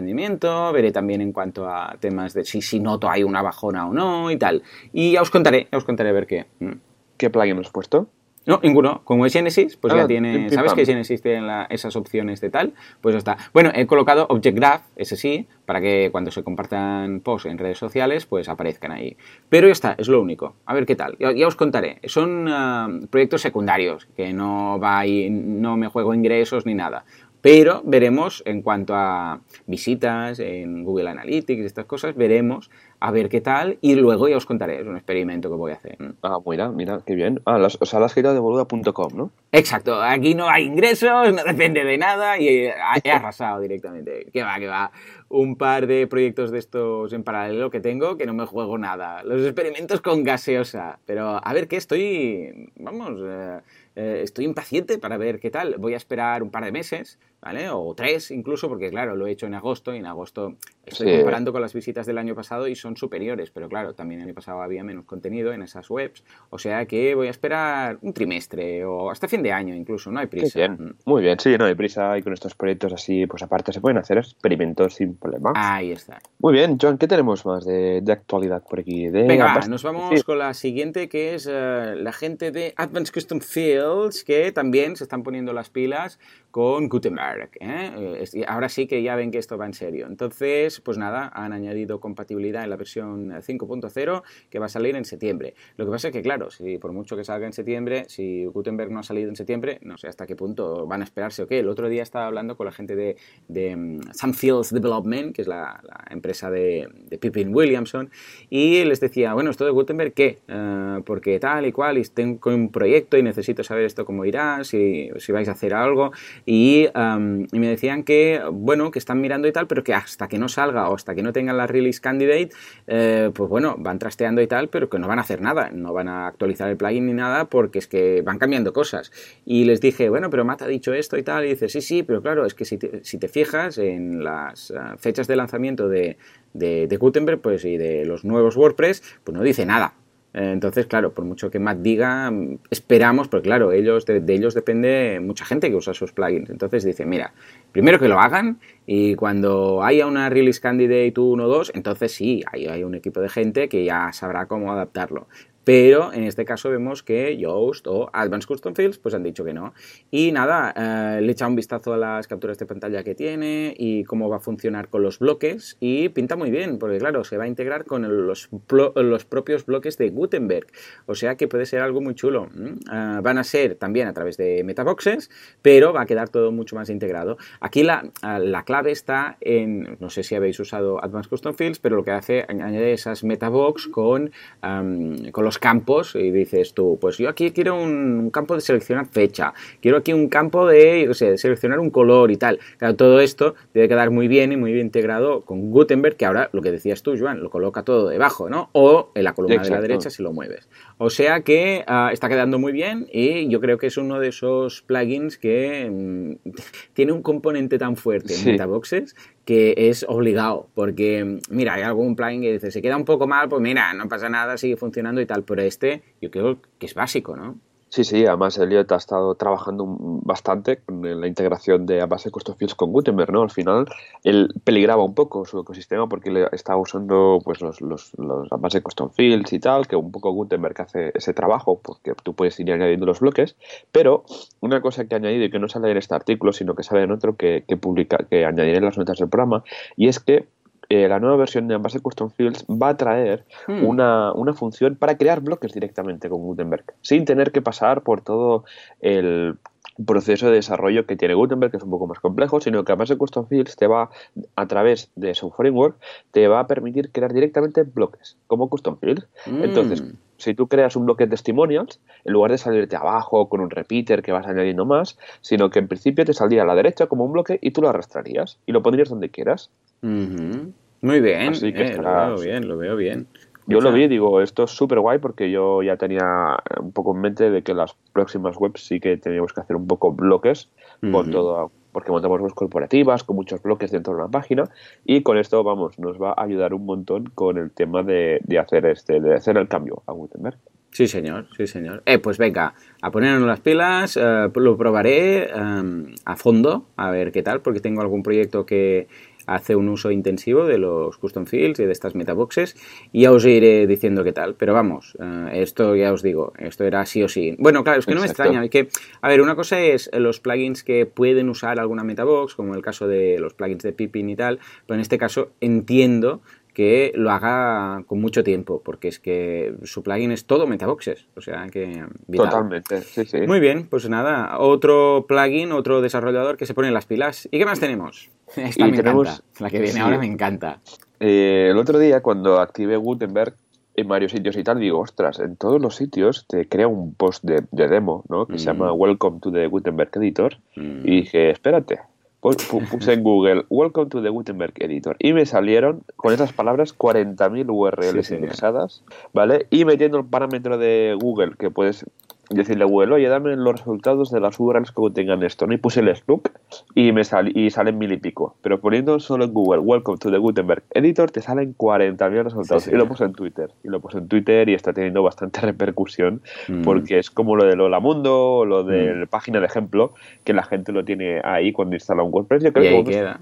veré 0.73 0.91
también 0.91 1.21
en 1.21 1.31
cuanto 1.31 1.67
a 1.69 1.95
temas 1.99 2.33
de 2.33 2.43
si, 2.45 2.61
si 2.61 2.79
noto 2.79 3.09
hay 3.09 3.23
una 3.23 3.41
bajona 3.41 3.87
o 3.87 3.93
no 3.93 4.31
y 4.31 4.37
tal. 4.37 4.63
Y 4.93 5.13
ya 5.13 5.21
os 5.21 5.29
contaré, 5.29 5.67
ya 5.71 5.77
os 5.77 5.85
contaré 5.85 6.09
a 6.09 6.13
ver 6.13 6.27
qué. 6.27 6.45
Mm. 6.59 6.71
¿Qué 7.17 7.29
plugin 7.29 7.59
has 7.59 7.69
puesto? 7.69 8.07
No, 8.47 8.59
ninguno. 8.61 9.01
Como 9.05 9.25
es 9.25 9.33
Genesis, 9.33 9.75
pues 9.75 9.91
Ah, 9.91 9.97
ya 9.97 10.07
tiene. 10.07 10.33
pim, 10.33 10.41
pim, 10.49 10.53
¿Sabes 10.53 10.71
pam. 10.73 10.77
que 10.77 10.85
Genesis 10.85 11.19
tiene 11.19 11.41
la- 11.41 11.65
esas 11.67 11.95
opciones 11.95 12.41
de 12.41 12.51
tal? 12.51 12.73
Pues 13.01 13.13
ya 13.13 13.17
está. 13.17 13.37
Bueno, 13.53 13.71
he 13.73 13.87
colocado 13.87 14.27
Object 14.29 14.55
Graph, 14.55 14.81
ese 14.95 15.15
sí, 15.15 15.47
para 15.65 15.81
que 15.81 16.09
cuando 16.11 16.29
se 16.29 16.43
compartan 16.43 17.21
posts 17.21 17.49
en 17.49 17.57
redes 17.57 17.79
sociales, 17.79 18.27
pues 18.27 18.47
aparezcan 18.47 18.91
ahí. 18.91 19.17
Pero 19.49 19.65
ya 19.65 19.71
está, 19.71 19.95
es 19.97 20.09
lo 20.09 20.21
único. 20.21 20.53
A 20.67 20.75
ver 20.75 20.85
qué 20.85 20.95
tal. 20.95 21.17
Ya, 21.19 21.31
ya 21.31 21.47
os 21.47 21.55
contaré. 21.55 21.97
Son 22.03 22.45
ah, 22.47 22.87
proyectos 23.09 23.41
secundarios, 23.41 24.05
que 24.15 24.31
no 24.31 24.79
va 24.79 24.99
ahí, 24.99 25.27
no 25.31 25.75
me 25.75 25.87
juego 25.87 26.13
ingresos 26.13 26.67
ni 26.67 26.75
nada. 26.75 27.03
Pero 27.45 27.83
veremos 27.85 28.41
en 28.47 28.63
cuanto 28.63 28.95
a 28.95 29.39
visitas 29.67 30.39
en 30.39 30.83
Google 30.83 31.11
Analytics 31.11 31.61
y 31.61 31.65
estas 31.67 31.85
cosas, 31.85 32.15
veremos 32.15 32.71
a 32.99 33.11
ver 33.11 33.29
qué 33.29 33.39
tal 33.39 33.77
y 33.81 33.93
luego 33.93 34.27
ya 34.27 34.35
os 34.37 34.47
contaré. 34.47 34.81
Es 34.81 34.87
un 34.87 34.95
experimento 34.95 35.47
que 35.51 35.55
voy 35.55 35.71
a 35.71 35.75
hacer. 35.75 35.95
Ah, 36.23 36.39
mira, 36.43 36.69
mira, 36.69 37.01
qué 37.05 37.13
bien. 37.13 37.41
Ah, 37.45 37.59
las- 37.59 37.77
o 37.79 37.85
sea, 37.85 38.03
has 38.03 38.15
quitado 38.15 38.33
de 38.33 38.39
boluda.com, 38.39 39.09
¿no? 39.15 39.29
Exacto, 39.51 40.01
aquí 40.01 40.33
no 40.33 40.49
hay 40.49 40.63
ingresos, 40.63 41.31
no 41.35 41.43
depende 41.43 41.83
de 41.83 41.99
nada 41.99 42.39
y 42.39 42.47
he 42.47 42.73
arrasado 43.13 43.59
directamente. 43.61 44.25
Que 44.33 44.41
va, 44.41 44.57
que 44.57 44.65
va. 44.65 44.91
Un 45.37 45.57
par 45.57 45.85
de 45.85 46.07
proyectos 46.07 46.49
de 46.51 46.59
estos 46.59 47.11
en 47.11 47.23
paralelo 47.23 47.69
que 47.69 47.81
tengo 47.81 48.15
que 48.15 48.25
no 48.25 48.33
me 48.33 48.45
juego 48.45 48.77
nada. 48.77 49.21
Los 49.23 49.43
experimentos 49.45 49.99
con 49.99 50.23
gaseosa. 50.23 50.99
Pero 51.05 51.41
a 51.43 51.53
ver 51.53 51.67
qué 51.67 51.75
estoy. 51.75 52.71
Vamos, 52.77 53.19
eh, 53.21 53.59
eh, 53.97 54.21
estoy 54.23 54.45
impaciente 54.45 54.97
para 54.97 55.17
ver 55.17 55.39
qué 55.39 55.49
tal. 55.51 55.75
Voy 55.77 55.93
a 55.93 55.97
esperar 55.97 56.41
un 56.43 56.51
par 56.51 56.63
de 56.63 56.71
meses, 56.71 57.19
¿vale? 57.41 57.69
O 57.69 57.93
tres 57.95 58.31
incluso, 58.31 58.67
porque 58.69 58.89
claro, 58.89 59.15
lo 59.15 59.27
he 59.27 59.31
hecho 59.31 59.45
en 59.45 59.53
agosto 59.55 59.93
y 59.93 59.97
en 59.97 60.05
agosto 60.05 60.55
estoy 60.85 61.07
Sí. 61.09 61.15
comparando 61.17 61.51
con 61.51 61.61
las 61.61 61.73
visitas 61.73 62.05
del 62.05 62.17
año 62.17 62.35
pasado 62.35 62.67
y 62.67 62.75
son 62.75 62.95
superiores. 62.95 63.51
Pero 63.51 63.67
claro, 63.69 63.93
también 63.93 64.21
el 64.21 64.27
año 64.27 64.35
pasado 64.35 64.61
había 64.61 64.83
menos 64.83 65.05
contenido 65.05 65.51
en 65.53 65.61
esas 65.63 65.89
webs. 65.89 66.23
O 66.49 66.57
sea 66.59 66.85
que 66.85 67.13
voy 67.15 67.27
a 67.27 67.31
esperar 67.31 67.97
un 68.01 68.13
trimestre 68.13 68.85
o 68.85 69.09
hasta 69.09 69.27
fin 69.27 69.41
de 69.43 69.51
año 69.51 69.75
incluso, 69.75 70.11
no 70.11 70.19
hay 70.19 70.27
prisa. 70.27 70.59
bien. 70.59 70.73
Mm. 70.73 70.93
Muy 71.05 71.21
bien, 71.23 71.39
sí, 71.39 71.57
no 71.57 71.65
hay 71.65 71.75
prisa 71.75 72.17
y 72.17 72.21
con 72.21 72.31
estos 72.33 72.53
proyectos 72.55 72.93
así, 72.93 73.25
pues 73.27 73.43
aparte 73.43 73.71
se 73.73 73.81
pueden 73.81 73.97
hacer 73.97 74.17
experimentos 74.17 74.95
sin 74.95 75.15
problema. 75.25 75.53
Ahí 75.55 75.91
está. 75.91 76.19
Muy 76.39 76.53
bien, 76.53 76.77
John, 76.81 76.97
¿qué 76.97 77.07
tenemos 77.07 77.45
más 77.45 77.65
de, 77.65 78.01
de 78.01 78.11
actualidad 78.11 78.63
por 78.63 78.79
aquí? 78.79 79.07
De 79.09 79.23
Venga, 79.23 79.55
va, 79.55 79.67
nos 79.67 79.83
vamos 79.83 80.13
Sí, 80.15 80.23
con 80.23 80.39
la 80.39 80.53
siguiente, 80.53 81.09
que 81.09 81.35
es 81.35 81.47
eh, 81.49 81.95
la 81.97 82.11
gente 82.13 82.51
de 82.51 82.73
Advanced 82.77 83.13
Custom 83.13 83.39
Fields, 83.39 84.23
que 84.23 84.51
también 84.51 84.95
se 84.95 85.03
están 85.03 85.23
poniendo 85.23 85.53
las 85.53 85.69
pilas 85.69 86.19
con 86.55 86.87
Gutenberg. 86.87 87.49
¿eh? 87.59 88.23
Eh, 88.33 88.45
ahora 88.47 88.69
sí 88.69 88.87
que 88.87 89.03
ya 89.03 89.17
ven 89.17 89.29
que 89.29 89.39
esto 89.39 89.57
va 89.57 89.65
en 89.65 89.73
serio. 89.73 90.07
Entonces, 90.07 90.79
pues 90.79 90.97
nada, 90.97 91.29
han 91.35 91.51
añadido 91.51 91.99
compatibilidad 91.99 92.63
en 92.63 92.69
la 92.69 92.77
versión 92.77 93.29
5.0 93.29 94.23
que 94.49 94.59
va 94.59 94.67
a 94.67 94.69
salir 94.69 94.95
en 94.95 95.03
septiembre. 95.03 95.53
Lo 95.75 95.83
que 95.83 95.91
pasa 95.91 96.07
es 96.07 96.13
que, 96.13 96.21
claro, 96.21 96.49
si 96.49 96.77
por 96.77 96.93
mucho 96.93 97.17
que 97.17 97.25
salga 97.25 97.45
en 97.45 97.51
septiembre, 97.51 98.05
si 98.07 98.45
Gutenberg 98.45 98.89
no 98.89 98.99
ha 98.99 99.03
salido 99.03 99.27
en 99.27 99.35
septiembre, 99.35 99.79
no 99.81 99.97
sé 99.97 100.07
hasta 100.07 100.25
qué 100.25 100.37
punto 100.37 100.87
van 100.87 101.01
a 101.01 101.03
esperarse 101.03 101.43
o 101.43 101.47
qué. 101.47 101.59
El 101.59 101.67
otro 101.67 101.89
día 101.89 102.03
estaba 102.03 102.27
hablando 102.27 102.55
con 102.55 102.67
la 102.67 102.71
gente 102.71 102.95
de, 102.95 103.17
de 103.49 103.75
mm, 103.75 104.13
Some 104.13 104.31
Fields 104.31 104.73
Development, 104.73 105.35
que 105.35 105.41
es 105.41 105.49
la, 105.49 105.81
empresa 106.09 106.49
de, 106.49 106.87
de 107.09 107.17
Pippin 107.17 107.53
Williamson, 107.53 108.09
y 108.49 108.81
les 108.85 109.01
decía, 109.01 109.33
bueno, 109.33 109.51
esto 109.51 109.65
de 109.65 109.71
Gutenberg, 109.71 110.13
¿qué? 110.13 110.37
Eh, 110.47 111.01
porque 111.05 111.37
tal 111.37 111.65
y 111.65 111.73
cual, 111.73 111.97
y 111.97 112.03
tengo 112.03 112.49
un 112.49 112.71
proyecto 112.71 113.17
y 113.17 113.23
necesito 113.23 113.61
saber 113.61 113.83
esto 113.83 114.05
cómo 114.05 114.23
irá, 114.23 114.63
si 114.63 115.11
vais 115.33 115.49
a 115.49 115.51
hacer 115.51 115.73
algo. 115.73 116.13
Y, 116.45 116.87
um, 116.95 117.47
me 117.51 117.67
decían 117.67 118.03
que, 118.03 118.41
bueno, 118.51 118.91
que 118.91 118.99
están 118.99 119.19
mirando 119.19 119.47
y 119.47 119.51
tal, 119.51 119.67
pero 119.67 119.83
que 119.83 119.93
hasta 119.93 120.27
que 120.27 120.37
no 120.37 120.47
salga 120.47 120.89
o 120.89 120.95
hasta 120.95 121.15
que 121.15 121.23
no 121.23 121.33
tengan 121.33 121.57
la 121.57 121.67
release 121.67 121.99
candidate, 121.99 122.49
eh, 122.87 123.31
pues 123.33 123.49
bueno, 123.49 123.75
van 123.79 123.99
trasteando 123.99 124.41
y 124.41 124.47
tal, 124.47 124.69
pero 124.69 124.89
que 124.89 124.99
no 124.99 125.07
van 125.07 125.19
a 125.19 125.23
hacer 125.23 125.41
nada, 125.41 125.71
no 125.73 125.93
van 125.93 126.07
a 126.07 126.27
actualizar 126.27 126.69
el 126.69 126.77
plugin 126.77 127.07
ni 127.07 127.13
nada 127.13 127.45
porque 127.45 127.79
es 127.79 127.87
que 127.87 128.21
van 128.21 128.37
cambiando 128.37 128.73
cosas. 128.73 129.11
Y 129.45 129.65
les 129.65 129.81
dije, 129.81 130.09
bueno, 130.09 130.29
pero 130.29 130.45
Matt 130.45 130.61
ha 130.61 130.67
dicho 130.67 130.93
esto 130.93 131.17
y 131.17 131.23
tal, 131.23 131.45
y 131.45 131.49
dice, 131.49 131.69
sí, 131.69 131.81
sí, 131.81 132.03
pero 132.03 132.21
claro, 132.21 132.45
es 132.45 132.53
que 132.53 132.65
si 132.65 132.77
te, 132.77 133.03
si 133.03 133.17
te 133.17 133.27
fijas 133.27 133.77
en 133.77 134.23
las 134.23 134.71
ah, 134.71 134.95
fechas 134.97 135.27
de 135.27 135.35
lanzamiento 135.35 135.89
de, 135.89 136.17
de, 136.53 136.87
de 136.87 136.97
Gutenberg 136.97 137.39
pues, 137.39 137.65
y 137.65 137.77
de 137.77 138.05
los 138.05 138.23
nuevos 138.23 138.55
WordPress, 138.55 139.01
pues 139.23 139.35
no 139.35 139.43
dice 139.43 139.65
nada. 139.65 139.93
Entonces, 140.37 140.85
claro, 140.85 141.13
por 141.13 141.23
mucho 141.23 141.49
que 141.49 141.59
Matt 141.59 141.77
diga, 141.77 142.29
esperamos, 142.69 143.29
porque 143.29 143.45
claro, 143.45 143.71
ellos, 143.71 144.05
de, 144.05 144.19
de 144.19 144.33
ellos 144.33 144.53
depende 144.53 145.21
mucha 145.21 145.45
gente 145.45 145.69
que 145.69 145.77
usa 145.77 145.93
sus 145.93 146.11
plugins. 146.11 146.49
Entonces 146.49 146.83
dice, 146.83 147.05
mira, 147.05 147.33
primero 147.71 147.99
que 147.99 148.09
lo 148.09 148.19
hagan 148.19 148.59
y 148.85 149.15
cuando 149.15 149.81
haya 149.81 150.05
una 150.05 150.29
release 150.29 150.59
candidate 150.59 151.13
1 151.15 151.41
o 151.41 151.47
2, 151.47 151.71
entonces 151.75 152.11
sí, 152.11 152.43
hay, 152.51 152.67
hay 152.67 152.83
un 152.83 152.95
equipo 152.95 153.21
de 153.21 153.29
gente 153.29 153.69
que 153.69 153.85
ya 153.85 154.11
sabrá 154.11 154.45
cómo 154.45 154.73
adaptarlo. 154.73 155.27
Pero 155.65 156.13
en 156.13 156.23
este 156.23 156.45
caso 156.45 156.69
vemos 156.69 157.03
que 157.03 157.35
Yoast 157.37 157.87
o 157.87 158.09
Advanced 158.13 158.47
Custom 158.47 158.75
Fields 158.75 158.99
pues 158.99 159.13
han 159.13 159.23
dicho 159.23 159.43
que 159.43 159.53
no. 159.53 159.73
Y 160.11 160.31
nada, 160.31 160.73
eh, 160.77 161.21
le 161.21 161.27
he 161.27 161.31
echado 161.31 161.49
un 161.49 161.55
vistazo 161.55 161.93
a 161.93 161.97
las 161.97 162.27
capturas 162.27 162.57
de 162.57 162.65
pantalla 162.65 163.03
que 163.03 163.15
tiene 163.15 163.73
y 163.77 164.03
cómo 164.03 164.29
va 164.29 164.37
a 164.37 164.39
funcionar 164.39 164.87
con 164.89 165.01
los 165.01 165.19
bloques 165.19 165.75
y 165.79 166.09
pinta 166.09 166.35
muy 166.35 166.51
bien, 166.51 166.77
porque 166.77 166.99
claro, 166.99 167.23
se 167.23 167.37
va 167.37 167.45
a 167.45 167.47
integrar 167.47 167.85
con 167.85 168.27
los, 168.27 168.49
los 168.95 169.25
propios 169.25 169.65
bloques 169.65 169.97
de 169.97 170.09
Gutenberg. 170.11 170.67
O 171.07 171.15
sea 171.15 171.35
que 171.35 171.47
puede 171.47 171.65
ser 171.65 171.81
algo 171.81 171.99
muy 171.99 172.15
chulo. 172.15 172.47
¿m? 172.55 172.75
Eh, 172.91 173.19
van 173.21 173.37
a 173.37 173.43
ser 173.43 173.75
también 173.75 174.07
a 174.07 174.13
través 174.13 174.37
de 174.37 174.63
metaboxes, 174.63 175.31
pero 175.61 175.93
va 175.93 176.01
a 176.01 176.05
quedar 176.05 176.29
todo 176.29 176.51
mucho 176.51 176.75
más 176.75 176.89
integrado. 176.89 177.37
Aquí 177.59 177.83
la, 177.83 178.11
ah, 178.21 178.39
la 178.39 178.63
clave 178.63 178.91
está 178.91 179.37
en, 179.41 179.97
no 179.99 180.09
sé 180.09 180.23
si 180.23 180.35
habéis 180.35 180.59
usado 180.59 181.03
Advanced 181.03 181.29
Custom 181.29 181.55
Fields, 181.55 181.79
pero 181.79 181.95
lo 181.95 182.03
que 182.03 182.11
hace, 182.11 182.45
añade 182.47 182.93
esas 182.93 183.23
metabox 183.23 183.87
con, 183.87 184.31
am, 184.61 185.31
con 185.31 185.43
los 185.43 185.54
campos 185.59 186.15
y 186.15 186.31
dices 186.31 186.73
tú, 186.73 186.97
pues 186.99 187.17
yo 187.17 187.29
aquí 187.29 187.51
quiero 187.51 187.75
un, 187.81 188.19
un 188.19 188.29
campo 188.29 188.55
de 188.55 188.61
seleccionar 188.61 189.07
fecha, 189.07 189.53
quiero 189.81 189.97
aquí 189.97 190.13
un 190.13 190.27
campo 190.29 190.67
de, 190.67 191.05
yo 191.05 191.13
sé, 191.13 191.31
de 191.31 191.37
seleccionar 191.37 191.79
un 191.79 191.89
color 191.89 192.31
y 192.31 192.37
tal. 192.37 192.59
Claro, 192.77 192.95
todo 192.95 193.19
esto 193.19 193.55
debe 193.73 193.87
quedar 193.87 194.11
muy 194.11 194.27
bien 194.27 194.51
y 194.51 194.57
muy 194.57 194.71
bien 194.71 194.87
integrado 194.87 195.41
con 195.41 195.71
Gutenberg, 195.71 196.15
que 196.15 196.25
ahora 196.25 196.49
lo 196.53 196.61
que 196.61 196.71
decías 196.71 197.03
tú, 197.03 197.15
Joan, 197.17 197.41
lo 197.41 197.49
coloca 197.49 197.83
todo 197.83 198.09
debajo, 198.09 198.49
¿no? 198.49 198.69
O 198.73 199.11
en 199.15 199.23
la 199.23 199.33
columna 199.33 199.61
de 199.61 199.69
la 199.69 199.81
derecha 199.81 200.09
si 200.09 200.23
lo 200.23 200.31
mueves. 200.31 200.67
O 200.97 201.09
sea 201.09 201.41
que 201.41 201.83
ah, 201.87 202.09
está 202.13 202.29
quedando 202.29 202.59
muy 202.59 202.71
bien 202.71 203.07
y 203.11 203.47
yo 203.49 203.59
creo 203.59 203.77
que 203.77 203.87
es 203.87 203.97
uno 203.97 204.19
de 204.19 204.29
esos 204.29 204.81
plugins 204.81 205.37
que 205.37 205.89
mm, 205.91 206.49
tiene 206.93 207.11
un 207.11 207.21
componente 207.21 207.77
tan 207.77 207.95
fuerte 207.95 208.33
en 208.33 208.39
Sí. 208.39 208.51
Metaboxes 208.51 209.15
que 209.45 209.75
es 209.77 210.05
obligado, 210.07 210.67
porque 210.73 211.23
mm, 211.23 211.39
mira, 211.49 211.75
hay 211.75 211.83
algún 211.83 212.15
plugin 212.15 212.41
que 212.41 212.53
dice, 212.53 212.71
se 212.71 212.81
queda 212.81 212.97
un 212.97 213.05
poco 213.05 213.27
mal, 213.27 213.47
pues 213.47 213.61
mira, 213.61 213.93
no 213.93 214.09
pasa 214.09 214.27
nada, 214.27 214.57
sigue 214.57 214.75
funcionando 214.75 215.21
y 215.21 215.25
tal, 215.25 215.43
pero 215.43 215.61
este 215.61 216.03
yo 216.21 216.31
creo 216.31 216.59
que 216.79 216.87
es 216.87 216.93
básico, 216.93 217.35
¿no? 217.35 217.57
Sí, 217.89 218.03
sí, 218.03 218.25
además 218.25 218.57
Elliot 218.57 218.91
ha 218.91 218.97
estado 218.97 219.35
trabajando 219.35 219.85
bastante 219.87 220.81
con 220.81 221.21
la 221.21 221.27
integración 221.27 221.85
de 221.85 222.05
Custom 222.31 222.55
Fields 222.57 222.75
con 222.75 222.91
Gutenberg, 222.91 223.31
¿no? 223.31 223.43
Al 223.43 223.51
final 223.51 223.85
él 224.23 224.49
peligraba 224.63 225.03
un 225.03 225.13
poco 225.13 225.45
su 225.45 225.59
ecosistema 225.59 226.09
porque 226.09 226.31
le 226.31 226.47
estaba 226.51 226.79
usando 226.79 227.39
pues 227.43 227.61
los, 227.61 227.79
los, 227.81 228.11
los 228.17 228.49
Custom 228.83 229.11
Fields 229.11 229.53
y 229.53 229.59
tal, 229.59 229.87
que 229.87 229.95
un 229.95 230.11
poco 230.11 230.31
Gutenberg 230.31 230.81
hace 230.81 231.11
ese 231.13 231.33
trabajo 231.33 231.79
porque 231.81 232.13
tú 232.21 232.33
puedes 232.33 232.59
ir 232.59 232.71
añadiendo 232.71 233.05
los 233.05 233.19
bloques, 233.19 233.55
pero 233.91 234.25
una 234.59 234.81
cosa 234.81 235.05
que 235.05 235.15
ha 235.15 235.19
añadido 235.19 235.45
y 235.45 235.51
que 235.51 235.59
no 235.59 235.69
sale 235.69 235.91
en 235.91 235.97
este 235.97 236.15
artículo, 236.15 236.51
sino 236.51 236.75
que 236.75 236.83
sale 236.83 237.03
en 237.03 237.11
otro 237.11 237.37
que, 237.37 237.63
que 237.67 237.77
publica, 237.77 238.17
que 238.29 238.45
añadiré 238.45 238.77
en 238.77 238.85
las 238.85 238.97
notas 238.97 239.19
del 239.19 239.29
programa, 239.29 239.63
y 239.95 240.07
es 240.09 240.19
que 240.19 240.47
eh, 240.89 241.07
la 241.07 241.19
nueva 241.19 241.37
versión 241.37 241.67
de 241.67 241.75
Ambassador 241.75 242.03
Custom 242.03 242.29
Fields 242.29 242.65
va 242.69 242.89
a 242.89 242.97
traer 242.97 243.45
hmm. 243.67 243.83
una, 243.85 244.33
una, 244.33 244.53
función 244.53 244.95
para 244.95 245.17
crear 245.17 245.41
bloques 245.41 245.73
directamente 245.73 246.29
con 246.29 246.41
Gutenberg, 246.41 246.85
sin 247.01 247.25
tener 247.25 247.51
que 247.51 247.61
pasar 247.61 248.01
por 248.01 248.21
todo 248.21 248.65
el 249.01 249.57
proceso 250.05 250.47
de 250.47 250.55
desarrollo 250.55 251.05
que 251.05 251.15
tiene 251.15 251.33
Gutenberg, 251.33 251.71
que 251.71 251.77
es 251.77 251.83
un 251.83 251.89
poco 251.89 252.07
más 252.07 252.19
complejo, 252.19 252.59
sino 252.59 252.83
que 252.83 252.91
Ambassador 252.91 253.19
Custom 253.19 253.47
Fields 253.47 253.75
te 253.75 253.87
va, 253.87 254.09
a 254.55 254.67
través 254.67 255.11
de 255.15 255.33
su 255.33 255.51
framework, 255.51 255.97
te 256.31 256.47
va 256.47 256.59
a 256.59 256.67
permitir 256.67 257.11
crear 257.11 257.33
directamente 257.33 257.83
bloques 257.83 258.37
como 258.47 258.69
Custom 258.69 258.97
Fields. 258.97 259.27
Hmm. 259.45 259.63
Entonces, 259.63 260.03
si 260.37 260.53
tú 260.53 260.67
creas 260.67 260.95
un 260.95 261.05
bloque 261.05 261.25
de 261.25 261.31
testimonials, 261.31 262.01
en 262.25 262.33
lugar 262.33 262.51
de 262.51 262.57
salirte 262.57 262.95
abajo 262.95 263.47
con 263.47 263.61
un 263.61 263.69
repeater 263.69 264.21
que 264.21 264.31
vas 264.31 264.45
añadiendo 264.47 264.85
más, 264.85 265.17
sino 265.41 265.69
que 265.69 265.79
en 265.79 265.87
principio 265.87 266.25
te 266.25 266.33
saldría 266.33 266.63
a 266.63 266.65
la 266.65 266.75
derecha 266.75 267.07
como 267.07 267.23
un 267.23 267.31
bloque 267.31 267.59
y 267.61 267.71
tú 267.71 267.81
lo 267.81 267.89
arrastrarías 267.89 268.59
y 268.65 268.71
lo 268.71 268.83
pondrías 268.83 269.09
donde 269.09 269.29
quieras. 269.29 269.71
Muy 270.05 271.19
bien, 271.21 271.53
eh, 271.61 271.97
lo 271.97 272.03
veo 272.03 272.39
bien, 272.39 272.67
lo 272.67 272.77
veo 272.77 272.95
bien. 272.95 273.27
Yo 273.67 273.81
lo 273.81 273.91
vi 273.91 274.03
y 274.03 274.07
digo, 274.07 274.41
esto 274.41 274.65
es 274.65 274.71
súper 274.71 274.99
guay 274.99 275.17
porque 275.17 275.49
yo 275.49 275.81
ya 275.81 275.97
tenía 275.97 276.57
un 276.79 276.91
poco 276.91 277.15
en 277.15 277.21
mente 277.21 277.49
de 277.49 277.63
que 277.63 277.73
las 277.73 277.95
próximas 278.13 278.55
webs 278.57 278.85
sí 278.85 278.99
que 278.99 279.17
teníamos 279.17 279.53
que 279.53 279.61
hacer 279.61 279.75
un 279.75 279.87
poco 279.87 280.11
bloques 280.11 280.69
con 281.11 281.31
todo, 281.31 281.71
porque 281.91 282.11
montamos 282.11 282.41
webs 282.41 282.53
corporativas 282.53 283.23
con 283.23 283.35
muchos 283.35 283.61
bloques 283.63 283.89
dentro 283.91 284.13
de 284.13 284.19
una 284.19 284.29
página 284.29 284.69
y 285.03 285.23
con 285.23 285.37
esto, 285.37 285.63
vamos, 285.63 285.97
nos 285.97 286.21
va 286.21 286.33
a 286.37 286.43
ayudar 286.43 286.73
un 286.73 286.85
montón 286.85 287.31
con 287.33 287.57
el 287.57 287.71
tema 287.71 288.03
de, 288.03 288.39
hacer 288.59 288.85
este, 288.85 289.19
de 289.19 289.33
hacer 289.33 289.57
el 289.57 289.67
cambio 289.67 290.03
a 290.05 290.11
Gutenberg. 290.11 290.57
Sí, 290.91 291.07
señor, 291.07 291.47
sí, 291.57 291.67
señor. 291.67 292.03
Eh, 292.05 292.19
pues 292.19 292.37
venga, 292.37 292.73
a 293.01 293.11
ponernos 293.11 293.45
las 293.45 293.59
pilas, 293.59 294.15
eh, 294.15 294.49
lo 294.55 294.77
probaré 294.77 295.43
eh, 295.43 296.15
a 296.23 296.35
fondo, 296.37 296.85
a 296.95 297.11
ver 297.11 297.33
qué 297.33 297.43
tal, 297.43 297.61
porque 297.61 297.81
tengo 297.81 298.01
algún 298.01 298.23
proyecto 298.23 298.65
que 298.65 299.09
hace 299.45 299.75
un 299.75 299.89
uso 299.89 300.11
intensivo 300.11 300.65
de 300.65 300.77
los 300.77 301.17
custom 301.17 301.45
fields 301.45 301.79
y 301.79 301.85
de 301.85 301.91
estas 301.91 302.15
metaboxes 302.15 302.75
y 303.11 303.21
ya 303.21 303.31
os 303.31 303.45
iré 303.45 303.87
diciendo 303.87 304.23
qué 304.23 304.33
tal. 304.33 304.55
Pero 304.55 304.73
vamos, 304.73 305.17
eh, 305.19 305.61
esto 305.61 305.95
ya 305.95 306.11
os 306.13 306.21
digo, 306.21 306.53
esto 306.57 306.83
era 306.83 307.05
sí 307.05 307.23
o 307.23 307.27
sí. 307.27 307.55
Bueno, 307.59 307.83
claro, 307.83 307.99
es 307.99 308.05
que 308.05 308.15
no 308.15 308.21
me 308.21 308.27
extraña. 308.27 308.67
Que, 308.67 308.89
a 309.21 309.29
ver, 309.29 309.41
una 309.41 309.55
cosa 309.55 309.79
es 309.79 310.09
los 310.13 310.39
plugins 310.39 310.83
que 310.83 311.05
pueden 311.05 311.49
usar 311.49 311.79
alguna 311.79 312.03
metabox, 312.03 312.55
como 312.55 312.75
el 312.75 312.81
caso 312.81 313.07
de 313.07 313.37
los 313.39 313.53
plugins 313.53 313.83
de 313.83 313.93
Pippin 313.93 314.29
y 314.29 314.35
tal, 314.35 314.59
pero 314.85 314.95
en 314.95 315.01
este 315.01 315.17
caso 315.17 315.51
entiendo 315.61 316.41
que 316.75 317.13
lo 317.15 317.31
haga 317.31 318.03
con 318.05 318.19
mucho 318.19 318.43
tiempo, 318.43 318.81
porque 318.83 319.07
es 319.07 319.19
que 319.19 319.73
su 319.83 320.03
plugin 320.03 320.31
es 320.31 320.45
todo 320.45 320.67
metaboxes, 320.67 321.25
o 321.35 321.41
sea 321.41 321.69
que... 321.69 322.03
Totalmente, 322.31 323.01
sí, 323.01 323.25
sí. 323.25 323.41
Muy 323.47 323.61
bien, 323.61 323.87
pues 323.87 324.09
nada, 324.09 324.59
otro 324.59 325.25
plugin, 325.25 325.71
otro 325.71 326.01
desarrollador 326.01 326.57
que 326.57 326.65
se 326.65 326.73
pone 326.73 326.89
en 326.89 326.93
las 326.93 327.05
pilas. 327.05 327.47
¿Y 327.49 327.59
qué 327.59 327.65
más 327.65 327.79
tenemos? 327.79 328.29
Esta 328.55 328.87
me 328.87 328.97
encanta, 328.97 329.41
la 329.59 329.69
que 329.69 329.79
viene 329.79 329.99
ahora 329.99 330.17
me 330.17 330.27
encanta. 330.27 330.79
Eh, 331.19 331.69
el 331.71 331.77
otro 331.77 331.99
día 331.99 332.21
cuando 332.21 332.59
activé 332.59 332.97
Gutenberg 332.97 333.55
en 333.95 334.07
varios 334.07 334.33
sitios 334.33 334.57
y 334.57 334.63
tal, 334.63 334.79
digo, 334.79 334.99
ostras, 334.99 335.39
en 335.39 335.55
todos 335.55 335.81
los 335.81 335.95
sitios 335.95 336.45
te 336.47 336.67
crea 336.67 336.87
un 336.87 337.13
post 337.13 337.43
de, 337.43 337.63
demo, 337.71 338.23
¿no? 338.27 338.45
Que 338.45 338.59
se 338.59 338.65
llama 338.65 338.93
mm. 338.93 338.99
Welcome 338.99 339.39
to 339.39 339.51
the 339.51 339.67
Gutenberg 339.67 340.09
Editor. 340.15 340.57
Mm. 340.75 341.07
Y 341.07 341.11
dije, 341.21 341.51
espérate, 341.51 341.99
puse 342.41 343.13
en 343.13 343.23
Google 343.23 343.65
Welcome 343.69 344.09
to 344.09 344.21
the 344.21 344.29
Gutenberg 344.29 344.73
Editor 344.75 345.15
y 345.19 345.33
me 345.33 345.45
salieron 345.45 346.03
con 346.15 346.33
esas 346.33 346.53
palabras 346.53 346.95
40.000 346.97 347.65
URLs 347.69 348.31
indexadas, 348.31 349.03
¿vale? 349.33 349.67
Y 349.69 349.85
metiendo 349.85 350.19
el 350.19 350.25
parámetro 350.25 350.77
de 350.77 351.17
Google 351.19 351.53
que 351.57 351.71
puedes 351.71 352.05
decirle 352.49 352.83
a 352.83 352.87
Google, 352.87 353.15
oye, 353.15 353.27
dame 353.27 353.55
los 353.55 353.79
resultados 353.79 354.31
de 354.31 354.39
las 354.39 354.59
URLs 354.59 354.91
que 354.91 355.01
tengan 355.13 355.43
esto, 355.43 355.67
¿no? 355.67 355.73
Y 355.73 355.77
puse 355.77 356.01
el 356.01 356.15
Snook 356.15 356.51
y 356.93 357.11
me 357.11 357.23
sale, 357.23 357.51
y 357.53 357.69
salen 357.69 357.97
mil 357.97 358.11
y 358.11 358.17
pico. 358.17 358.55
Pero 358.61 358.79
poniendo 358.79 359.19
solo 359.19 359.45
en 359.45 359.53
Google, 359.53 359.79
Welcome 359.79 360.17
to 360.19 360.31
the 360.31 360.37
Gutenberg 360.37 360.83
Editor, 360.91 361.31
te 361.31 361.41
salen 361.41 361.75
40.000 361.75 362.43
resultados. 362.43 362.87
y 362.87 362.91
lo 362.91 363.07
puse 363.07 363.25
en 363.25 363.33
Twitter. 363.33 363.71
Y 363.83 363.89
lo 363.89 363.99
puse 363.99 364.19
en 364.19 364.27
Twitter 364.27 364.69
y 364.69 364.73
está 364.73 364.93
teniendo 364.93 365.23
bastante 365.23 365.61
repercusión 365.61 366.41
mm. 366.67 366.83
porque 366.83 367.19
es 367.19 367.31
como 367.31 367.55
lo 367.55 367.65
de 367.65 367.75
Lola 367.75 367.99
Mundo 367.99 368.57
o 368.57 368.65
lo 368.65 368.83
de 368.83 369.15
la 369.15 369.25
mm. 369.25 369.29
página 369.29 369.59
de 369.59 369.65
ejemplo, 369.65 370.13
que 370.43 370.53
la 370.53 370.63
gente 370.63 370.91
lo 370.91 371.03
tiene 371.03 371.41
ahí 371.43 371.71
cuando 371.71 371.95
instala 371.95 372.23
un 372.23 372.33
WordPress. 372.33 372.63
Yo 372.63 372.73
creo 372.73 373.03
que 373.03 373.11
queda. 373.11 373.39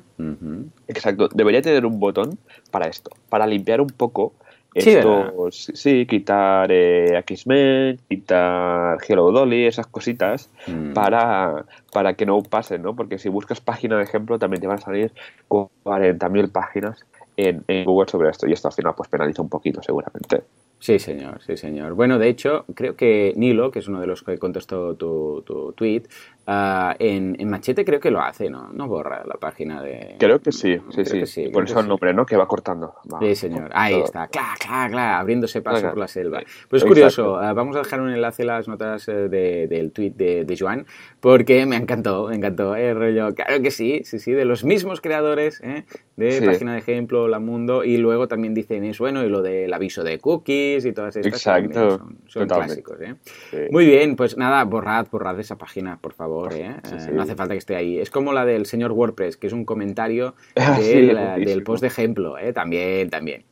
Exacto. 0.88 1.30
Debería 1.34 1.62
tener 1.62 1.86
un 1.86 2.00
botón 2.00 2.38
para 2.72 2.88
esto, 2.88 3.12
para 3.30 3.46
limpiar 3.48 3.82
un 3.82 3.88
poco 3.88 4.34
esto, 4.74 5.50
sí, 5.52 6.06
quitar 6.06 6.72
eh, 6.72 7.18
X-Men, 7.20 8.00
quitar 8.10 8.98
Hello 9.08 9.32
Dolly, 9.32 9.66
esas 9.66 9.88
cositas, 9.88 10.50
mm. 10.68 10.94
para, 10.94 11.66
para 11.92 12.14
que 12.14 12.26
no 12.26 12.42
pasen, 12.42 12.82
¿no? 12.82 12.96
Porque 12.96 13.18
si 13.20 13.30
buscas 13.30 13.62
página 13.62 13.98
de 13.98 14.04
ejemplo, 14.04 14.40
también 14.40 14.62
te 14.62 14.68
van 14.68 14.78
a 14.78 14.82
salir 14.82 15.12
40.000 15.50 16.52
páginas 16.52 17.06
en, 17.38 17.64
en, 17.68 17.86
Google 17.86 18.10
sobre 18.10 18.30
esto. 18.30 18.48
Y 18.48 18.54
esto 18.54 18.68
al 18.68 18.74
final 18.74 18.94
pues 18.96 19.10
penaliza 19.10 19.42
un 19.42 19.50
poquito, 19.50 19.82
seguramente. 19.82 20.44
Sí, 20.80 21.00
señor, 21.00 21.42
sí, 21.46 21.56
señor. 21.56 21.94
Bueno, 21.94 22.20
de 22.20 22.28
hecho, 22.28 22.66
creo 22.76 22.98
que 22.98 23.34
Nilo, 23.38 23.72
que 23.72 23.80
es 23.80 23.88
uno 23.88 24.02
de 24.02 24.08
los 24.08 24.22
que 24.22 24.38
contestó 24.38 24.96
tu, 24.96 25.42
tu 25.46 25.72
tweet, 25.74 26.04
Ah, 26.46 26.96
en, 27.00 27.38
Machete 27.50 27.86
creo 27.86 28.02
que 28.02 28.12
lo 28.12 28.22
hace, 28.22 28.50
¿no? 28.50 28.70
No 28.74 28.88
borra 28.88 29.24
la 29.26 29.36
página 29.36 29.82
de... 29.82 30.18
Creo 30.20 30.40
que 30.40 30.52
sí, 30.52 30.78
sí, 30.90 31.26
sí. 31.26 31.48
Por 31.48 31.64
eso 31.64 31.80
el 31.80 31.88
nombre, 31.88 32.14
¿no? 32.14 32.26
Que 32.26 32.36
va 32.36 32.48
cortando. 32.48 32.96
sí, 33.22 33.36
señor. 33.36 33.70
Ahí 33.74 34.02
está. 34.02 34.28
Clac, 34.28 34.60
clac, 34.60 34.92
clac. 34.92 35.22
Abriéndose 35.22 35.62
paso 35.62 35.88
por 35.90 35.98
la 35.98 36.08
selva. 36.08 36.42
Pues 36.68 36.82
es 36.82 36.88
curioso. 36.88 37.38
Ah, 37.38 37.54
vamos 37.54 37.78
a 37.78 37.80
dejar 37.80 38.02
un 38.02 38.10
enlace 38.10 38.42
en 38.42 38.48
las 38.48 38.68
notas 38.68 39.08
eh, 39.08 39.30
del 39.70 39.92
tweet 39.92 40.12
de, 40.12 40.44
de, 40.44 40.58
Joan 40.58 40.86
porque 41.22 41.66
me 41.66 41.78
encantó, 41.78 42.28
me 42.28 42.36
encantó. 42.36 42.76
El 42.76 42.98
rollo, 42.98 43.34
claro 43.34 43.62
que 43.62 43.72
sí, 43.72 44.02
sí, 44.04 44.20
sí. 44.20 44.34
De 44.34 44.44
los 44.44 44.66
mismos 44.66 45.00
creadores 45.00 45.62
¿eh? 45.64 45.86
de 46.18 46.42
página 46.42 46.74
de 46.74 46.80
ejemplo, 46.80 47.30
La 47.30 47.40
Mundo. 47.40 47.86
Y 47.86 47.96
luego 47.98 48.28
también 48.28 48.54
dicen 48.54 48.84
eso, 48.84 49.06
bueno, 49.06 49.24
y 49.24 49.30
lo 49.30 49.42
del 49.42 49.74
aviso 49.74 50.04
de 50.04 50.20
cookies 50.20 50.86
y 50.86 50.92
todas 50.92 51.16
estas. 51.16 51.34
Exacto. 51.34 52.06
Son, 52.28 52.48
clásicos, 52.48 53.00
¿eh? 53.00 53.16
Muy 53.72 53.86
bien, 53.86 54.18
pues 54.18 54.36
nada, 54.36 54.64
borrad, 54.66 55.08
borrad 55.10 55.40
esa 55.40 55.58
página, 55.58 55.98
por 56.02 56.14
favor. 56.14 56.33
¿Eh? 56.52 56.76
Eh, 56.92 57.12
no 57.12 57.22
hace 57.22 57.36
falta 57.36 57.54
que 57.54 57.60
esté 57.60 57.76
ahí. 57.76 58.00
Es 58.00 58.10
como 58.10 58.34
la 58.34 58.46
del 58.46 58.66
señor 58.66 58.92
WordPress, 58.92 59.38
que 59.38 59.48
es 59.48 59.54
un 59.54 59.66
comentario 59.66 60.36
ah, 60.56 60.78
del, 60.80 61.64
post 61.64 61.82
de 61.82 61.88
ejemplo, 61.88 62.38
¿eh? 62.38 62.54
también, 62.54 63.10
también. 63.10 63.46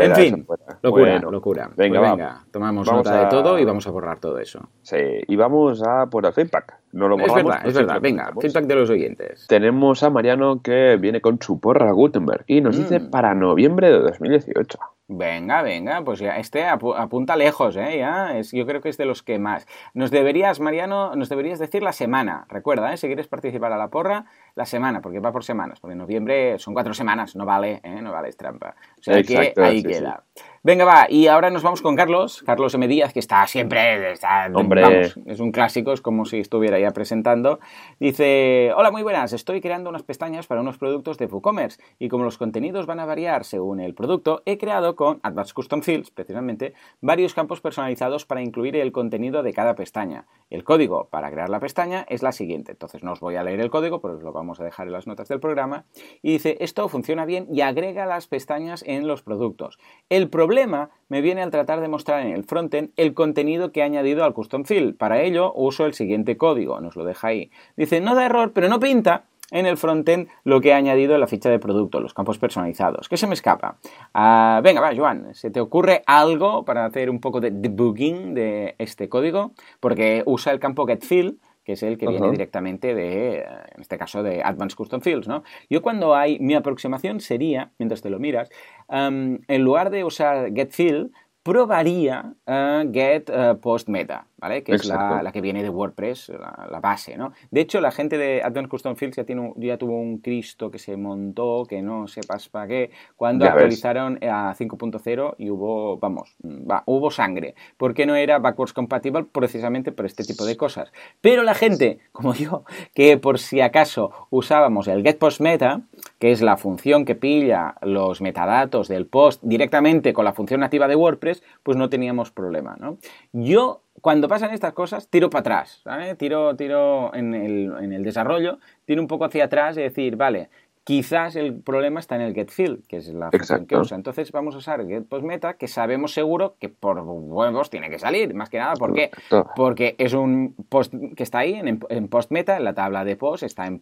en 0.00 0.14
fin, 0.14 0.46
locura, 0.82 1.18
locura. 1.18 1.70
Venga, 1.76 2.00
pues 2.00 2.10
venga 2.10 2.44
tomamos 2.50 2.90
nota 2.90 3.24
de 3.24 3.26
todo 3.26 3.58
y 3.58 3.64
vamos 3.64 3.86
a 3.86 3.90
borrar 3.90 4.20
todo 4.20 4.38
eso. 4.38 4.68
Sí, 4.82 4.96
y 5.26 5.36
vamos 5.36 5.82
a 5.86 6.06
por 6.06 6.26
el 6.26 6.32
feedback. 6.32 6.74
No 6.92 7.08
lo 7.08 7.18
es 7.18 7.34
verdad, 7.34 7.66
es 7.66 7.74
verdad. 7.74 8.00
Venga, 8.00 8.32
feedback 8.40 8.66
de 8.66 8.74
los 8.74 8.90
oyentes. 8.90 9.46
Tenemos 9.48 10.02
a 10.02 10.10
Mariano 10.10 10.62
que 10.62 10.96
viene 10.96 11.20
con 11.20 11.40
su 11.40 11.58
porra 11.58 11.90
Gutenberg 11.92 12.44
y 12.46 12.60
nos 12.60 12.76
dice 12.76 13.00
mm. 13.00 13.10
para 13.10 13.34
noviembre 13.34 13.90
de 13.90 13.98
2018. 13.98 14.78
Venga, 15.06 15.60
venga, 15.60 16.02
pues 16.02 16.18
ya 16.18 16.38
este 16.38 16.64
apunta 16.66 17.36
lejos, 17.36 17.76
¿eh? 17.76 17.98
Ya, 17.98 18.38
es, 18.38 18.52
yo 18.52 18.64
creo 18.66 18.80
que 18.80 18.88
es 18.88 18.96
de 18.96 19.04
los 19.04 19.22
que 19.22 19.38
más. 19.38 19.66
Nos 19.92 20.10
deberías, 20.10 20.60
Mariano, 20.60 21.14
nos 21.14 21.28
deberías 21.28 21.58
decir 21.58 21.82
la 21.82 21.92
semana. 21.92 22.46
Recuerda, 22.48 22.90
¿eh? 22.90 22.96
Si 22.96 23.06
quieres 23.06 23.28
participar 23.28 23.70
a 23.72 23.76
la 23.76 23.90
porra, 23.90 24.24
la 24.54 24.66
semana, 24.66 25.00
porque 25.00 25.20
va 25.20 25.32
por 25.32 25.44
semanas. 25.44 25.80
Porque 25.80 25.92
en 25.92 25.98
noviembre 25.98 26.58
son 26.58 26.74
cuatro 26.74 26.94
semanas, 26.94 27.34
no 27.36 27.44
vale, 27.44 27.80
¿eh? 27.82 28.00
No 28.00 28.12
vale, 28.12 28.28
es 28.28 28.36
trampa. 28.36 28.74
O 28.98 29.02
sea 29.02 29.22
que 29.22 29.52
ahí 29.56 29.82
queda. 29.82 30.24
Venga, 30.66 30.86
va, 30.86 31.06
y 31.10 31.26
ahora 31.26 31.50
nos 31.50 31.62
vamos 31.62 31.82
con 31.82 31.94
Carlos, 31.94 32.42
Carlos 32.46 32.74
M. 32.74 32.88
Díaz, 32.88 33.12
que 33.12 33.18
está 33.18 33.46
siempre, 33.46 34.12
está, 34.12 34.50
Hombre. 34.54 35.12
es 35.26 35.38
un 35.38 35.52
clásico, 35.52 35.92
es 35.92 36.00
como 36.00 36.24
si 36.24 36.38
estuviera 36.38 36.78
ya 36.78 36.90
presentando. 36.92 37.60
Dice, 38.00 38.72
hola, 38.74 38.90
muy 38.90 39.02
buenas, 39.02 39.34
estoy 39.34 39.60
creando 39.60 39.90
unas 39.90 40.04
pestañas 40.04 40.46
para 40.46 40.62
unos 40.62 40.78
productos 40.78 41.18
de 41.18 41.26
WooCommerce 41.26 41.82
y 41.98 42.08
como 42.08 42.24
los 42.24 42.38
contenidos 42.38 42.86
van 42.86 42.98
a 42.98 43.04
variar 43.04 43.44
según 43.44 43.78
el 43.78 43.94
producto, 43.94 44.42
he 44.46 44.56
creado 44.56 44.96
con 44.96 45.20
Advanced 45.22 45.52
Custom 45.52 45.82
Fields, 45.82 46.10
precisamente, 46.10 46.72
varios 47.02 47.34
campos 47.34 47.60
personalizados 47.60 48.24
para 48.24 48.40
incluir 48.40 48.74
el 48.76 48.90
contenido 48.90 49.42
de 49.42 49.52
cada 49.52 49.74
pestaña. 49.74 50.24
El 50.48 50.64
código 50.64 51.08
para 51.10 51.30
crear 51.30 51.50
la 51.50 51.60
pestaña 51.60 52.06
es 52.08 52.22
la 52.22 52.32
siguiente, 52.32 52.72
entonces 52.72 53.02
no 53.02 53.12
os 53.12 53.20
voy 53.20 53.36
a 53.36 53.42
leer 53.42 53.60
el 53.60 53.68
código, 53.68 54.00
pero 54.00 54.14
os 54.14 54.22
lo 54.22 54.32
vamos 54.32 54.43
a 54.60 54.64
dejar 54.64 54.86
en 54.86 54.92
las 54.92 55.06
notas 55.06 55.28
del 55.28 55.40
programa. 55.40 55.84
Y 56.22 56.32
dice, 56.32 56.56
esto 56.60 56.88
funciona 56.88 57.24
bien 57.24 57.46
y 57.52 57.60
agrega 57.60 58.06
las 58.06 58.28
pestañas 58.28 58.84
en 58.86 59.06
los 59.06 59.22
productos. 59.22 59.78
El 60.08 60.28
problema 60.30 60.54
problema 60.54 60.90
me 61.08 61.20
viene 61.20 61.42
al 61.42 61.50
tratar 61.50 61.80
de 61.80 61.88
mostrar 61.88 62.20
en 62.20 62.32
el 62.32 62.44
frontend 62.44 62.90
el 62.96 63.12
contenido 63.14 63.72
que 63.72 63.80
he 63.80 63.82
añadido 63.82 64.24
al 64.24 64.34
custom 64.34 64.64
field. 64.64 64.96
Para 64.96 65.22
ello 65.22 65.52
uso 65.54 65.86
el 65.86 65.94
siguiente 65.94 66.36
código, 66.36 66.80
nos 66.80 66.96
lo 66.96 67.04
deja 67.04 67.28
ahí. 67.28 67.50
Dice, 67.76 68.00
no 68.00 68.14
da 68.14 68.26
error, 68.26 68.52
pero 68.52 68.68
no 68.68 68.78
pinta. 68.78 69.24
en 69.50 69.66
el 69.66 69.76
frontend 69.76 70.28
lo 70.42 70.60
que 70.60 70.70
he 70.70 70.72
añadido 70.72 71.14
en 71.14 71.20
la 71.20 71.26
ficha 71.26 71.48
de 71.50 71.58
producto, 71.58 72.00
los 72.00 72.14
campos 72.14 72.38
personalizados. 72.38 73.08
¿Qué 73.08 73.16
se 73.16 73.26
me 73.26 73.34
escapa? 73.34 73.76
Ah, 74.12 74.60
venga, 74.62 74.80
va, 74.80 74.94
Joan, 74.96 75.34
¿se 75.34 75.50
te 75.50 75.60
ocurre 75.60 76.02
algo 76.06 76.64
para 76.64 76.84
hacer 76.86 77.08
un 77.08 77.20
poco 77.20 77.40
de 77.40 77.50
debugging 77.50 78.34
de 78.34 78.74
este 78.78 79.08
código? 79.08 79.52
Porque 79.80 80.22
usa 80.26 80.52
el 80.52 80.60
campo 80.60 80.86
getFill, 80.86 81.38
que 81.64 81.72
es 81.72 81.82
el 81.82 81.98
que 81.98 82.06
viene 82.06 82.30
directamente 82.30 82.94
de, 82.94 83.38
en 83.38 83.80
este 83.80 83.98
caso, 83.98 84.22
de 84.22 84.42
Advanced 84.42 84.76
Custom 84.76 85.00
Fields, 85.00 85.26
¿no? 85.26 85.42
Yo 85.68 85.82
cuando 85.82 86.14
hay, 86.14 86.38
mi 86.38 86.54
aproximación 86.54 87.20
sería, 87.20 87.72
mientras 87.78 88.02
te 88.02 88.10
lo 88.10 88.18
miras, 88.18 88.50
en 88.88 89.62
lugar 89.62 89.90
de 89.90 90.04
usar 90.04 90.52
getFill, 90.54 91.10
probaría 91.44 92.34
uh, 92.46 92.90
get 92.90 93.28
uh, 93.28 93.60
post 93.60 93.88
meta, 93.88 94.26
¿vale? 94.44 94.62
Que 94.62 94.74
es 94.74 94.84
la, 94.84 95.30
que 95.32 95.40
viene 95.40 95.62
de 95.62 95.70
WordPress, 95.70 96.28
la, 96.28 96.78
base, 96.78 97.16
¿no? 97.16 97.32
De 97.50 97.62
hecho, 97.62 97.80
la 97.80 97.90
gente 97.90 98.18
de 98.18 98.42
Advanced 98.42 98.68
Custom 98.68 98.94
Fields 98.94 99.16
ya, 99.16 99.24
tiene, 99.24 99.54
ya 99.56 99.78
tuvo 99.78 99.98
un 99.98 100.18
Cristo 100.18 100.70
que 100.70 100.78
se 100.78 100.98
montó, 100.98 101.64
que 101.66 101.80
no 101.80 102.08
sepas 102.08 102.50
para 102.50 102.66
qué, 102.66 102.90
cuando 103.16 103.46
actualizaron 103.46 104.18
a 104.22 104.54
5.0 104.54 105.34
y 105.38 105.48
hubo, 105.48 105.96
vamos, 105.96 106.36
va, 106.44 106.82
hubo 106.84 107.10
sangre, 107.10 107.54
porque 107.78 108.04
no 108.04 108.16
era 108.16 108.38
backwards 108.38 108.74
compatible 108.74 109.24
precisamente 109.24 109.92
por 109.92 110.04
este 110.04 110.24
tipo 110.24 110.44
de 110.44 110.58
cosas. 110.58 110.92
Pero 111.22 111.42
la 111.42 111.54
gente, 111.54 112.00
como 112.12 112.34
yo, 112.34 112.64
que 112.94 113.16
por 113.16 113.38
si 113.38 113.62
acaso 113.62 114.12
usábamos 114.28 114.88
el 114.88 115.02
get 115.02 115.16
post 115.16 115.40
meta, 115.40 115.80
que 116.18 116.32
es 116.32 116.42
la 116.42 116.58
función 116.58 117.06
que 117.06 117.14
pilla 117.14 117.76
los 117.80 118.20
metadatos 118.20 118.88
del 118.88 119.06
post 119.06 119.40
directamente 119.42 120.12
con 120.12 120.26
la 120.26 120.34
función 120.34 120.60
nativa 120.60 120.86
de 120.86 120.96
WordPress, 120.96 121.42
pues 121.62 121.78
no 121.78 121.88
teníamos 121.88 122.30
problema, 122.30 122.76
¿no? 122.78 122.98
Yo, 123.32 123.80
cuando 124.04 124.28
pasan 124.28 124.52
estas 124.52 124.74
cosas, 124.74 125.08
tiro 125.08 125.30
para 125.30 125.40
atrás, 125.40 125.80
¿vale? 125.82 126.14
Tiro, 126.16 126.54
tiro 126.56 127.14
en 127.14 127.32
el, 127.32 127.72
en 127.80 127.90
el 127.94 128.04
desarrollo, 128.04 128.58
tiro 128.84 129.00
un 129.00 129.08
poco 129.08 129.24
hacia 129.24 129.44
atrás 129.46 129.78
y 129.78 129.80
decir, 129.80 130.14
vale, 130.16 130.50
Quizás 130.84 131.34
el 131.36 131.62
problema 131.62 131.98
está 131.98 132.14
en 132.16 132.20
el 132.20 132.34
getFill, 132.34 132.82
que 132.86 132.98
es 132.98 133.08
la 133.08 133.30
función 133.30 133.64
que 133.64 133.74
usa. 133.74 133.96
Entonces 133.96 134.30
vamos 134.32 134.54
a 134.54 134.58
usar 134.58 134.86
getPostMeta, 134.86 135.54
que 135.54 135.66
sabemos 135.66 136.12
seguro 136.12 136.56
que 136.60 136.68
por 136.68 136.98
huevos 136.98 137.70
tiene 137.70 137.88
que 137.88 137.98
salir. 137.98 138.34
Más 138.34 138.50
que 138.50 138.58
nada, 138.58 138.74
¿por 138.74 138.92
qué? 138.92 139.10
Porque 139.56 139.94
es 139.96 140.12
un 140.12 140.54
post 140.68 140.92
que 141.16 141.22
está 141.22 141.38
ahí 141.38 141.54
en, 141.54 142.08
postmeta, 142.08 142.58
en 142.58 142.64
la 142.64 142.74
tabla 142.74 143.02
de 143.02 143.16
post, 143.16 143.44
está 143.44 143.66
en 143.66 143.80